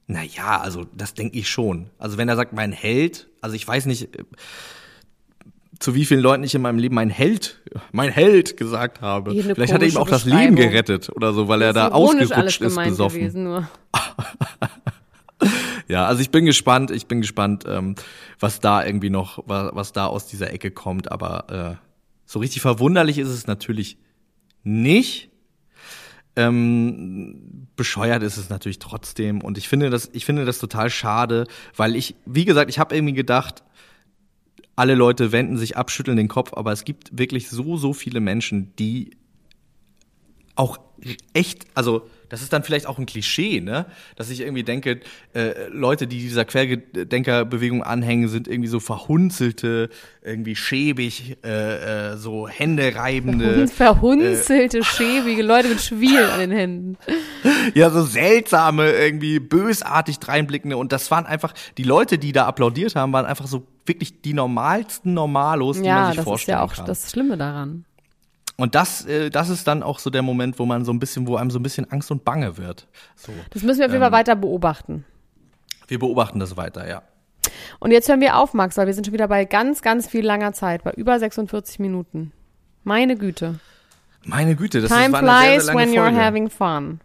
naja, 0.07 0.61
also 0.61 0.85
das 0.95 1.13
denke 1.13 1.37
ich 1.37 1.49
schon. 1.49 1.89
Also 1.97 2.17
wenn 2.17 2.29
er 2.29 2.35
sagt, 2.35 2.53
mein 2.53 2.71
Held, 2.71 3.27
also 3.41 3.55
ich 3.55 3.67
weiß 3.67 3.85
nicht, 3.87 4.15
äh, 4.15 4.23
zu 5.79 5.95
wie 5.95 6.05
vielen 6.05 6.21
Leuten 6.21 6.43
ich 6.43 6.55
in 6.55 6.61
meinem 6.61 6.79
Leben 6.79 6.95
mein 6.95 7.09
Held, 7.09 7.61
mein 7.91 8.09
Held 8.09 8.57
gesagt 8.57 9.01
habe. 9.01 9.31
Vielleicht 9.31 9.73
hat 9.73 9.81
er 9.81 9.87
ihm 9.87 9.97
auch 9.97 10.09
das 10.09 10.25
Leben 10.25 10.55
gerettet 10.55 11.09
oder 11.09 11.33
so, 11.33 11.47
weil 11.47 11.61
er 11.61 11.73
da 11.73 11.89
ausgerutscht 11.89 12.61
ist 12.61 12.75
besoffen. 12.75 13.19
gewesen. 13.19 13.67
Ja, 15.87 16.05
also 16.07 16.21
ich 16.21 16.31
bin 16.31 16.45
gespannt, 16.45 16.91
ich 16.91 17.07
bin 17.07 17.21
gespannt, 17.21 17.63
ähm, 17.67 17.95
was 18.39 18.59
da 18.59 18.83
irgendwie 18.83 19.09
noch, 19.09 19.43
was, 19.45 19.75
was 19.75 19.93
da 19.93 20.07
aus 20.07 20.27
dieser 20.27 20.51
Ecke 20.51 20.71
kommt. 20.71 21.11
Aber 21.11 21.77
äh, 21.77 21.85
so 22.25 22.39
richtig 22.39 22.61
verwunderlich 22.61 23.19
ist 23.19 23.29
es 23.29 23.47
natürlich 23.47 23.97
nicht. 24.63 25.29
Ähm, 26.37 27.67
bescheuert 27.75 28.23
ist 28.23 28.37
es 28.37 28.49
natürlich 28.49 28.79
trotzdem. 28.79 29.41
Und 29.41 29.57
ich 29.57 29.69
finde 29.69 29.89
das, 29.89 30.09
ich 30.11 30.25
finde 30.25 30.45
das 30.45 30.59
total 30.59 30.89
schade, 30.89 31.45
weil 31.75 31.95
ich, 31.95 32.15
wie 32.25 32.45
gesagt, 32.45 32.69
ich 32.69 32.79
habe 32.79 32.95
irgendwie 32.95 33.13
gedacht, 33.13 33.63
alle 34.75 34.95
Leute 34.95 35.31
wenden 35.31 35.57
sich 35.57 35.77
ab, 35.77 35.91
schütteln 35.91 36.17
den 36.17 36.27
Kopf, 36.27 36.53
aber 36.53 36.71
es 36.71 36.83
gibt 36.83 37.17
wirklich 37.17 37.49
so, 37.49 37.77
so 37.77 37.93
viele 37.93 38.19
Menschen, 38.19 38.73
die 38.77 39.11
auch 40.55 40.79
echt, 41.33 41.65
also 41.73 42.07
das 42.29 42.41
ist 42.41 42.53
dann 42.53 42.63
vielleicht 42.63 42.87
auch 42.87 42.97
ein 42.97 43.05
Klischee, 43.05 43.61
ne? 43.61 43.85
Dass 44.15 44.29
ich 44.29 44.41
irgendwie 44.41 44.63
denke, 44.63 45.01
äh, 45.33 45.67
Leute, 45.69 46.07
die 46.07 46.19
dieser 46.19 46.45
Querdenkerbewegung 46.45 47.83
anhängen, 47.83 48.29
sind 48.29 48.47
irgendwie 48.47 48.69
so 48.69 48.79
verhunzelte, 48.79 49.89
irgendwie 50.23 50.55
schäbig, 50.55 51.37
äh, 51.43 52.13
äh, 52.13 52.17
so 52.17 52.47
Hände 52.47 52.95
reibende, 52.95 53.61
Und 53.61 53.69
verhunzelte, 53.71 54.83
schäbige 54.83 55.43
Leute 55.43 55.69
mit 55.69 55.81
Schwielen 55.81 56.29
an 56.29 56.39
den 56.39 56.51
Händen. 56.51 56.97
ja, 57.75 57.89
so 57.89 58.03
seltsame, 58.03 58.91
irgendwie 58.91 59.39
bösartig 59.39 60.19
dreinblickende. 60.19 60.77
Und 60.77 60.91
das 60.91 61.11
waren 61.11 61.25
einfach, 61.25 61.53
die 61.77 61.83
Leute, 61.83 62.17
die 62.17 62.31
da 62.31 62.47
applaudiert 62.47 62.95
haben, 62.95 63.13
waren 63.13 63.25
einfach 63.25 63.47
so 63.47 63.67
wirklich 63.85 64.21
die 64.21 64.33
normalsten 64.33 65.13
Normalos, 65.13 65.77
die 65.77 65.83
man 65.83 65.89
Ja, 65.89 66.05
sich 66.07 66.15
das 66.15 66.23
ist 66.23 66.29
vorstellen 66.29 66.57
ja 66.59 66.63
auch 66.63 66.73
kann. 66.73 66.85
das 66.85 67.11
Schlimme 67.11 67.37
daran. 67.37 67.85
Und 68.57 68.73
das, 68.73 69.05
äh, 69.05 69.29
das 69.29 69.49
ist 69.49 69.67
dann 69.67 69.83
auch 69.83 69.99
so 69.99 70.09
der 70.09 70.21
Moment, 70.21 70.57
wo 70.59 70.65
man 70.65 70.85
so 70.85 70.93
ein 70.93 70.99
bisschen, 70.99 71.27
wo 71.27 71.35
einem 71.35 71.51
so 71.51 71.59
ein 71.59 71.63
bisschen 71.63 71.91
Angst 71.91 72.09
und 72.11 72.23
Bange 72.23 72.57
wird. 72.57 72.87
So. 73.15 73.33
Das 73.51 73.63
müssen 73.63 73.79
wir 73.79 73.85
auf 73.87 73.91
jeden 73.91 74.03
Ähm. 74.03 74.09
Fall 74.11 74.17
weiter 74.19 74.35
beobachten. 74.35 75.03
Wir 75.87 75.99
beobachten 75.99 76.39
das 76.39 76.55
weiter, 76.57 76.87
ja. 76.87 77.01
Und 77.79 77.91
jetzt 77.91 78.07
hören 78.09 78.21
wir 78.21 78.37
auf, 78.37 78.53
Max, 78.53 78.77
weil 78.77 78.87
wir 78.87 78.93
sind 78.93 79.05
schon 79.05 79.13
wieder 79.13 79.27
bei 79.27 79.45
ganz, 79.45 79.81
ganz 79.81 80.07
viel 80.07 80.25
langer 80.25 80.53
Zeit, 80.53 80.83
bei 80.83 80.91
über 80.91 81.19
46 81.19 81.79
Minuten. 81.79 82.31
Meine 82.83 83.17
Güte. 83.17 83.59
Meine 84.23 84.55
Güte, 84.55 84.81
das 84.81 84.89
Time 84.89 85.05
ist, 85.05 85.11
war 85.11 85.19
eine 85.19 85.29
sehr, 85.29 85.49
flies 85.51 85.65
sehr 85.65 85.75
lange 85.75 85.87
when 85.91 85.95
you're 85.99 86.03
Folge. 86.05 86.25
having 86.25 86.49
fun. 86.49 86.99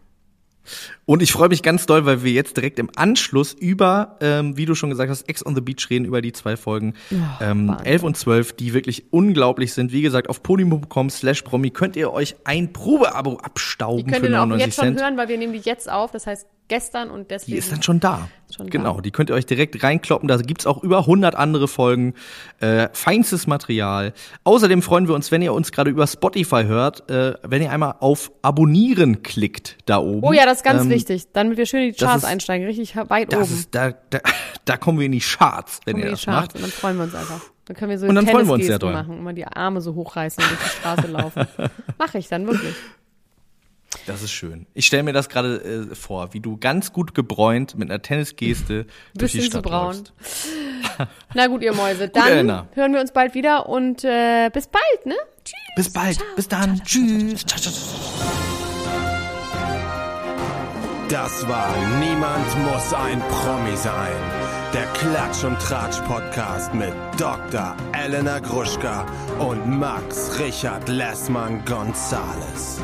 Und 1.05 1.21
ich 1.21 1.31
freue 1.31 1.49
mich 1.49 1.63
ganz 1.63 1.85
doll, 1.85 2.05
weil 2.05 2.23
wir 2.23 2.31
jetzt 2.31 2.55
direkt 2.57 2.79
im 2.79 2.89
Anschluss 2.95 3.53
über, 3.53 4.17
ähm, 4.21 4.57
wie 4.57 4.65
du 4.65 4.75
schon 4.75 4.89
gesagt 4.89 5.09
hast, 5.09 5.27
Ex 5.27 5.45
on 5.45 5.55
the 5.55 5.61
Beach 5.61 5.89
reden, 5.89 6.05
über 6.05 6.21
die 6.21 6.31
zwei 6.31 6.55
Folgen 6.57 6.93
ähm, 7.41 7.67
Wahnsinn. 7.67 7.85
11 7.85 8.03
und 8.03 8.17
12, 8.17 8.53
die 8.53 8.73
wirklich 8.73 9.05
unglaublich 9.11 9.73
sind. 9.73 9.91
Wie 9.91 10.01
gesagt, 10.01 10.29
auf 10.29 10.43
podium.com 10.43 11.09
slash 11.09 11.41
promi 11.41 11.71
könnt 11.71 11.95
ihr 11.95 12.11
euch 12.13 12.35
ein 12.43 12.71
Probeabo 12.73 13.37
Die 13.37 13.43
abstauben 13.43 14.05
könnt 14.11 14.25
für 14.25 14.31
ihr 14.31 14.41
auch 14.41 14.45
99 14.45 14.65
jetzt 14.65 14.75
schon 14.75 14.85
Cent. 14.85 15.01
hören, 15.01 15.17
weil 15.17 15.27
wir 15.27 15.37
nehmen 15.37 15.53
die 15.53 15.59
jetzt 15.59 15.89
auf, 15.91 16.11
das 16.11 16.27
heißt 16.27 16.47
gestern 16.67 17.09
und 17.09 17.23
Die 17.23 17.27
deswegen. 17.29 17.57
ist 17.57 17.71
dann 17.71 17.83
schon 17.83 17.99
da. 17.99 18.29
Schon 18.55 18.67
da. 18.67 18.71
genau, 18.71 19.01
die 19.01 19.11
könnt 19.11 19.29
ihr 19.29 19.35
euch 19.35 19.45
direkt 19.45 19.81
reinkloppen. 19.83 20.27
Da 20.27 20.37
gibt's 20.37 20.65
auch 20.65 20.83
über 20.83 20.99
100 20.99 21.35
andere 21.35 21.67
Folgen. 21.67 22.13
Äh, 22.59 22.89
feinstes 22.93 23.47
Material. 23.47 24.13
Außerdem 24.43 24.81
freuen 24.81 25.07
wir 25.07 25.15
uns, 25.15 25.31
wenn 25.31 25.41
ihr 25.41 25.53
uns 25.53 25.71
gerade 25.71 25.89
über 25.89 26.07
Spotify 26.07 26.63
hört, 26.63 27.09
äh, 27.09 27.33
wenn 27.43 27.61
ihr 27.61 27.71
einmal 27.71 27.95
auf 27.99 28.31
Abonnieren 28.41 29.21
klickt 29.23 29.77
da 29.85 29.99
oben. 29.99 30.25
oh 30.27 30.33
ja, 30.33 30.45
das 30.45 30.57
ist 30.59 30.63
ganz 30.63 30.83
Ähm, 30.83 30.89
wichtig. 30.89 31.27
Damit 31.33 31.57
wir 31.57 31.65
schön 31.65 31.83
in 31.83 31.91
die 31.93 31.97
Charts 31.97 32.23
ist- 32.23 32.29
einsteigen, 32.29 32.65
richtig 32.67 32.95
weit 33.09 33.33
oben. 33.33 33.43
ist, 33.43 33.73
da, 33.75 33.91
da, 34.09 34.19
da 34.65 34.77
kommen 34.77 34.99
wir 34.99 35.05
in 35.05 35.11
die 35.13 35.19
Charts, 35.19 35.79
wenn 35.85 35.93
Kommen 35.93 36.03
ihr 36.03 36.09
die 36.09 36.15
das 36.15 36.25
Charts 36.25 36.53
macht. 36.53 36.55
und 36.55 36.61
dann 36.61 36.71
freuen 36.71 36.97
wir 36.97 37.03
uns 37.03 37.15
einfach. 37.15 37.41
Dann 37.65 37.75
können 37.77 37.91
wir 37.91 37.99
so 37.99 38.07
Und 38.07 38.15
dann 38.15 38.25
freuen 38.25 38.47
wir 38.47 38.53
uns 38.53 38.65
Tennisgesten 38.65 38.67
sehr 38.67 38.79
doll. 38.79 38.93
machen, 38.93 39.17
immer 39.19 39.33
die 39.33 39.45
Arme 39.45 39.81
so 39.81 39.93
hochreißen 39.95 40.43
und 40.43 40.49
durch 40.49 40.61
die 40.61 40.69
Straße 40.79 41.07
laufen. 41.07 41.47
Mache 41.99 42.17
ich 42.17 42.27
dann 42.27 42.47
wirklich. 42.47 42.73
Das 44.07 44.21
ist 44.23 44.31
schön. 44.31 44.65
Ich 44.73 44.87
stelle 44.87 45.03
mir 45.03 45.13
das 45.13 45.29
gerade 45.29 45.87
äh, 45.91 45.95
vor, 45.95 46.33
wie 46.33 46.39
du 46.39 46.57
ganz 46.57 46.91
gut 46.91 47.13
gebräunt 47.13 47.77
mit 47.77 47.89
einer 47.89 48.01
Tennisgeste 48.01 48.85
durch 49.15 49.31
die 49.33 49.37
Bisschen 49.39 49.51
zu 49.51 49.59
Stadt 49.59 49.63
braun. 49.63 50.03
Na 51.33 51.47
gut, 51.47 51.61
ihr 51.63 51.73
Mäuse, 51.73 52.09
dann 52.09 52.27
Elena. 52.27 52.67
hören 52.73 52.93
wir 52.93 53.01
uns 53.01 53.11
bald 53.11 53.33
wieder 53.33 53.67
und 53.69 54.03
äh, 54.03 54.49
bis 54.51 54.67
bald, 54.67 55.05
ne? 55.05 55.15
Tschüss. 55.43 55.75
Bis 55.75 55.93
bald. 55.93 56.17
Bis 56.35 56.47
dann. 56.47 56.81
Tschüss. 56.83 57.45
Ciao, 57.45 57.59
ciao, 57.59 57.73
ciao. 57.73 58.41
Das 61.09 61.45
war 61.47 61.75
Niemand 61.99 62.47
muss 62.71 62.93
ein 62.93 63.19
Promi 63.19 63.75
sein. 63.75 64.15
Der 64.73 64.85
Klatsch 64.93 65.43
und 65.43 65.59
Tratsch 65.59 65.99
Podcast 66.07 66.73
mit 66.73 66.93
Dr. 67.17 67.75
Elena 67.91 68.39
Gruschka 68.39 69.05
und 69.37 69.67
Max 69.77 70.39
Richard 70.39 70.87
Lessmann 70.87 71.65
Gonzales. 71.65 72.79